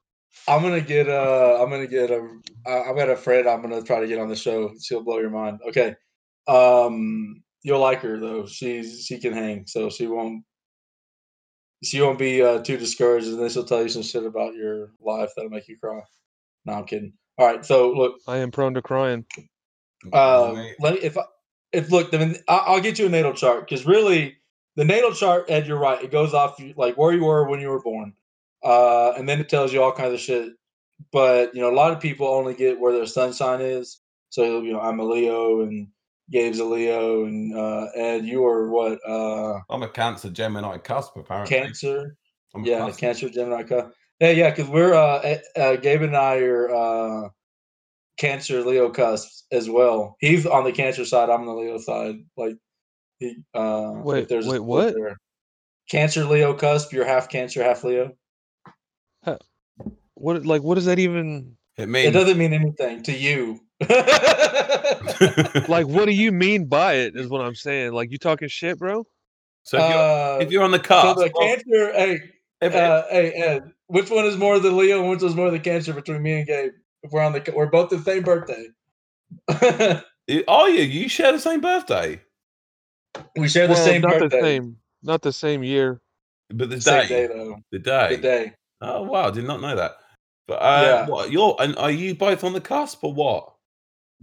I'm 0.46 0.62
gonna 0.62 0.80
get 0.80 1.08
uh 1.08 1.58
I'm 1.62 1.70
gonna 1.70 1.86
get 1.86 2.10
a 2.10 2.28
I've 2.66 2.96
got 2.96 3.08
a 3.08 3.16
friend 3.16 3.48
I'm 3.48 3.62
gonna 3.62 3.82
try 3.82 4.00
to 4.00 4.06
get 4.06 4.18
on 4.18 4.28
the 4.28 4.36
show. 4.36 4.72
She'll 4.82 5.02
blow 5.02 5.18
your 5.18 5.30
mind. 5.30 5.60
Okay. 5.68 5.94
Um 6.46 7.42
you'll 7.62 7.80
like 7.80 8.00
her 8.00 8.18
though. 8.18 8.46
She's 8.46 9.04
she 9.06 9.18
can 9.18 9.32
hang, 9.32 9.66
so 9.66 9.88
she 9.90 10.06
won't 10.06 10.44
she 11.82 12.00
won't 12.00 12.18
be 12.18 12.42
uh, 12.42 12.58
too 12.60 12.76
discouraged 12.76 13.26
and 13.28 13.38
then 13.40 13.48
she'll 13.50 13.64
tell 13.64 13.82
you 13.82 13.88
some 13.88 14.02
shit 14.02 14.24
about 14.24 14.54
your 14.54 14.90
life 15.00 15.30
that'll 15.36 15.50
make 15.50 15.68
you 15.68 15.78
cry. 15.78 16.00
No, 16.64 16.72
I'm 16.74 16.84
kidding. 16.84 17.12
All 17.38 17.46
right, 17.46 17.64
so 17.64 17.92
look, 17.92 18.16
I 18.26 18.38
am 18.38 18.50
prone 18.50 18.74
to 18.74 18.82
crying. 18.82 19.24
um, 20.12 20.54
Mate, 20.56 20.74
let 20.80 20.94
me, 20.94 21.00
if 21.00 21.16
I, 21.16 21.22
if 21.72 21.90
look, 21.90 22.10
then 22.10 22.36
I- 22.48 22.64
I'll 22.66 22.80
get 22.80 22.98
you 22.98 23.06
a 23.06 23.08
natal 23.08 23.32
chart 23.32 23.60
because 23.68 23.86
really 23.86 24.36
the 24.76 24.84
natal 24.84 25.12
chart, 25.12 25.46
Ed, 25.50 25.66
you're 25.66 25.78
right. 25.78 26.02
It 26.02 26.10
goes 26.10 26.34
off 26.34 26.58
you- 26.58 26.74
like 26.76 26.96
where 26.96 27.12
you 27.12 27.24
were 27.24 27.48
when 27.48 27.60
you 27.60 27.68
were 27.68 27.80
born, 27.82 28.12
uh, 28.64 29.12
and 29.16 29.28
then 29.28 29.40
it 29.40 29.48
tells 29.48 29.72
you 29.72 29.82
all 29.82 29.92
kinds 29.92 30.14
of 30.14 30.20
shit. 30.20 30.52
But 31.12 31.54
you 31.54 31.60
know, 31.60 31.70
a 31.70 31.74
lot 31.76 31.92
of 31.92 32.00
people 32.00 32.26
only 32.26 32.54
get 32.54 32.80
where 32.80 32.92
their 32.92 33.06
sun 33.06 33.32
sign 33.32 33.60
is. 33.60 34.00
So 34.30 34.60
you 34.62 34.72
know, 34.72 34.80
I'm 34.80 34.98
a 34.98 35.04
Leo 35.04 35.60
and 35.62 35.88
Gabe's 36.30 36.58
a 36.58 36.64
Leo, 36.64 37.24
and 37.24 37.56
uh, 37.56 37.86
Ed, 37.94 38.24
you 38.26 38.44
are 38.44 38.68
what? 38.68 38.98
Uh, 39.06 39.60
I'm 39.70 39.82
a 39.82 39.88
Cancer 39.88 40.30
Gemini 40.30 40.78
cusp 40.78 41.16
apparently. 41.16 41.56
Cancer. 41.56 42.16
I'm 42.54 42.64
Yeah, 42.64 42.80
cusp. 42.86 43.00
Cancer, 43.00 43.28
Gemini. 43.30 43.62
Cu- 43.62 43.90
Yeah, 44.20 44.30
yeah, 44.30 44.50
because 44.50 44.68
we're 44.68 44.94
uh, 44.94 45.20
eh, 45.20 45.38
uh, 45.56 45.76
Gabe 45.76 46.02
and 46.02 46.16
I 46.16 46.36
are 46.38 46.70
uh, 46.70 47.28
Cancer, 48.18 48.62
Leo 48.62 48.90
cusps 48.90 49.44
as 49.52 49.70
well. 49.70 50.16
He's 50.20 50.44
on 50.44 50.64
the 50.64 50.72
Cancer 50.72 51.04
side. 51.04 51.30
I'm 51.30 51.40
on 51.40 51.46
the 51.46 51.52
Leo 51.52 51.78
side. 51.78 52.16
Like, 52.36 52.56
he, 53.18 53.36
uh, 53.54 53.92
Wait, 53.96 54.28
there's 54.28 54.46
wait, 54.46 54.56
split 54.56 54.64
what? 54.64 54.94
there. 54.94 55.16
Cancer, 55.90 56.24
Leo 56.24 56.52
cusp. 56.54 56.92
You're 56.92 57.06
half 57.06 57.28
Cancer, 57.30 57.62
half 57.62 57.84
Leo. 57.84 58.12
Huh. 59.24 59.38
What 60.14 60.44
like 60.44 60.62
what 60.62 60.74
does 60.74 60.86
that 60.86 60.98
even 60.98 61.56
It 61.76 61.88
It 61.88 62.10
doesn't 62.10 62.38
mean 62.38 62.52
anything 62.52 63.02
to 63.04 63.12
you. 63.12 63.60
like 65.68 65.86
what 65.86 66.06
do 66.06 66.12
you 66.12 66.32
mean 66.32 66.66
by 66.66 66.94
it 66.94 67.16
is 67.16 67.28
what 67.28 67.40
I'm 67.40 67.54
saying. 67.54 67.92
Like 67.92 68.10
you 68.10 68.18
talking 68.18 68.48
shit, 68.48 68.78
bro? 68.78 69.06
so 69.64 69.78
if 69.78 69.90
you're, 69.90 69.98
uh, 69.98 70.38
if 70.38 70.50
you're 70.50 70.62
on 70.64 70.70
the 70.70 70.78
so 70.78 70.82
cusp, 70.82 71.18
the 71.18 71.26
of- 71.26 71.32
Cancer. 71.40 71.92
Hey, 71.92 72.20
if- 72.60 72.74
uh, 72.74 73.04
hey, 73.10 73.30
Ed. 73.32 73.72
Which 73.86 74.10
one 74.10 74.26
is 74.26 74.36
more 74.36 74.58
the 74.58 74.70
Leo? 74.70 75.00
and 75.00 75.08
Which 75.10 75.22
one's 75.22 75.34
more 75.34 75.50
the 75.50 75.58
Cancer 75.58 75.92
between 75.94 76.22
me 76.22 76.32
and 76.38 76.46
Gabe? 76.46 76.72
If 77.02 77.10
we're 77.12 77.22
on 77.22 77.32
the, 77.32 77.52
we're 77.54 77.66
both 77.66 77.88
the 77.90 77.98
same 78.00 78.22
birthday. 78.22 78.66
if- 80.26 80.44
are 80.48 80.68
you? 80.68 80.82
You 80.82 81.08
share 81.08 81.32
the 81.32 81.38
same 81.38 81.60
birthday, 81.60 82.20
we 83.36 83.48
share 83.48 83.66
the 83.66 83.74
Well, 83.74 83.84
same 83.84 84.02
not 84.02 84.18
birthday. 84.18 84.40
the 84.40 84.42
same 84.46 84.76
not 85.02 85.22
the 85.22 85.32
same 85.32 85.62
year. 85.62 86.00
but 86.50 86.70
the 86.70 86.80
Same 86.80 87.02
day, 87.02 87.08
day 87.08 87.26
though. 87.28 87.56
the 87.70 87.78
day. 87.78 88.16
The 88.16 88.22
day. 88.22 88.52
Oh 88.80 89.02
wow, 89.02 89.30
did 89.30 89.44
not 89.46 89.60
know 89.60 89.76
that. 89.76 89.92
But 90.46 90.54
uh, 90.56 90.82
Yeah. 90.82 91.06
what 91.06 91.30
you're 91.30 91.56
and 91.60 91.76
are 91.76 91.90
you 91.90 92.14
both 92.14 92.42
on 92.44 92.52
the 92.52 92.60
cusp 92.60 93.02
or 93.04 93.12
what? 93.14 93.52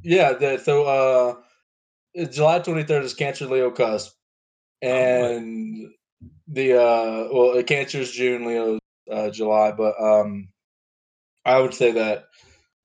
Yeah. 0.03 0.33
The, 0.33 0.57
so 0.57 0.83
uh, 0.83 2.25
July 2.27 2.59
twenty 2.59 2.83
third 2.83 3.03
is 3.03 3.13
Cancer 3.13 3.45
Leo 3.45 3.71
cusp, 3.71 4.13
right. 4.83 4.89
and 4.89 5.89
the 6.47 6.73
uh, 6.73 7.27
well, 7.31 7.63
Cancer's 7.63 8.11
June, 8.11 8.45
Leo's 8.45 8.79
uh, 9.11 9.29
July, 9.29 9.71
but 9.71 9.95
um, 10.01 10.49
I 11.43 11.59
would 11.59 11.73
say 11.73 11.91
that 11.91 12.25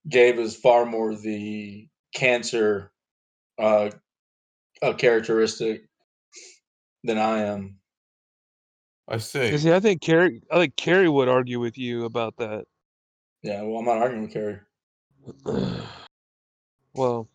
Gabe 0.08 0.38
is 0.38 0.56
far 0.56 0.86
more 0.86 1.14
the 1.14 1.88
Cancer 2.14 2.92
uh, 3.58 3.90
uh 4.82 4.92
characteristic 4.94 5.82
than 7.04 7.18
I 7.18 7.40
am. 7.42 7.76
I 9.08 9.18
see. 9.18 9.56
See, 9.58 9.72
I 9.72 9.80
think 9.80 10.02
Carrie 10.02 10.42
I 10.50 10.56
think 10.56 10.76
Carrie 10.76 11.08
would 11.08 11.28
argue 11.28 11.60
with 11.60 11.78
you 11.78 12.04
about 12.04 12.36
that. 12.38 12.64
Yeah. 13.42 13.62
Well, 13.62 13.78
I'm 13.78 13.84
not 13.84 13.98
arguing 13.98 14.22
with 14.22 14.32
Carrie. 14.32 14.60
well, 16.94 17.28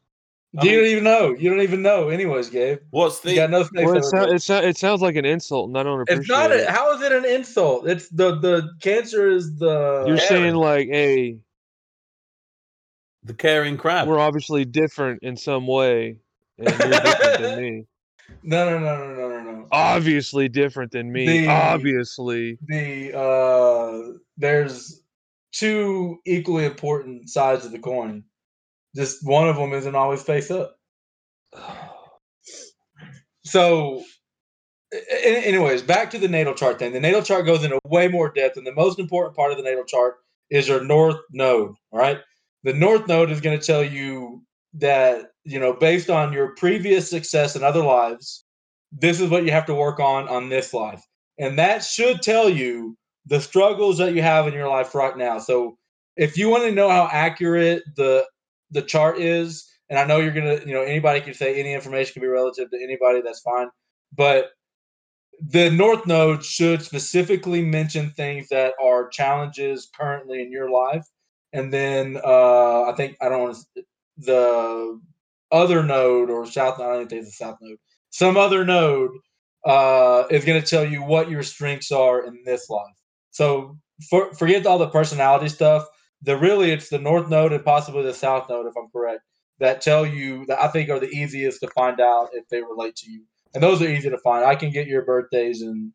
I 0.57 0.63
you 0.63 0.71
mean- 0.71 0.79
don't 0.79 0.87
even 0.89 1.03
know. 1.03 1.35
You 1.37 1.49
don't 1.49 1.61
even 1.61 1.81
know. 1.81 2.09
Anyways, 2.09 2.49
Gabe, 2.49 2.79
What's 2.91 3.23
you 3.25 3.31
the 3.31 3.35
got 3.35 3.49
no 3.49 3.67
well 3.73 3.95
it, 3.95 3.97
over 3.97 4.01
sound, 4.03 4.31
it, 4.31 4.41
sound, 4.41 4.65
it 4.65 4.77
sounds 4.77 5.01
like 5.01 5.15
an 5.15 5.25
insult 5.25 5.67
and 5.69 5.77
I 5.77 5.83
don't 5.83 6.01
appreciate 6.01 6.19
It's 6.21 6.29
not. 6.29 6.51
it. 6.51 6.69
How 6.69 6.93
is 6.95 7.01
it 7.01 7.11
an 7.11 7.25
insult? 7.25 7.87
It's 7.87 8.07
the 8.09 8.35
the 8.39 8.69
cancer 8.81 9.29
is 9.29 9.57
the. 9.57 10.05
You're 10.07 10.17
saying 10.17 10.55
like, 10.55 10.87
hey, 10.87 11.39
the 13.23 13.33
caring 13.33 13.77
crab? 13.77 14.07
we're 14.07 14.19
obviously 14.19 14.65
different 14.65 15.23
in 15.23 15.35
some 15.35 15.67
way, 15.67 16.17
and 16.57 16.67
you're 16.69 16.89
different 16.89 17.41
than 17.41 17.61
me. 17.61 17.85
no, 18.43 18.69
no, 18.69 18.79
no, 18.79 18.97
no, 18.97 19.13
no, 19.13 19.29
no, 19.29 19.51
no. 19.51 19.67
Obviously 19.71 20.47
different 20.47 20.91
than 20.91 21.11
me. 21.11 21.25
The- 21.25 21.47
Obviously. 21.47 22.57
The 22.67 23.17
uh, 23.17 24.13
there's 24.37 25.01
two 25.51 26.19
equally 26.25 26.65
important 26.65 27.29
sides 27.29 27.65
of 27.65 27.71
the 27.71 27.79
coin. 27.79 28.23
Just 28.95 29.25
one 29.25 29.49
of 29.49 29.57
them 29.57 29.73
isn't 29.73 29.95
always 29.95 30.23
face 30.23 30.49
up. 30.49 30.77
So, 33.43 34.03
anyways, 35.11 35.81
back 35.81 36.09
to 36.11 36.17
the 36.17 36.27
natal 36.27 36.53
chart 36.53 36.79
thing. 36.79 36.93
The 36.93 36.99
natal 36.99 37.21
chart 37.21 37.45
goes 37.45 37.63
into 37.63 37.79
way 37.85 38.07
more 38.07 38.31
depth, 38.31 38.57
and 38.57 38.65
the 38.65 38.73
most 38.73 38.99
important 38.99 39.35
part 39.35 39.51
of 39.51 39.57
the 39.57 39.63
natal 39.63 39.83
chart 39.83 40.15
is 40.49 40.67
your 40.67 40.83
north 40.83 41.19
node. 41.31 41.75
All 41.91 41.99
right, 41.99 42.19
the 42.63 42.73
north 42.73 43.07
node 43.07 43.31
is 43.31 43.41
going 43.41 43.59
to 43.59 43.65
tell 43.65 43.83
you 43.83 44.41
that 44.75 45.31
you 45.43 45.59
know 45.59 45.73
based 45.73 46.09
on 46.09 46.33
your 46.33 46.55
previous 46.55 47.09
success 47.09 47.55
in 47.55 47.63
other 47.63 47.83
lives, 47.83 48.43
this 48.91 49.19
is 49.19 49.29
what 49.29 49.45
you 49.45 49.51
have 49.51 49.65
to 49.67 49.75
work 49.75 49.99
on 49.99 50.27
on 50.27 50.49
this 50.49 50.73
life, 50.73 51.03
and 51.37 51.59
that 51.59 51.83
should 51.83 52.21
tell 52.21 52.49
you 52.49 52.97
the 53.27 53.41
struggles 53.41 53.97
that 53.97 54.13
you 54.13 54.21
have 54.21 54.47
in 54.47 54.53
your 54.53 54.69
life 54.69 54.95
right 54.95 55.17
now. 55.17 55.37
So, 55.37 55.77
if 56.15 56.37
you 56.37 56.49
want 56.49 56.63
to 56.63 56.71
know 56.71 56.89
how 56.89 57.09
accurate 57.11 57.83
the 57.95 58.25
the 58.75 58.83
chart 58.83 59.19
is, 59.19 59.67
and 59.89 59.97
I 59.97 60.05
know 60.05 60.19
you're 60.19 60.33
gonna, 60.33 60.59
you 60.65 60.73
know, 60.73 60.83
anybody 60.83 61.21
can 61.21 61.33
say 61.33 61.59
any 61.59 61.73
information 61.73 62.13
can 62.13 62.21
be 62.21 62.27
relative 62.27 62.69
to 62.69 62.77
anybody. 62.83 63.21
That's 63.21 63.41
fine, 63.41 63.69
but 64.15 64.51
the 65.41 65.69
North 65.71 66.05
Node 66.05 66.45
should 66.45 66.81
specifically 66.81 67.61
mention 67.61 68.11
things 68.11 68.47
that 68.49 68.73
are 68.81 69.09
challenges 69.09 69.89
currently 69.97 70.41
in 70.43 70.51
your 70.51 70.69
life, 70.69 71.05
and 71.53 71.73
then 71.73 72.17
uh, 72.23 72.83
I 72.83 72.93
think 72.95 73.17
I 73.21 73.29
don't 73.29 73.41
want 73.41 73.57
to 73.75 73.83
the 74.17 74.99
other 75.51 75.83
node 75.83 76.29
or 76.29 76.45
South. 76.45 76.79
I 76.79 76.93
don't 76.93 77.09
think 77.09 77.23
it's 77.23 77.37
the 77.37 77.45
South 77.45 77.57
Node. 77.61 77.77
Some 78.09 78.37
other 78.37 78.63
node 78.65 79.11
uh, 79.65 80.23
is 80.29 80.45
going 80.45 80.61
to 80.61 80.67
tell 80.67 80.85
you 80.85 81.03
what 81.03 81.29
your 81.29 81.43
strengths 81.43 81.91
are 81.91 82.25
in 82.25 82.43
this 82.45 82.69
life. 82.69 82.95
So 83.31 83.77
for, 84.09 84.33
forget 84.35 84.65
all 84.65 84.77
the 84.77 84.87
personality 84.87 85.49
stuff. 85.49 85.85
The 86.21 86.37
really 86.37 86.71
it's 86.71 86.89
the 86.89 86.99
North 86.99 87.29
Node 87.29 87.53
and 87.53 87.63
possibly 87.63 88.03
the 88.03 88.13
South 88.13 88.49
Node, 88.49 88.67
if 88.67 88.73
I'm 88.77 88.89
correct, 88.91 89.21
that 89.59 89.81
tell 89.81 90.05
you 90.05 90.45
that 90.47 90.61
I 90.61 90.67
think 90.67 90.89
are 90.89 90.99
the 90.99 91.09
easiest 91.09 91.59
to 91.61 91.67
find 91.67 91.99
out 91.99 92.29
if 92.33 92.47
they 92.49 92.61
relate 92.61 92.95
to 92.97 93.11
you 93.11 93.23
and 93.55 93.63
those 93.63 93.81
are 93.81 93.89
easy 93.89 94.09
to 94.09 94.17
find. 94.17 94.45
I 94.45 94.55
can 94.55 94.69
get 94.69 94.85
your 94.85 95.03
birthdays 95.03 95.61
and 95.61 95.91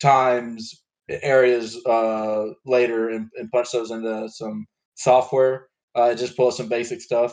times 0.00 0.84
areas 1.08 1.76
uh, 1.86 2.48
later 2.64 3.08
and, 3.08 3.28
and, 3.36 3.50
punch 3.50 3.72
those 3.72 3.90
into 3.90 4.28
some 4.28 4.66
software. 4.94 5.66
Uh, 5.94 6.14
just 6.14 6.36
pull 6.36 6.52
some 6.52 6.68
basic 6.68 7.00
stuff. 7.00 7.32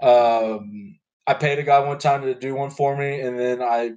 Um, 0.00 0.96
I 1.26 1.34
paid 1.34 1.58
a 1.58 1.62
guy 1.64 1.80
one 1.80 1.98
time 1.98 2.22
to 2.22 2.34
do 2.34 2.54
one 2.54 2.70
for 2.70 2.96
me, 2.96 3.20
and 3.20 3.38
then 3.38 3.60
I 3.60 3.90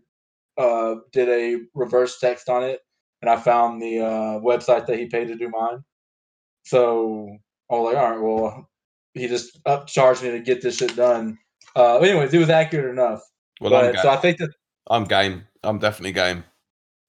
uh, 0.58 0.96
did 1.14 1.30
a 1.30 1.62
reverse 1.74 2.20
text 2.20 2.50
on 2.50 2.64
it, 2.64 2.80
and 3.22 3.30
I 3.30 3.38
found 3.38 3.82
the 3.82 4.00
uh, 4.00 4.40
website 4.40 4.88
that 4.88 5.00
he 5.00 5.06
paid 5.06 5.28
to 5.28 5.38
do 5.38 5.50
mine. 5.50 5.84
So 6.64 7.38
I 7.72 7.76
was 7.76 7.94
like, 7.94 8.04
all 8.04 8.12
right, 8.12 8.22
well, 8.22 8.70
he 9.14 9.28
just 9.28 9.64
upcharged 9.64 10.24
me 10.24 10.32
to 10.32 10.40
get 10.40 10.62
this 10.62 10.78
shit 10.78 10.96
done. 10.96 11.38
Uh, 11.76 11.98
anyways, 12.00 12.34
it 12.34 12.40
was 12.40 12.50
accurate 12.50 12.90
enough. 12.90 13.22
Well, 13.62 13.72
but, 13.72 14.00
so 14.00 14.10
I 14.10 14.18
think 14.18 14.38
that 14.40 14.50
I'm 14.90 15.06
game. 15.06 15.44
I'm 15.64 15.80
definitely 15.80 16.12
game. 16.12 16.44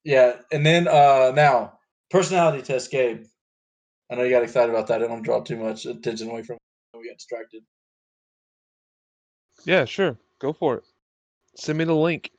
Yeah, 0.04 0.36
and 0.52 0.64
then 0.64 0.88
uh 0.88 1.32
now 1.34 1.78
personality 2.10 2.62
test, 2.62 2.90
Gabe. 2.90 3.24
I 4.10 4.14
know 4.14 4.24
you 4.24 4.30
got 4.30 4.42
excited 4.42 4.70
about 4.70 4.86
that. 4.88 4.96
I 4.96 4.98
don't 4.98 5.10
want 5.10 5.24
to 5.24 5.26
draw 5.26 5.40
too 5.40 5.56
much 5.56 5.86
attention 5.86 6.30
away 6.30 6.42
from. 6.42 6.56
It. 6.56 6.98
We 6.98 7.08
got 7.08 7.16
distracted. 7.16 7.62
Yeah, 9.64 9.84
sure. 9.84 10.18
Go 10.38 10.52
for 10.52 10.76
it. 10.76 10.84
Send 11.56 11.78
me 11.78 11.84
the 11.84 11.94
link. 11.94 12.30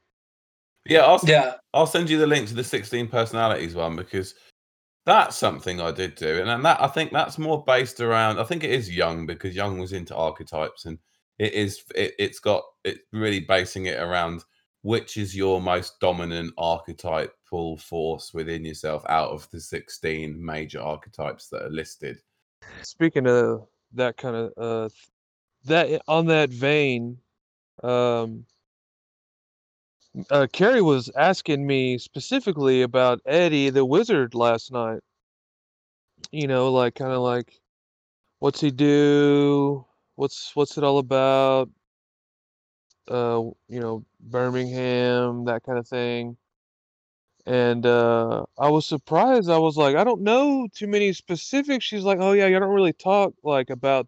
Yeah, 0.85 0.99
I'll 0.99 1.19
send, 1.19 1.29
yeah. 1.29 1.53
I'll 1.73 1.87
send 1.87 2.09
you 2.09 2.19
the 2.19 2.27
link 2.27 2.47
to 2.49 2.53
the 2.53 2.63
16 2.63 3.07
personalities 3.07 3.73
one 3.73 3.95
because 3.95 4.35
that's 5.05 5.37
something 5.37 5.81
I 5.81 5.91
did 5.91 6.15
do, 6.15 6.39
and, 6.39 6.49
and 6.49 6.63
that 6.65 6.81
I 6.81 6.87
think 6.87 7.11
that's 7.11 7.37
more 7.37 7.63
based 7.65 7.99
around. 7.99 8.39
I 8.39 8.43
think 8.43 8.63
it 8.63 8.71
is 8.71 8.89
Jung 8.89 9.25
because 9.25 9.55
Jung 9.55 9.79
was 9.79 9.93
into 9.93 10.15
archetypes, 10.15 10.85
and 10.85 10.97
it 11.39 11.53
is 11.53 11.83
it, 11.95 12.13
it's 12.19 12.39
got 12.39 12.63
it's 12.83 12.99
really 13.11 13.39
basing 13.39 13.85
it 13.85 13.99
around 13.99 14.43
which 14.83 15.15
is 15.15 15.35
your 15.35 15.61
most 15.61 15.99
dominant 16.01 16.53
archetypal 16.57 17.77
force 17.77 18.33
within 18.33 18.65
yourself 18.65 19.03
out 19.07 19.29
of 19.29 19.49
the 19.51 19.59
16 19.59 20.43
major 20.43 20.81
archetypes 20.81 21.47
that 21.49 21.63
are 21.63 21.69
listed 21.69 22.17
speaking 22.81 23.27
of 23.27 23.67
that 23.93 24.17
kind 24.17 24.35
of 24.35 24.51
uh 24.57 24.89
that 25.65 26.01
on 26.07 26.25
that 26.25 26.49
vein 26.49 27.17
um 27.83 28.45
uh 30.31 30.47
carrie 30.53 30.81
was 30.81 31.09
asking 31.17 31.65
me 31.67 31.97
specifically 31.97 32.81
about 32.83 33.19
eddie 33.25 33.69
the 33.69 33.85
wizard 33.85 34.35
last 34.35 34.71
night 34.71 35.01
you 36.31 36.47
know 36.47 36.71
like 36.71 36.95
kind 36.95 37.11
of 37.11 37.19
like 37.21 37.59
what's 38.39 38.61
he 38.61 38.71
do 38.71 39.85
what's 40.15 40.55
what's 40.55 40.77
it 40.77 40.83
all 40.85 40.99
about 40.99 41.69
uh, 43.09 43.41
you 43.69 43.79
know, 43.79 44.05
Birmingham, 44.19 45.45
that 45.45 45.63
kind 45.63 45.77
of 45.79 45.87
thing. 45.87 46.37
And 47.45 47.85
uh, 47.85 48.45
I 48.57 48.69
was 48.69 48.85
surprised. 48.85 49.49
I 49.49 49.57
was 49.57 49.75
like, 49.77 49.95
I 49.97 50.03
don't 50.05 50.21
know 50.21 50.67
too 50.73 50.87
many 50.87 51.13
specifics. 51.13 51.85
She's 51.85 52.03
like, 52.05 52.19
Oh 52.21 52.31
yeah, 52.33 52.47
you 52.47 52.59
don't 52.59 52.73
really 52.73 52.93
talk 52.93 53.33
like 53.43 53.69
about 53.69 54.07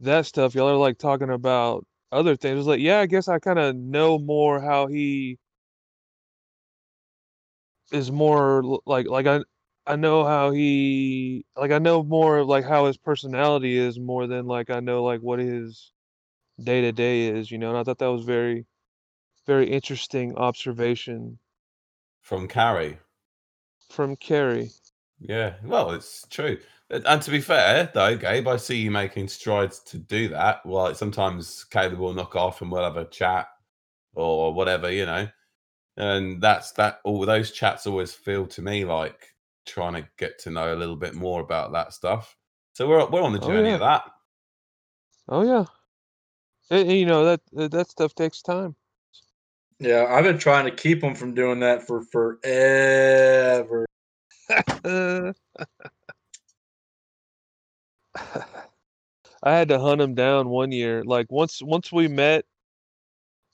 that 0.00 0.26
stuff. 0.26 0.54
Y'all 0.54 0.68
are 0.68 0.76
like 0.76 0.98
talking 0.98 1.30
about 1.30 1.86
other 2.12 2.36
things. 2.36 2.54
I 2.54 2.56
was 2.58 2.66
like, 2.66 2.80
yeah, 2.80 3.00
I 3.00 3.06
guess 3.06 3.28
I 3.28 3.38
kind 3.38 3.58
of 3.58 3.76
know 3.76 4.18
more 4.18 4.60
how 4.60 4.86
he 4.86 5.38
is 7.92 8.10
more 8.10 8.62
like 8.86 9.06
like 9.06 9.26
I 9.26 9.40
I 9.86 9.96
know 9.96 10.24
how 10.24 10.50
he 10.50 11.44
like 11.56 11.70
I 11.70 11.78
know 11.78 12.02
more 12.02 12.44
like 12.44 12.64
how 12.64 12.86
his 12.86 12.98
personality 12.98 13.76
is 13.76 13.98
more 13.98 14.26
than 14.26 14.46
like 14.46 14.70
I 14.70 14.80
know 14.80 15.02
like 15.04 15.20
what 15.20 15.38
his 15.38 15.92
day 16.62 16.82
to 16.82 16.92
day 16.92 17.28
is, 17.28 17.50
you 17.50 17.58
know. 17.58 17.70
And 17.70 17.78
I 17.78 17.84
thought 17.84 17.98
that 17.98 18.06
was 18.12 18.24
very, 18.24 18.66
very 19.46 19.70
interesting 19.70 20.36
observation 20.36 21.38
from 22.22 22.48
Carrie. 22.48 23.00
From 23.90 24.16
Carrie. 24.16 24.70
Yeah, 25.18 25.56
well, 25.64 25.90
it's 25.90 26.26
true. 26.28 26.60
And 26.90 27.20
to 27.20 27.30
be 27.30 27.40
fair, 27.40 27.90
though, 27.92 28.16
Gabe, 28.16 28.48
I 28.48 28.56
see 28.56 28.78
you 28.78 28.90
making 28.90 29.28
strides 29.28 29.80
to 29.80 29.98
do 29.98 30.28
that. 30.28 30.64
Well, 30.64 30.94
sometimes 30.94 31.64
Caleb 31.64 31.98
will 31.98 32.14
knock 32.14 32.34
off 32.34 32.62
and 32.62 32.72
we'll 32.72 32.82
have 32.82 32.96
a 32.96 33.04
chat 33.04 33.48
or 34.14 34.54
whatever, 34.54 34.90
you 34.90 35.04
know. 35.04 35.28
And 35.98 36.40
that's 36.40 36.72
that. 36.72 37.00
All 37.04 37.26
those 37.26 37.50
chats 37.50 37.86
always 37.86 38.14
feel 38.14 38.46
to 38.46 38.62
me 38.62 38.86
like 38.86 39.34
trying 39.66 39.94
to 39.94 40.08
get 40.16 40.38
to 40.40 40.50
know 40.50 40.72
a 40.72 40.76
little 40.76 40.96
bit 40.96 41.14
more 41.14 41.42
about 41.42 41.72
that 41.72 41.92
stuff. 41.92 42.36
So 42.72 42.88
we're 42.88 43.04
we're 43.06 43.22
on 43.22 43.32
the 43.32 43.40
oh, 43.40 43.46
journey 43.46 43.70
oh, 43.70 43.70
yeah. 43.70 43.74
of 43.74 43.80
that. 43.80 44.02
Oh 45.28 45.42
yeah, 45.42 45.64
and, 46.70 46.90
you 46.90 47.04
know 47.04 47.24
that 47.24 47.40
that 47.72 47.90
stuff 47.90 48.14
takes 48.14 48.40
time. 48.40 48.76
Yeah, 49.80 50.06
I've 50.08 50.24
been 50.24 50.38
trying 50.38 50.64
to 50.64 50.70
keep 50.70 51.00
them 51.00 51.14
from 51.14 51.34
doing 51.34 51.60
that 51.60 51.86
for 51.86 52.02
forever. 52.02 53.84
I 59.42 59.52
had 59.52 59.68
to 59.68 59.78
hunt 59.78 60.00
him 60.00 60.14
down 60.14 60.48
one 60.48 60.72
year. 60.72 61.04
Like 61.04 61.30
once 61.30 61.62
once 61.62 61.92
we 61.92 62.08
met 62.08 62.44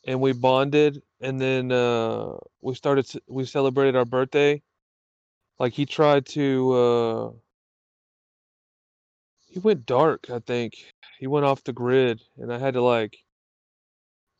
and 0.06 0.20
we 0.20 0.32
bonded 0.32 1.02
and 1.20 1.40
then 1.40 1.72
uh 1.72 2.36
we 2.60 2.74
started 2.74 3.10
we 3.28 3.44
celebrated 3.44 3.96
our 3.96 4.04
birthday. 4.04 4.62
Like 5.58 5.72
he 5.72 5.86
tried 5.86 6.26
to 6.26 6.72
uh 6.72 7.30
he 9.48 9.60
went 9.60 9.86
dark, 9.86 10.30
I 10.30 10.40
think 10.40 10.74
he 11.18 11.26
went 11.28 11.46
off 11.46 11.62
the 11.64 11.72
grid, 11.72 12.20
and 12.38 12.52
I 12.52 12.58
had 12.58 12.74
to 12.74 12.82
like 12.82 13.16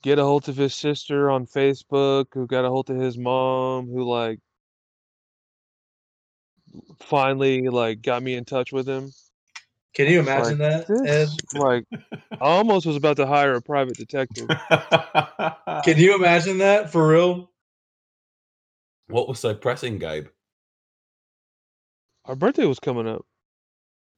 get 0.03 0.19
a 0.19 0.25
hold 0.25 0.49
of 0.49 0.57
his 0.57 0.75
sister 0.75 1.31
on 1.31 1.47
Facebook, 1.47 2.27
who 2.35 2.47
got 2.47 2.65
a 2.65 2.69
hold 2.69 2.91
of 2.91 2.97
his 3.01 3.17
mom, 3.19 3.87
who 3.87 4.05
like 4.05 4.41
finally 7.01 7.69
like 7.69 8.03
got 8.03 8.23
me 8.23 8.35
in 8.35 8.45
touch 8.45 8.73
with 8.73 8.89
him. 8.89 9.13
Can 9.95 10.09
you 10.09 10.19
imagine 10.19 10.59
like, 10.59 10.87
that, 10.89 11.07
Ed? 11.07 11.29
Like, 11.59 11.85
I 12.33 12.37
almost 12.41 12.85
was 12.85 12.97
about 12.97 13.17
to 13.19 13.27
hire 13.27 13.55
a 13.55 13.63
private 13.63 13.97
detective. 13.97 14.49
Can 15.85 15.99
you 15.99 16.17
imagine 16.17 16.59
that 16.59 16.91
for 16.91 17.09
real? 17.09 17.51
What 19.07 19.29
was 19.29 19.39
so 19.39 19.55
pressing, 19.55 19.99
Gabe? 19.99 20.27
Our 22.25 22.35
birthday 22.35 22.65
was 22.65 22.81
coming 22.81 23.07
up. 23.07 23.25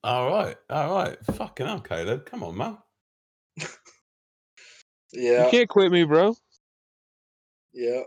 All 0.02 0.30
right, 0.30 0.56
all 0.70 0.94
right. 0.94 1.18
Fucking 1.34 1.66
hell, 1.66 1.80
Caleb. 1.80 2.24
Come 2.24 2.42
on, 2.42 2.56
man. 2.56 2.78
yeah. 5.12 5.44
You 5.44 5.50
can't 5.50 5.68
quit 5.68 5.92
me, 5.92 6.04
bro. 6.04 6.36
Yeah. 7.74 8.02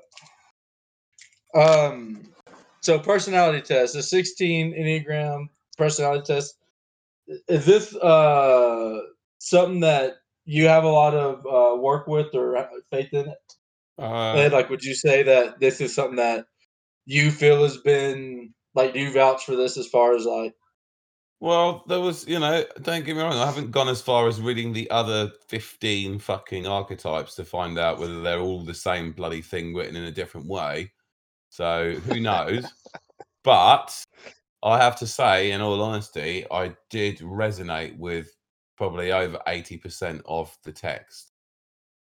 Um. 1.53 2.24
So 2.82 2.97
personality 2.97 3.61
test, 3.61 3.93
the 3.93 4.01
16 4.01 4.74
Enneagram 4.74 5.49
personality 5.78 6.24
test. 6.34 6.55
Is 7.48 7.66
this 7.66 7.96
uh 7.96 9.00
something 9.40 9.82
that 9.82 10.16
you 10.46 10.68
have 10.68 10.84
a 10.84 10.90
lot 10.90 11.14
of 11.14 11.46
uh, 11.46 11.80
work 11.80 12.08
with 12.08 12.34
or 12.34 12.68
faith 12.92 13.14
in 13.14 13.28
it? 13.30 13.38
Uh, 13.98 14.34
Ed, 14.34 14.52
like, 14.52 14.70
would 14.70 14.84
you 14.84 14.96
say 14.96 15.22
that 15.24 15.60
this 15.60 15.80
is 15.82 15.94
something 15.94 16.16
that 16.16 16.46
you 17.06 17.32
feel 17.32 17.64
has 17.64 17.78
been 17.78 18.54
like? 18.74 18.94
Do 18.94 19.00
you 19.00 19.14
vouch 19.14 19.46
for 19.46 19.56
this 19.56 19.78
as 19.78 19.88
far 19.88 20.16
as 20.16 20.26
like 20.26 20.56
well, 21.42 21.86
there 21.88 22.02
was, 22.02 22.28
you 22.28 22.38
know, 22.38 22.66
don't 22.82 23.06
get 23.06 23.16
me 23.16 23.22
wrong, 23.22 23.34
I 23.34 23.46
haven't 23.46 23.72
gone 23.72 23.88
as 23.88 24.02
far 24.02 24.28
as 24.28 24.42
reading 24.42 24.74
the 24.74 24.92
other 24.92 25.32
15 25.48 26.20
fucking 26.20 26.68
archetypes 26.68 27.36
to 27.36 27.46
find 27.46 27.80
out 27.80 27.98
whether 27.98 28.22
they're 28.22 28.42
all 28.42 28.62
the 28.62 28.74
same 28.74 29.14
bloody 29.14 29.42
thing 29.42 29.74
written 29.74 29.96
in 29.96 30.04
a 30.04 30.12
different 30.12 30.48
way. 30.48 30.92
So 31.50 31.94
who 31.94 32.20
knows? 32.20 32.66
but 33.44 34.06
I 34.64 34.78
have 34.78 34.97
to 34.97 35.07
say, 35.07 35.51
in 35.51 35.62
all 35.62 35.82
honesty, 35.82 36.45
I 36.51 36.76
did 36.89 37.20
resonate 37.20 37.97
with 37.97 38.36
probably 38.78 39.12
over 39.12 39.39
80% 39.47 40.22
of 40.26 40.55
the 40.64 40.72
text. 40.72 41.32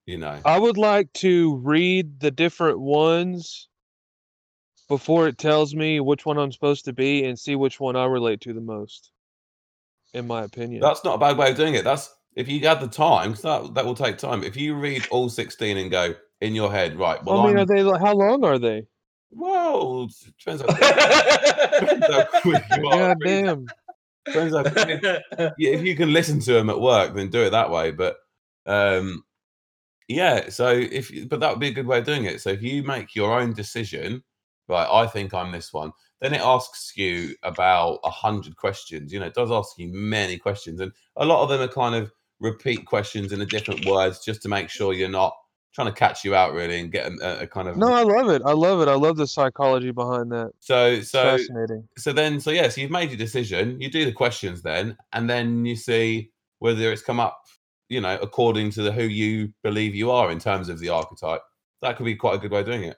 You 0.05 0.17
know, 0.17 0.39
I 0.43 0.57
would 0.59 0.77
like 0.77 1.13
to 1.13 1.57
read 1.57 2.19
the 2.19 2.31
different 2.31 2.79
ones 2.79 3.69
before 4.87 5.27
it 5.27 5.37
tells 5.37 5.75
me 5.75 5.99
which 5.99 6.25
one 6.25 6.37
I'm 6.37 6.51
supposed 6.51 6.85
to 6.85 6.93
be 6.93 7.23
and 7.23 7.39
see 7.39 7.55
which 7.55 7.79
one 7.79 7.95
I 7.95 8.05
relate 8.05 8.41
to 8.41 8.53
the 8.53 8.61
most 8.61 9.11
in 10.13 10.27
my 10.27 10.43
opinion. 10.43 10.81
That's 10.81 11.03
not 11.03 11.15
a 11.15 11.17
bad 11.17 11.37
way 11.37 11.51
of 11.51 11.57
doing 11.57 11.75
it. 11.75 11.83
That's 11.83 12.13
if 12.35 12.47
you 12.47 12.59
had 12.61 12.79
the 12.79 12.87
time, 12.87 13.33
'cause 13.33 13.41
that 13.41 13.73
that 13.75 13.85
will 13.85 13.95
take 13.95 14.17
time. 14.17 14.43
If 14.43 14.55
you 14.55 14.75
read 14.75 15.07
all 15.11 15.29
sixteen 15.29 15.77
and 15.77 15.91
go 15.91 16.15
in 16.41 16.55
your 16.55 16.71
head, 16.71 16.97
right? 16.97 17.23
Well, 17.23 17.39
I 17.41 17.47
mean, 17.47 17.57
I'm, 17.57 17.61
are 17.63 17.65
they? 17.65 18.05
How 18.05 18.13
long 18.13 18.43
are 18.43 18.59
they? 18.59 18.87
Well, 19.31 20.07
it 20.09 20.33
depends 20.37 20.61
how 20.61 20.67
quick, 20.67 21.79
depends 21.79 22.07
how 22.07 22.41
quick 22.41 22.63
you 22.77 22.87
are. 22.87 23.15
God 23.15 23.17
damn. 23.23 23.65
Depends 24.25 24.55
how 24.55 24.63
yeah, 25.57 25.71
if 25.71 25.83
you 25.83 25.95
can 25.95 26.13
listen 26.13 26.39
to 26.41 26.53
them 26.53 26.69
at 26.69 26.79
work, 26.79 27.15
then 27.15 27.29
do 27.29 27.41
it 27.43 27.51
that 27.51 27.71
way. 27.71 27.91
But 27.91 28.17
um, 28.65 29.23
yeah, 30.07 30.49
so 30.49 30.69
if 30.69 31.09
you- 31.11 31.27
but 31.27 31.39
that 31.39 31.49
would 31.49 31.59
be 31.59 31.69
a 31.69 31.73
good 31.73 31.87
way 31.87 31.99
of 31.99 32.05
doing 32.05 32.25
it. 32.25 32.41
So 32.41 32.49
if 32.49 32.61
you 32.61 32.83
make 32.83 33.15
your 33.15 33.39
own 33.39 33.53
decision, 33.53 34.23
right? 34.67 34.87
I 34.91 35.07
think 35.07 35.33
I'm 35.33 35.51
this 35.51 35.73
one. 35.73 35.91
Then 36.19 36.33
it 36.35 36.41
asks 36.41 36.93
you 36.95 37.35
about 37.41 37.99
a 38.03 38.09
hundred 38.11 38.55
questions. 38.55 39.11
You 39.11 39.19
know, 39.19 39.25
it 39.25 39.33
does 39.33 39.49
ask 39.49 39.77
you 39.77 39.91
many 39.91 40.37
questions, 40.37 40.79
and 40.79 40.91
a 41.15 41.25
lot 41.25 41.41
of 41.41 41.49
them 41.49 41.61
are 41.61 41.71
kind 41.71 41.95
of 41.95 42.11
repeat 42.39 42.85
questions 42.85 43.31
in 43.33 43.41
a 43.41 43.45
different 43.45 43.85
words, 43.85 44.23
just 44.23 44.41
to 44.43 44.49
make 44.49 44.69
sure 44.69 44.93
you're 44.93 45.09
not 45.09 45.33
trying 45.73 45.87
to 45.87 45.93
catch 45.93 46.25
you 46.25 46.35
out 46.35 46.53
really 46.53 46.79
and 46.81 46.91
get 46.91 47.11
a, 47.21 47.41
a 47.43 47.47
kind 47.47 47.67
of 47.67 47.77
No, 47.77 47.93
I 47.93 48.03
love 48.03 48.29
it. 48.29 48.41
I 48.45 48.51
love 48.51 48.81
it. 48.81 48.87
I 48.89 48.95
love 48.95 49.15
the 49.17 49.25
psychology 49.27 49.91
behind 49.91 50.31
that. 50.31 50.51
so 50.59 51.01
so 51.01 51.37
fascinating. 51.37 51.87
so 51.97 52.11
then 52.11 52.39
so 52.39 52.51
yeah 52.51 52.67
so 52.67 52.81
you've 52.81 52.91
made 52.91 53.09
your 53.09 53.17
decision 53.17 53.79
you 53.79 53.89
do 53.89 54.03
the 54.05 54.11
questions 54.11 54.61
then 54.61 54.97
and 55.13 55.29
then 55.29 55.65
you 55.65 55.75
see 55.75 56.29
whether 56.59 56.91
it's 56.91 57.01
come 57.01 57.19
up 57.19 57.45
you 57.89 58.01
know 58.01 58.17
according 58.21 58.69
to 58.71 58.81
the 58.81 58.91
who 58.91 59.03
you 59.03 59.51
believe 59.63 59.95
you 59.95 60.11
are 60.11 60.29
in 60.31 60.39
terms 60.39 60.67
of 60.69 60.79
the 60.79 60.89
archetype 60.89 61.41
that 61.81 61.95
could 61.97 62.05
be 62.05 62.15
quite 62.15 62.35
a 62.35 62.37
good 62.37 62.51
way 62.51 62.59
of 62.59 62.65
doing 62.65 62.83
it 62.83 62.97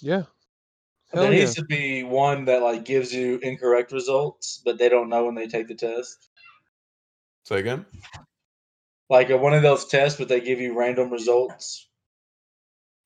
Yeah. 0.00 0.22
Hell 1.12 1.24
there 1.24 1.32
yeah. 1.32 1.40
needs 1.40 1.54
to 1.56 1.64
be 1.64 2.02
one 2.04 2.44
that 2.46 2.62
like 2.62 2.84
gives 2.86 3.12
you 3.12 3.38
incorrect 3.42 3.92
results, 3.92 4.62
but 4.64 4.78
they 4.78 4.88
don't 4.88 5.10
know 5.10 5.26
when 5.26 5.34
they 5.34 5.46
take 5.46 5.68
the 5.68 5.74
test. 5.74 6.30
so 7.44 7.56
again 7.56 7.84
Like 9.10 9.30
uh, 9.30 9.36
one 9.36 9.52
of 9.54 9.62
those 9.62 9.86
tests, 9.86 10.18
but 10.18 10.28
they 10.28 10.40
give 10.40 10.58
you 10.60 10.78
random 10.78 11.10
results. 11.10 11.88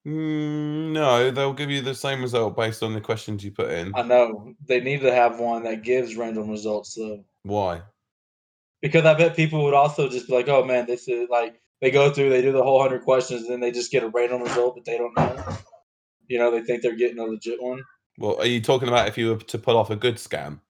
Mm, 0.07 0.93
no 0.93 1.31
they'll 1.31 1.53
give 1.53 1.71
you 1.71 1.83
the 1.83 1.95
same 1.95 2.23
result 2.23 2.57
based 2.57 2.83
on 2.83 2.93
the 2.95 3.01
questions 3.01 3.43
you 3.45 3.51
put 3.51 3.71
in 3.71 3.93
I 3.95 4.03
know 4.03 4.55
they 4.67 4.81
need 4.81 5.01
to 5.01 5.13
have 5.13 5.41
one 5.41 5.65
that 5.65 5.83
gives 5.83 6.17
random 6.17 6.49
results 6.49 6.95
though, 6.95 7.25
why 7.43 7.83
because 8.83 9.05
I 9.05 9.15
bet 9.15 9.35
people 9.35 9.65
would 9.65 9.75
also 9.75 10.09
just 10.09 10.29
be 10.29 10.35
like, 10.35 10.49
"Oh 10.49 10.65
man, 10.65 10.87
this 10.87 11.09
is 11.09 11.29
like." 11.29 11.61
They 11.83 11.91
go 11.91 12.11
through, 12.11 12.31
they 12.31 12.41
do 12.41 12.53
the 12.53 12.63
whole 12.63 12.81
hundred 12.81 13.03
questions, 13.03 13.43
and 13.43 13.51
then 13.51 13.61
they 13.61 13.71
just 13.71 13.91
get 13.91 14.03
a 14.03 14.09
random 14.09 14.43
result 14.43 14.77
that 14.77 14.87
they 14.87 14.97
don't 14.97 15.15
know. 15.15 15.57
You 16.27 16.39
know, 16.39 16.51
they 16.51 16.63
think 16.63 16.81
they're 16.83 16.97
getting 16.97 17.19
a 17.19 17.25
legit 17.25 17.63
one. 17.63 17.83
well 18.19 18.37
are 18.41 18.47
you 18.47 18.61
talking 18.63 18.89
about 18.89 19.09
if 19.09 19.19
you 19.19 19.29
were 19.31 19.37
to 19.37 19.59
pull 19.59 19.77
off 19.77 19.91
a 19.91 19.97
good 19.97 20.17
scam 20.17 20.61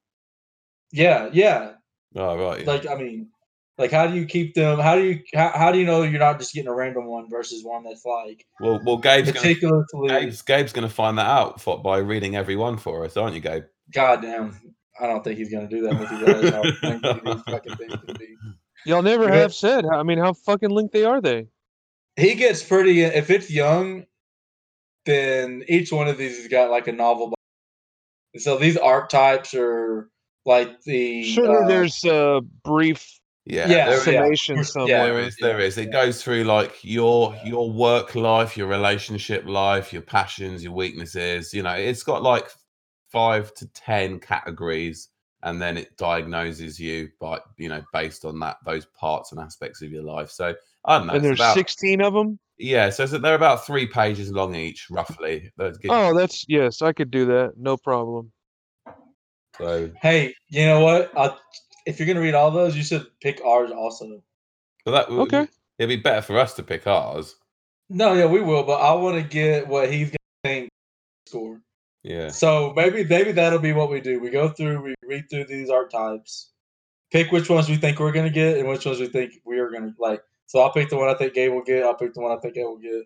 Yeah, 0.93 1.31
yeah. 1.33 1.75
oh 2.17 2.37
right 2.37 2.61
yeah. 2.65 2.67
Like 2.67 2.87
I 2.89 2.97
mean, 2.97 3.29
like 3.79 3.91
how 3.91 4.07
do 4.07 4.15
you 4.15 4.25
keep 4.25 4.55
them? 4.55 4.79
How 4.79 4.97
do 4.97 5.03
you 5.05 5.21
how, 5.35 5.53
how 5.55 5.73
do 5.73 5.79
you 5.79 5.85
know 5.85 6.03
you're 6.03 6.19
not 6.19 6.39
just 6.39 6.55
getting 6.55 6.69
a 6.69 6.75
random 6.75 7.07
one 7.07 7.29
versus 7.29 7.65
one 7.65 7.85
that's 7.85 8.05
like 8.05 8.47
well 8.61 8.81
well 8.85 8.97
gabe's 8.97 9.33
gonna, 9.33 9.85
gabe's, 10.09 10.43
gabe's 10.43 10.73
gonna 10.73 10.89
find 10.89 11.19
that 11.19 11.27
out 11.27 11.61
for, 11.61 11.83
by 11.83 11.99
reading 11.99 12.37
every 12.37 12.57
one 12.57 12.77
for 12.77 13.05
us 13.05 13.17
aren't 13.17 13.35
you 13.35 13.41
gabe 13.41 13.65
Goddamn, 13.93 14.75
I 15.01 15.07
don't 15.07 15.23
think 15.23 15.39
he's 15.39 15.53
gonna 15.53 15.69
do 15.69 15.83
that 15.83 15.99
with 15.99 16.11
you 16.11 16.27
guys. 16.27 16.51
How 16.51 16.63
lengthy 16.89 17.21
these 17.25 17.43
fucking 17.43 17.77
things 17.77 17.93
can 18.05 18.17
be. 18.19 18.37
Y'all 18.85 19.03
never 19.03 19.29
Yeah. 19.29 19.37
have 19.37 19.55
said. 19.55 19.85
I 19.87 20.03
mean, 20.03 20.19
how 20.19 20.33
fucking 20.33 20.71
linked 20.71 20.93
they 20.93 21.05
are 21.05 21.21
they? 21.21 21.47
He 22.17 22.35
gets 22.35 22.63
pretty. 22.63 23.03
If 23.03 23.31
it's 23.31 23.51
Jung, 23.51 24.07
then 25.05 25.63
each 25.69 25.93
one 25.93 26.09
of 26.09 26.19
these 26.19 26.37
has 26.39 26.49
got 26.49 26.71
like 26.71 26.89
a 26.89 26.93
novel. 26.93 27.35
So 28.39 28.59
these 28.59 28.77
archetypes 28.77 29.55
are 29.55 30.11
like 30.45 30.83
the 30.83 31.23
Sure, 31.25 31.65
uh, 31.65 31.69
there's 31.69 32.05
a 32.05 32.41
brief 32.65 33.21
yeah, 33.47 33.69
Yeah, 33.69 33.87
there- 33.91 34.01
so- 34.01 34.11
yeah. 34.11 34.23
summation 34.23 34.57
Yeah, 34.57 34.63
somewhere. 34.63 35.07
There 35.07 35.19
is, 35.21 35.37
there 35.37 35.61
It 35.61 35.77
yeah. 35.77 35.85
goes 35.85 36.23
through 36.23 36.45
like 36.45 36.83
your 36.83 37.35
your 37.45 37.71
work 37.71 38.15
life, 38.15 38.57
your 38.57 38.67
relationship 38.67 39.45
life, 39.47 39.93
your 39.93 40.03
passions, 40.03 40.63
your 40.65 40.73
weaknesses. 40.73 41.55
You 41.55 41.63
know, 41.63 41.75
it's 41.75 42.03
got 42.03 42.23
like 42.23 42.49
five 43.11 43.55
to 43.55 43.67
ten 43.73 44.19
categories, 44.19 45.09
and 45.45 45.63
then 45.63 45.77
it 45.79 45.97
diagnoses 45.97 46.79
you 46.81 47.09
by 47.21 47.41
you 47.57 47.69
know 47.69 47.83
based 47.93 48.25
on 48.25 48.41
that 48.41 48.57
those 48.65 48.85
parts 48.87 49.31
and 49.33 49.41
aspects 49.41 49.81
of 49.81 49.91
your 49.93 50.03
life. 50.03 50.31
So 50.31 50.55
I 50.85 50.99
don't 50.99 51.07
know. 51.07 51.15
and 51.15 51.25
there's 51.25 51.39
about, 51.39 51.55
16 51.55 52.01
of 52.01 52.15
them. 52.15 52.39
yeah, 52.59 52.91
so 52.91 53.05
it's- 53.05 53.21
they're 53.21 53.35
about 53.35 53.67
three 53.67 53.87
pages 53.87 54.31
long 54.33 54.55
each, 54.55 54.89
roughly. 54.91 55.53
That 55.57 55.81
gives- 55.81 55.93
Oh, 55.95 56.15
that's 56.17 56.45
yes, 56.49 56.81
I 56.83 56.93
could 56.93 57.11
do 57.11 57.27
that. 57.27 57.55
No 57.57 57.77
problem. 57.77 58.33
So, 59.59 59.91
Hey, 60.03 60.35
you 60.49 60.67
know 60.67 60.81
what? 60.81 61.11
i 61.17 61.35
if 61.87 61.99
you're 61.99 62.07
gonna 62.07 62.21
read 62.21 62.35
all 62.35 62.51
those, 62.51 62.77
you 62.77 62.83
should 62.83 63.07
pick 63.21 63.41
ours 63.45 63.71
also. 63.71 64.23
but 64.85 64.91
that 64.93 65.11
would- 65.11 65.21
Okay. 65.33 65.49
It'd 65.79 65.89
be 65.89 65.97
better 66.03 66.23
for 66.23 66.39
us 66.39 66.55
to 66.55 66.63
pick 66.63 66.87
ours. 66.87 67.37
No, 67.89 68.13
yeah, 68.15 68.27
we 68.27 68.41
will, 68.41 68.63
but 68.63 68.81
I 68.81 68.93
want 68.95 69.17
to 69.17 69.23
get 69.29 69.67
what 69.69 69.93
he's 69.93 70.09
gonna 70.11 70.17
think 70.45 70.69
score. 71.27 71.61
Yeah. 72.03 72.29
So 72.29 72.73
maybe 72.77 73.05
maybe 73.05 73.33
that'll 73.33 73.59
be 73.59 73.73
what 73.73 73.91
we 73.91 74.01
do. 74.01 74.21
We 74.21 74.31
go 74.31 74.49
through, 74.49 74.81
we 74.83 74.95
read 75.03 75.29
through 75.29 75.45
these 75.47 75.71
archetypes, 75.71 76.51
pick 77.13 77.33
which 77.33 77.49
ones 77.51 77.69
we 77.69 77.77
think 77.77 77.99
we're 77.99 78.13
gonna 78.13 78.31
get 78.31 78.59
and 78.59 78.69
which 78.69 78.87
ones 78.87 79.01
we 79.01 79.09
think 79.09 79.33
we 79.45 79.59
are 79.59 79.71
gonna 79.71 79.93
like. 79.99 80.23
So 80.47 80.61
I'll 80.61 80.73
pick 80.73 80.89
the 80.89 80.97
one 80.97 81.09
I 81.09 81.15
think 81.15 81.35
Gabe 81.35 81.53
will 81.53 81.63
get. 81.65 81.83
I'll 81.85 81.95
pick 81.95 82.15
the 82.15 82.21
one 82.21 82.31
I 82.37 82.41
think 82.41 82.55
Gabe 82.55 82.65
will 82.67 82.79
get, 82.79 83.03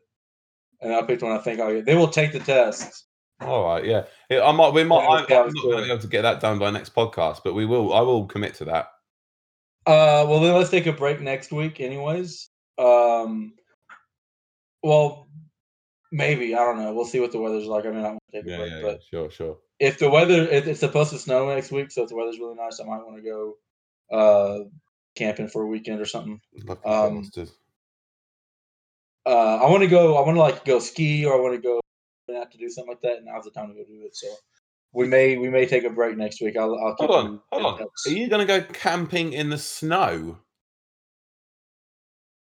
and 0.82 0.92
I'll 0.92 1.06
pick 1.06 1.18
the 1.18 1.26
one 1.26 1.36
I 1.36 1.40
think 1.42 1.60
I'll 1.60 1.72
get. 1.72 1.86
They 1.86 1.94
will 1.96 2.08
take 2.08 2.32
the 2.32 2.40
test. 2.40 3.06
All 3.41 3.64
right. 3.64 3.84
Yeah. 3.84 4.05
I 4.30 4.53
might. 4.53 4.72
We 4.74 4.84
might. 4.84 5.05
I'm, 5.05 5.11
I'm 5.12 5.18
not 5.18 5.28
going 5.28 5.53
to 5.53 5.82
be 5.84 5.91
able 5.91 6.03
to 6.03 6.07
get 6.09 6.22
that 6.22 6.41
done 6.41 6.59
by 6.59 6.70
next 6.70 6.95
podcast, 6.95 7.41
but 7.43 7.55
we 7.55 7.66
will. 7.66 7.93
I 7.95 8.01
will 8.01 8.26
commit 8.26 8.55
to 8.57 8.66
that. 8.66 8.88
Uh, 9.86 10.24
well 10.28 10.41
then 10.41 10.55
let's 10.55 10.70
take 10.70 10.86
a 10.86 10.93
break 10.93 11.20
next 11.22 11.51
week, 11.53 11.80
anyways. 11.80 12.51
Um, 12.78 13.55
well, 14.82 15.26
maybe 16.12 16.55
I 16.55 16.59
don't 16.59 16.78
know. 16.78 16.93
We'll 16.93 17.07
see 17.07 17.18
what 17.18 17.32
the 17.32 17.38
weather's 17.41 17.66
like. 17.66 17.86
I 17.86 17.91
mean, 17.91 18.05
I 18.05 18.09
want 18.11 18.20
to 18.30 18.43
take 18.43 18.47
a 18.47 18.51
Yeah. 18.51 18.57
break, 18.59 18.72
Yeah. 18.72 18.82
but 18.82 19.03
Sure. 19.11 19.30
Sure. 19.30 19.57
if 19.78 19.99
the 19.99 20.11
weather 20.11 20.43
it, 20.43 20.68
it's 20.68 20.80
supposed 20.80 21.11
to 21.12 21.18
snow 21.18 21.49
next 21.49 21.72
week, 21.72 21.91
so 21.91 22.03
if 22.03 22.11
the 22.11 22.14
weather's 22.14 22.38
really 22.38 22.57
nice, 22.57 22.78
I 22.78 22.84
might 22.84 23.03
want 23.05 23.16
to 23.16 23.22
go 23.22 23.55
uh 24.14 24.64
camping 25.16 25.49
for 25.49 25.62
a 25.62 25.66
weekend 25.66 26.01
or 26.01 26.07
something. 26.07 26.41
Um. 26.84 27.28
Uh, 29.26 29.57
I 29.57 29.70
want 29.70 29.82
to 29.82 29.88
go. 29.88 30.16
I 30.16 30.26
want 30.26 30.36
to 30.36 30.41
like 30.41 30.64
go 30.66 30.78
ski, 30.78 31.24
or 31.24 31.34
I 31.34 31.41
want 31.41 31.55
to 31.55 31.61
go 31.61 31.79
and 32.30 32.38
have 32.38 32.50
to 32.50 32.58
do 32.58 32.68
something 32.68 32.92
like 32.92 33.00
that. 33.02 33.18
And 33.18 33.26
now's 33.26 33.44
the 33.44 33.50
time 33.50 33.68
to 33.68 33.74
go 33.74 33.84
do 33.84 34.04
it. 34.04 34.16
So 34.16 34.28
we 34.92 35.06
may 35.06 35.36
we 35.36 35.48
may 35.50 35.66
take 35.66 35.84
a 35.84 35.90
break 35.90 36.16
next 36.16 36.40
week. 36.40 36.56
I'll 36.56 36.74
I'll 36.78 36.96
keep 36.96 37.08
Hold 37.10 37.26
on. 37.26 37.40
Hold 37.52 37.66
on. 37.66 37.78
touch. 37.78 37.88
Are 38.06 38.10
you 38.10 38.28
going 38.28 38.46
to 38.46 38.60
go 38.60 38.66
camping 38.72 39.32
in 39.32 39.50
the 39.50 39.58
snow? 39.58 40.38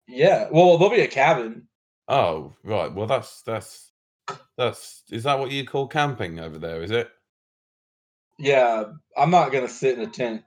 Yeah. 0.07 0.47
Well, 0.51 0.77
there'll 0.77 0.93
be 0.95 1.01
a 1.01 1.07
cabin. 1.07 1.67
Oh, 2.07 2.53
right. 2.63 2.93
Well, 2.93 3.07
that's 3.07 3.41
that's 3.43 3.91
that's. 4.57 5.03
Is 5.11 5.23
that 5.23 5.39
what 5.39 5.51
you 5.51 5.65
call 5.65 5.87
camping 5.87 6.39
over 6.39 6.57
there? 6.57 6.81
Is 6.81 6.91
it? 6.91 7.09
Yeah. 8.37 8.85
I'm 9.17 9.31
not 9.31 9.51
gonna 9.51 9.67
sit 9.67 9.97
in 9.99 10.07
a 10.07 10.11
tent 10.11 10.41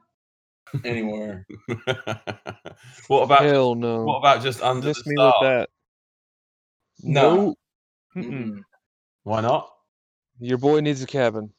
anywhere. 0.85 1.47
what 3.09 3.23
about 3.23 3.43
Hell 3.43 3.75
no. 3.75 4.05
what 4.05 4.19
about 4.19 4.43
just 4.43 4.63
under 4.63 4.89
Miss 4.89 5.03
the 5.03 5.11
me 5.11 5.17
stars? 5.17 5.35
with 5.41 5.49
that. 5.51 5.69
No. 7.03 7.55
Mm-mm. 8.17 8.25
Mm-mm. 8.25 8.63
Why 9.25 9.41
not? 9.41 9.71
Your 10.41 10.59
boy 10.59 10.81
needs 10.81 11.03
a 11.03 11.07
cabin. 11.07 11.51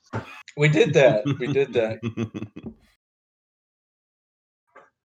We 0.58 0.68
did 0.68 0.94
that. 0.94 1.24
We 1.40 1.48
did 1.48 1.74
that. 1.74 2.00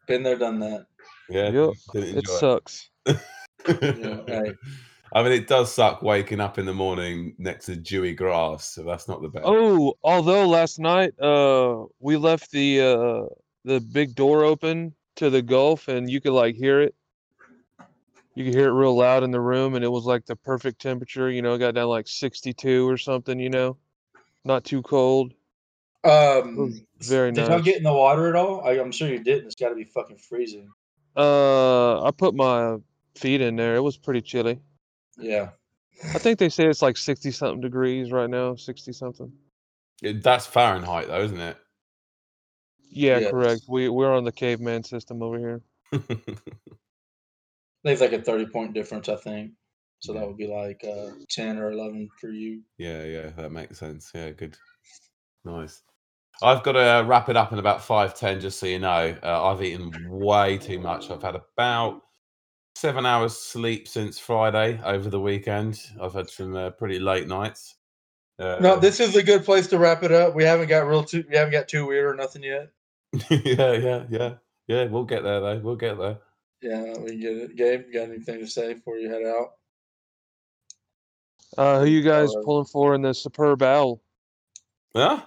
Been 0.08 0.24
there, 0.24 0.38
done 0.38 0.60
that. 0.60 0.86
yeah. 1.30 1.50
Yep, 1.50 1.74
Didn't 1.94 2.18
It 2.18 2.28
sucks. 2.28 2.90
Yeah. 3.66 4.20
Hey. 4.28 4.52
I 5.14 5.24
mean, 5.24 5.32
it 5.32 5.48
does 5.48 5.72
suck 5.74 6.02
waking 6.02 6.42
up 6.42 6.58
in 6.58 6.66
the 6.66 6.74
morning 6.74 7.34
next 7.38 7.68
to 7.68 7.78
dewy 7.78 8.14
grass, 8.14 8.66
so 8.66 8.84
that's 8.84 9.08
not 9.08 9.22
the 9.22 9.30
best. 9.30 9.46
Oh, 9.48 9.94
although 10.04 10.46
last 10.46 10.80
night 10.80 11.18
uh 11.22 11.86
we 12.00 12.18
left 12.18 12.52
the 12.52 12.82
uh 12.82 13.34
the 13.64 13.80
big 13.80 14.16
door 14.16 14.44
open 14.44 14.94
to 15.16 15.30
the 15.30 15.42
Gulf 15.42 15.88
and 15.88 16.10
you 16.10 16.20
could 16.20 16.34
like 16.34 16.56
hear 16.56 16.82
it. 16.82 16.94
You 18.36 18.46
could 18.46 18.54
hear 18.54 18.68
it 18.70 18.74
real 18.74 18.96
loud 18.96 19.24
in 19.24 19.32
the 19.32 19.40
room 19.40 19.76
and 19.76 19.84
it 19.84 19.90
was 19.90 20.06
like 20.06 20.26
the 20.26 20.36
perfect 20.36 20.82
temperature, 20.82 21.30
you 21.30 21.42
know, 21.42 21.54
it 21.54 21.60
got 21.60 21.76
down 21.76 21.88
like 21.88 22.08
62 22.08 22.90
or 22.90 22.98
something, 22.98 23.40
you 23.40 23.50
know. 23.50 23.78
Not 24.44 24.64
too 24.64 24.82
cold. 24.82 25.34
Um, 26.04 26.58
was 26.58 26.82
very 27.08 27.32
did 27.32 27.48
y'all 27.48 27.58
nice. 27.58 27.64
get 27.66 27.78
in 27.78 27.84
the 27.84 27.94
water 27.94 28.28
at 28.28 28.36
all? 28.36 28.62
I, 28.68 28.72
I'm 28.80 28.92
sure 28.92 29.08
you 29.08 29.24
didn't. 29.24 29.46
It's 29.46 29.56
got 29.56 29.70
to 29.70 29.76
be 29.76 29.86
fucking 29.86 30.18
freezing. 30.18 30.70
Uh 31.16 32.02
I 32.04 32.12
put 32.12 32.34
my 32.34 32.78
feet 33.16 33.40
in 33.42 33.56
there. 33.56 33.76
It 33.76 33.82
was 33.82 33.98
pretty 33.98 34.22
chilly. 34.22 34.60
Yeah. 35.18 35.50
I 36.14 36.18
think 36.18 36.40
they 36.40 36.50
say 36.50 36.66
it's 36.68 36.82
like 36.82 36.98
60 36.98 37.30
something 37.32 37.62
degrees 37.62 38.12
right 38.12 38.30
now, 38.30 38.56
60 38.56 38.92
something. 38.94 39.32
It- 40.02 40.24
that's 40.24 40.46
Fahrenheit, 40.48 41.08
though, 41.08 41.22
isn't 41.22 41.40
it? 41.40 41.58
Yeah, 42.90 43.20
Yes. 43.20 43.32
correct. 43.32 43.62
We 43.70 43.90
we're 43.90 44.14
on 44.14 44.24
the 44.24 44.32
caveman 44.32 44.84
system 44.84 45.22
over 45.24 45.38
here. 45.38 45.62
Think 47.84 47.94
it's 47.94 48.02
like 48.02 48.14
a 48.14 48.22
30 48.22 48.48
point 48.48 48.74
difference, 48.74 49.10
I 49.10 49.16
think. 49.16 49.52
So 50.00 50.14
that 50.14 50.28
would 50.28 50.38
be 50.38 50.48
like 50.48 50.84
uh, 50.84 51.12
10 51.30 51.58
or 51.58 51.72
11 51.72 52.10
for 52.20 52.30
you. 52.30 52.62
yeah, 52.78 53.04
yeah, 53.04 53.30
that 53.38 53.52
makes 53.52 53.80
sense. 53.80 54.12
Yeah, 54.14 54.32
good, 54.32 54.58
nice. 55.46 55.82
I've 56.42 56.64
got 56.64 56.74
to 56.74 56.80
uh, 56.80 57.04
wrap 57.04 57.30
it 57.30 57.38
up 57.38 57.54
in 57.54 57.60
about 57.60 57.84
five 57.84 58.16
ten, 58.16 58.42
just 58.42 58.60
so 58.60 58.66
you 58.66 58.80
know. 58.80 59.16
Uh, 59.22 59.50
I've 59.50 59.62
eaten 59.62 59.92
way 60.10 60.58
too 60.58 60.80
much. 60.80 61.10
I've 61.10 61.22
had 61.22 61.36
about 61.36 62.02
seven 62.76 63.06
hours 63.06 63.38
sleep 63.38 63.88
since 63.88 64.20
Friday 64.20 64.82
over 64.84 65.10
the 65.10 65.20
weekend. 65.20 65.80
I've 66.02 66.14
had 66.14 66.30
some 66.30 66.56
uh, 66.56 66.72
pretty 66.72 67.00
late 67.00 67.28
nights. 67.28 67.76
Uh, 68.40 68.58
No, 68.60 68.80
this 68.80 69.00
is 69.00 69.16
a 69.16 69.24
good 69.24 69.46
place 69.46 69.68
to 69.68 69.78
wrap 69.78 70.04
it 70.04 70.12
up. 70.12 70.36
We 70.36 70.44
haven't 70.44 70.68
got 70.68 70.88
real 70.88 71.04
too 71.04 71.24
we 71.30 71.38
haven't 71.38 71.54
got 71.54 71.68
too 71.68 71.86
weird 71.86 72.06
or 72.06 72.16
nothing 72.16 72.44
yet. 72.44 72.70
yeah, 73.30 73.74
yeah, 73.74 74.06
yeah, 74.10 74.34
yeah. 74.68 74.86
We'll 74.86 75.06
get 75.06 75.24
there 75.24 75.40
though. 75.40 75.60
We'll 75.60 75.76
get 75.76 75.98
there. 75.98 76.18
Yeah, 76.64 76.98
we 76.98 77.18
get 77.18 77.36
it. 77.36 77.56
Gabe, 77.58 77.92
got 77.94 78.10
anything 78.10 78.40
to 78.40 78.48
say 78.48 78.74
before 78.74 78.98
you 78.98 79.10
head 79.10 79.24
out? 79.24 79.48
Uh, 81.58 81.80
who 81.82 81.86
you 81.86 82.02
guys 82.02 82.34
Uh, 82.34 82.42
pulling 82.44 82.66
for 82.66 82.96
in 82.96 83.02
the 83.02 83.14
Superb 83.14 83.62
Owl, 83.62 84.02
Huh? 84.96 85.24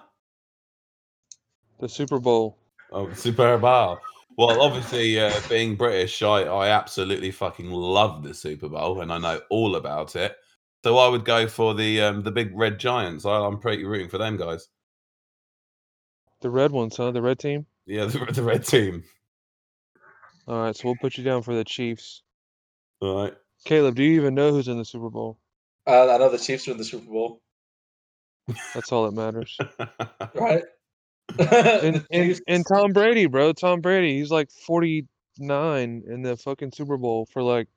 the 1.79 1.87
Super 1.87 2.19
Bowl? 2.19 2.57
Oh, 2.91 3.13
Super 3.13 3.57
Bowl. 3.57 3.99
Well, 4.37 4.61
obviously, 4.61 5.19
uh, 5.19 5.33
being 5.47 5.75
British, 5.75 6.21
I, 6.23 6.41
I 6.41 6.69
absolutely 6.69 7.31
fucking 7.31 7.69
love 7.69 8.23
the 8.23 8.33
Super 8.33 8.67
Bowl, 8.67 9.01
and 9.01 9.13
I 9.13 9.19
know 9.19 9.41
all 9.49 9.75
about 9.75 10.15
it. 10.15 10.35
So 10.83 10.97
I 10.97 11.07
would 11.07 11.25
go 11.25 11.47
for 11.47 11.73
the 11.73 12.01
um, 12.01 12.23
the 12.23 12.31
big 12.31 12.51
red 12.55 12.79
giants. 12.79 13.25
I, 13.25 13.39
I'm 13.39 13.59
pretty 13.59 13.83
rooting 13.83 14.09
for 14.09 14.17
them 14.17 14.37
guys. 14.37 14.67
The 16.41 16.49
red 16.49 16.71
ones, 16.71 16.97
huh? 16.97 17.11
The 17.11 17.21
red 17.21 17.39
team. 17.39 17.65
Yeah, 17.85 18.05
the, 18.05 18.25
the 18.31 18.43
red 18.43 18.65
team. 18.65 19.03
All 20.47 20.61
right, 20.61 20.75
so 20.75 20.83
we'll 20.85 20.95
put 21.01 21.17
you 21.17 21.23
down 21.23 21.43
for 21.43 21.53
the 21.53 21.63
Chiefs. 21.63 22.23
All 23.01 23.23
right. 23.23 23.33
Caleb, 23.65 23.95
do 23.95 24.03
you 24.03 24.19
even 24.21 24.33
know 24.33 24.51
who's 24.51 24.67
in 24.67 24.77
the 24.77 24.85
Super 24.85 25.09
Bowl? 25.09 25.39
Uh, 25.85 26.09
I 26.13 26.17
know 26.17 26.29
the 26.29 26.37
Chiefs 26.37 26.67
are 26.67 26.71
in 26.71 26.77
the 26.77 26.85
Super 26.85 27.09
Bowl, 27.09 27.41
That's 28.73 28.91
all 28.91 29.09
that 29.09 29.13
matters. 29.13 29.57
right? 30.35 30.63
And 31.39 32.05
and, 32.11 32.41
and 32.47 32.65
Tom 32.67 32.93
Brady, 32.93 33.25
bro. 33.25 33.51
Tom 33.51 33.81
Brady, 33.81 34.17
he's 34.17 34.31
like 34.31 34.49
49 34.65 36.03
in 36.07 36.21
the 36.21 36.37
fucking 36.37 36.71
Super 36.71 36.97
Bowl 36.97 37.27
for 37.31 37.43
like 37.43 37.67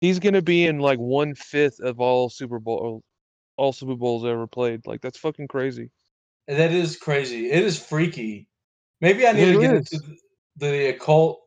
he's 0.00 0.18
gonna 0.18 0.42
be 0.42 0.66
in 0.66 0.80
like 0.80 0.98
one 0.98 1.34
fifth 1.34 1.80
of 1.80 2.00
all 2.00 2.28
Super 2.28 2.58
Bowl 2.58 3.02
all 3.56 3.72
Super 3.72 3.94
Bowls 3.94 4.24
ever 4.24 4.46
played. 4.46 4.86
Like 4.86 5.00
that's 5.00 5.18
fucking 5.18 5.48
crazy. 5.48 5.90
that 6.48 6.72
is 6.72 6.96
crazy. 6.96 7.50
It 7.50 7.62
is 7.64 7.80
freaky. 7.80 8.48
Maybe 9.00 9.26
I 9.26 9.32
need 9.32 9.48
It 9.48 9.52
to 9.52 9.60
get 9.60 9.74
is. 9.74 9.92
into 9.92 10.06
the, 10.06 10.66
the 10.66 10.86
occult 10.88 11.45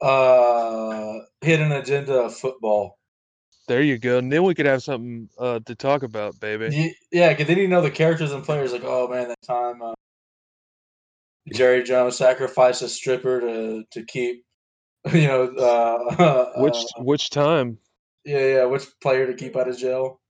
uh 0.00 1.20
hidden 1.40 1.72
agenda 1.72 2.14
of 2.22 2.34
football. 2.36 2.98
There 3.68 3.82
you 3.82 3.98
go. 3.98 4.18
And 4.18 4.32
then 4.32 4.44
we 4.44 4.54
could 4.54 4.66
have 4.66 4.82
something 4.82 5.28
uh 5.38 5.60
to 5.66 5.74
talk 5.74 6.02
about, 6.02 6.38
baby. 6.40 6.88
Yeah, 7.12 7.30
because 7.30 7.46
then 7.46 7.58
you 7.58 7.68
know 7.68 7.80
the 7.82 7.90
characters 7.90 8.32
and 8.32 8.44
players 8.44 8.72
like, 8.72 8.84
oh 8.84 9.08
man, 9.08 9.28
that 9.28 9.42
time 9.42 9.82
uh, 9.82 9.94
Jerry 11.52 11.82
Jones 11.82 12.16
sacrificed 12.16 12.82
a 12.82 12.88
stripper 12.88 13.40
to 13.40 13.84
to 13.92 14.04
keep, 14.04 14.44
you 15.12 15.26
know, 15.26 15.44
uh, 15.44 16.52
Which 16.60 16.74
uh, 16.74 17.02
which 17.02 17.30
time? 17.30 17.78
yeah, 18.24 18.38
yeah, 18.54 18.64
which 18.64 18.86
player 19.00 19.26
to 19.26 19.34
keep 19.34 19.56
out 19.56 19.68
of 19.68 19.78
jail. 19.78 20.20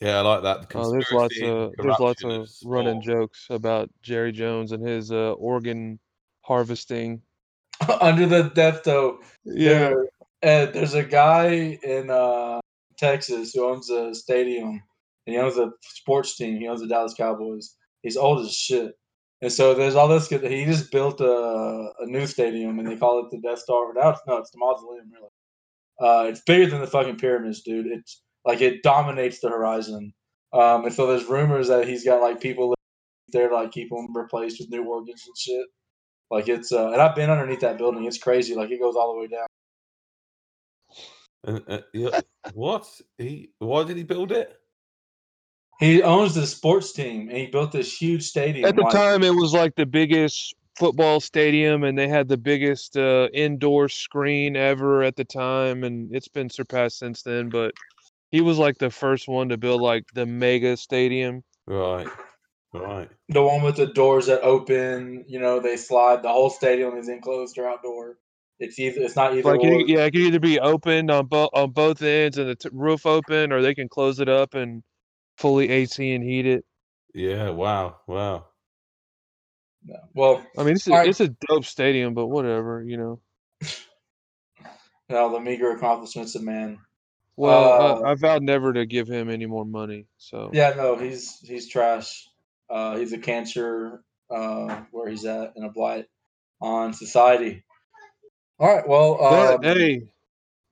yeah, 0.00 0.18
I 0.18 0.20
like 0.22 0.42
that. 0.42 0.68
The 0.68 0.78
Oh, 0.78 0.90
there's 0.90 1.10
lots 1.12 1.40
of 1.40 1.72
there's 1.78 1.98
lots 2.00 2.24
of 2.24 2.48
running 2.64 3.00
sport. 3.02 3.04
jokes 3.04 3.46
about 3.50 3.90
Jerry 4.02 4.32
Jones 4.32 4.72
and 4.72 4.86
his 4.86 5.10
uh 5.12 5.32
organ 5.32 5.98
harvesting. 6.42 7.22
Under 8.00 8.26
the 8.26 8.44
death 8.54 8.82
though, 8.84 9.18
Yeah. 9.44 9.94
there, 10.42 10.68
uh, 10.68 10.72
there's 10.72 10.94
a 10.94 11.02
guy 11.04 11.78
in 11.82 12.10
uh, 12.10 12.60
Texas 12.98 13.52
who 13.54 13.68
owns 13.68 13.90
a 13.90 14.14
stadium 14.14 14.82
and 15.26 15.34
he 15.34 15.38
owns 15.38 15.56
a 15.56 15.70
sports 15.82 16.36
team. 16.36 16.58
He 16.58 16.68
owns 16.68 16.80
the 16.80 16.88
Dallas 16.88 17.14
Cowboys. 17.14 17.74
He's 18.02 18.16
old 18.16 18.44
as 18.46 18.54
shit. 18.54 18.92
And 19.42 19.52
so 19.52 19.74
there's 19.74 19.94
all 19.94 20.08
this. 20.08 20.28
He 20.28 20.64
just 20.64 20.90
built 20.92 21.20
a, 21.20 21.90
a 22.00 22.06
new 22.06 22.26
stadium 22.26 22.78
and 22.78 22.88
they 22.88 22.96
call 22.96 23.20
it 23.20 23.30
the 23.30 23.38
Death 23.46 23.58
Star. 23.60 23.92
Now 23.94 24.10
it's, 24.10 24.20
no, 24.26 24.36
it's 24.38 24.50
the 24.50 24.58
mausoleum, 24.58 25.10
really. 25.12 25.28
Uh, 26.00 26.28
it's 26.28 26.40
bigger 26.42 26.70
than 26.70 26.80
the 26.80 26.86
fucking 26.86 27.16
pyramids, 27.16 27.62
dude. 27.62 27.86
It's 27.86 28.22
like 28.44 28.60
it 28.60 28.82
dominates 28.82 29.40
the 29.40 29.48
horizon. 29.50 30.12
Um, 30.52 30.84
and 30.84 30.94
so 30.94 31.06
there's 31.06 31.24
rumors 31.26 31.68
that 31.68 31.88
he's 31.88 32.04
got 32.04 32.20
like 32.22 32.40
people 32.40 32.74
there 33.28 33.48
to 33.48 33.54
like 33.54 33.72
keep 33.72 33.90
them 33.90 34.14
replaced 34.14 34.60
with 34.60 34.70
new 34.70 34.84
organs 34.84 35.24
and 35.26 35.36
shit. 35.36 35.66
Like 36.30 36.48
it's 36.48 36.72
uh, 36.72 36.90
and 36.90 37.00
I've 37.00 37.14
been 37.14 37.30
underneath 37.30 37.60
that 37.60 37.78
building. 37.78 38.04
It's 38.04 38.18
crazy. 38.18 38.54
Like 38.54 38.70
it 38.70 38.80
goes 38.80 38.96
all 38.96 39.14
the 39.14 39.20
way 39.20 39.26
down. 39.28 39.46
Uh, 41.46 41.60
uh, 41.68 41.80
yeah, 41.92 42.20
what? 42.54 42.88
He? 43.18 43.50
Why 43.58 43.84
did 43.84 43.96
he 43.96 44.02
build 44.02 44.32
it? 44.32 44.58
He 45.80 46.02
owns 46.02 46.34
the 46.34 46.46
sports 46.46 46.92
team, 46.92 47.28
and 47.28 47.36
he 47.36 47.46
built 47.46 47.72
this 47.72 48.00
huge 48.00 48.24
stadium. 48.24 48.66
At 48.66 48.76
the 48.76 48.82
like- 48.82 48.92
time, 48.92 49.22
it 49.22 49.34
was 49.34 49.52
like 49.52 49.74
the 49.74 49.86
biggest 49.86 50.54
football 50.76 51.20
stadium, 51.20 51.84
and 51.84 51.96
they 51.98 52.08
had 52.08 52.28
the 52.28 52.36
biggest 52.36 52.96
uh, 52.96 53.28
indoor 53.32 53.88
screen 53.88 54.56
ever 54.56 55.02
at 55.02 55.16
the 55.16 55.24
time, 55.24 55.84
and 55.84 56.14
it's 56.14 56.28
been 56.28 56.48
surpassed 56.48 56.98
since 56.98 57.22
then. 57.22 57.48
But 57.48 57.74
he 58.30 58.40
was 58.40 58.58
like 58.58 58.78
the 58.78 58.90
first 58.90 59.28
one 59.28 59.48
to 59.50 59.56
build 59.56 59.80
like 59.80 60.04
the 60.14 60.26
mega 60.26 60.76
stadium. 60.76 61.42
Right, 61.66 62.08
right. 62.80 63.08
the 63.28 63.42
one 63.42 63.62
with 63.62 63.76
the 63.76 63.86
doors 63.86 64.26
that 64.26 64.42
open. 64.42 65.24
You 65.28 65.40
know, 65.40 65.60
they 65.60 65.76
slide. 65.76 66.22
The 66.22 66.28
whole 66.28 66.50
stadium 66.50 66.96
is 66.96 67.08
enclosed 67.08 67.58
or 67.58 67.68
outdoor. 67.68 68.18
It's 68.58 68.78
either. 68.78 69.00
It's 69.02 69.16
not 69.16 69.32
either. 69.34 69.50
Like, 69.50 69.60
or. 69.60 69.80
it, 69.80 69.88
yeah, 69.88 70.04
it 70.04 70.12
could 70.12 70.20
either 70.20 70.40
be 70.40 70.60
opened 70.60 71.10
on 71.10 71.26
both 71.26 71.50
on 71.54 71.70
both 71.70 72.02
ends 72.02 72.38
and 72.38 72.48
the 72.48 72.54
t- 72.56 72.68
roof 72.72 73.06
open, 73.06 73.52
or 73.52 73.62
they 73.62 73.74
can 73.74 73.88
close 73.88 74.20
it 74.20 74.28
up 74.28 74.54
and 74.54 74.82
fully 75.38 75.70
AC 75.70 76.12
and 76.14 76.24
heat 76.24 76.46
it. 76.46 76.64
Yeah. 77.14 77.50
Wow. 77.50 77.96
Wow. 78.06 78.46
Yeah. 79.86 79.96
Well, 80.14 80.44
I 80.58 80.64
mean, 80.64 80.74
it's 80.74 80.86
a, 80.86 80.92
Alright. 80.92 81.08
it's 81.08 81.20
a 81.20 81.28
dope 81.48 81.64
stadium, 81.64 82.14
but 82.14 82.26
whatever, 82.26 82.82
you 82.82 82.96
know. 82.96 83.20
you 83.60 83.66
know, 85.10 85.32
the 85.32 85.40
meager 85.40 85.70
accomplishments 85.70 86.34
of 86.34 86.42
man. 86.42 86.78
Well, 87.36 87.64
Uh, 87.64 88.00
I, 88.00 88.12
I 88.12 88.14
vowed 88.14 88.42
never 88.42 88.72
to 88.72 88.86
give 88.86 89.08
him 89.08 89.28
any 89.28 89.46
more 89.46 89.64
money, 89.64 90.06
so 90.16 90.50
Yeah, 90.52 90.74
no, 90.76 90.96
he's 90.96 91.38
he's 91.40 91.68
trash. 91.68 92.28
Uh, 92.70 92.96
he's 92.96 93.12
a 93.12 93.18
cancer 93.18 94.02
uh, 94.30 94.82
where 94.90 95.08
he's 95.08 95.24
at 95.24 95.52
and 95.56 95.64
a 95.66 95.68
blight 95.70 96.06
on 96.60 96.92
society. 96.92 97.64
All 98.58 98.74
right. 98.74 98.86
Well, 98.88 99.22
um, 99.24 99.60
But 99.60 99.76
hey, 99.76 100.02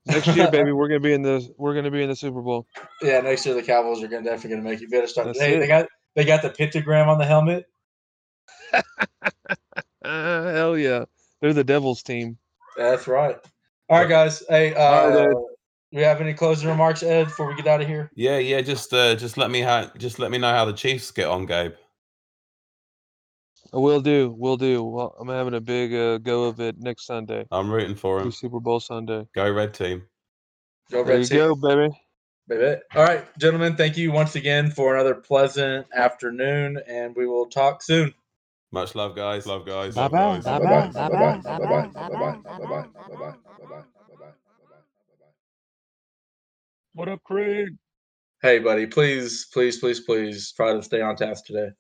next 0.07 0.29
year, 0.29 0.51
baby, 0.53 0.73
we're 0.73 0.89
gonna 0.89 1.01
be 1.01 1.13
in 1.13 1.23
the 1.23 1.53
we're 1.59 1.75
gonna 1.75 1.91
be 1.91 2.03
in 2.03 2.09
the 2.09 2.17
Super 2.17 2.41
Bowl. 2.43 2.67
yeah, 3.03 3.21
next 3.21 3.45
year 3.45 3.55
the 3.55 3.63
Cowboys 3.63 4.03
are 4.03 4.09
gonna 4.09 4.25
definitely 4.25 4.51
gonna 4.51 4.63
make 4.63 4.79
it. 4.79 4.83
You 4.83 4.89
better 4.89 5.07
start. 5.07 5.27
That's 5.27 5.41
Hey, 5.41 5.57
it. 5.57 5.61
they 5.61 5.67
got 5.67 5.87
they 6.17 6.25
got 6.25 6.43
the 6.43 6.51
pictogram 6.51 7.09
on 7.09 7.19
the 7.19 7.27
helmet. 7.27 7.67
Uh, 8.73 8.83
hell 10.55 10.77
yeah, 10.79 11.05
they're 11.41 11.53
the 11.53 11.65
Devils 11.65 12.03
team. 12.03 12.39
That's 12.77 13.07
right. 13.07 13.37
All 13.89 13.99
right, 14.01 14.09
guys. 14.09 14.43
Hey, 14.49 14.75
uh, 14.75 14.81
All 14.81 15.11
right, 15.11 15.37
we 15.93 16.01
have 16.03 16.21
any 16.23 16.33
closing 16.33 16.69
remarks, 16.69 17.03
Ed, 17.03 17.25
before 17.25 17.47
we 17.47 17.55
get 17.55 17.67
out 17.67 17.83
of 17.83 17.87
here? 17.89 18.11
Yeah. 18.15 18.39
Yeah. 18.39 18.63
Just 18.63 18.95
uh, 18.95 19.15
just 19.15 19.37
let 19.37 19.51
me 19.51 19.61
how 19.61 19.91
just 19.99 20.19
let 20.19 20.31
me 20.31 20.39
know 20.39 20.51
how 20.51 20.65
the 20.65 20.73
Chiefs 20.73 21.11
get 21.11 21.27
on, 21.27 21.45
Gabe. 21.47 21.73
I 23.73 23.79
will 23.79 24.01
do. 24.01 24.35
Will 24.37 24.57
do. 24.57 24.83
Well, 24.83 25.17
I'm 25.19 25.29
having 25.29 25.55
a 25.55 25.61
big 25.61 25.95
uh, 25.95 26.19
go 26.19 26.45
of 26.45 26.61
it 26.61 26.77
next 26.79 27.07
Sunday. 27.07 27.47
I'm 27.51 27.71
rooting 27.71 27.97
for 27.97 28.21
him. 28.21 28.31
Super 28.31 28.61
Bowl 28.61 28.81
Sunday. 28.81 29.27
Go 29.35 29.51
Red 29.51 29.73
Team. 29.73 30.03
Go 30.91 31.03
Red 31.03 31.25
Team. 31.25 31.39
go, 31.39 31.55
baby. 31.55 31.95
Baby. 32.49 32.81
All 32.95 33.05
right, 33.05 33.25
gentlemen. 33.39 33.77
Thank 33.77 33.97
you 33.97 34.13
once 34.13 34.35
again 34.35 34.71
for 34.71 34.95
another 34.95 35.15
pleasant 35.15 35.87
afternoon, 35.95 36.81
and 36.87 37.17
we 37.17 37.27
will 37.27 37.47
talk 37.47 37.83
soon. 37.83 38.13
Much 38.73 38.95
love, 38.95 39.17
guys. 39.17 39.47
Love, 39.47 39.65
guys. 39.65 39.95
Bye 39.95 40.09
bye. 40.09 40.39
Bye 40.41 40.59
bye. 40.59 40.87
Bye 40.89 41.09
bye. 41.09 41.41
Bye 41.43 41.59
bye. 41.59 41.59
Bye 41.59 41.59
bye. 41.59 42.37
Bye 42.43 42.59
bye. 42.59 42.85
Bye 43.09 43.17
bye. 43.17 43.33
What 46.95 47.09
up, 47.09 47.23
Craig? 47.25 47.69
Hey, 48.43 48.59
buddy. 48.59 48.87
Please, 48.87 49.47
please, 49.51 49.79
please, 49.79 50.01
please 50.01 50.53
try 50.53 50.75
to 50.75 50.83
stay 50.83 51.01
on 51.01 51.17
task 51.17 51.47
today. 51.47 51.71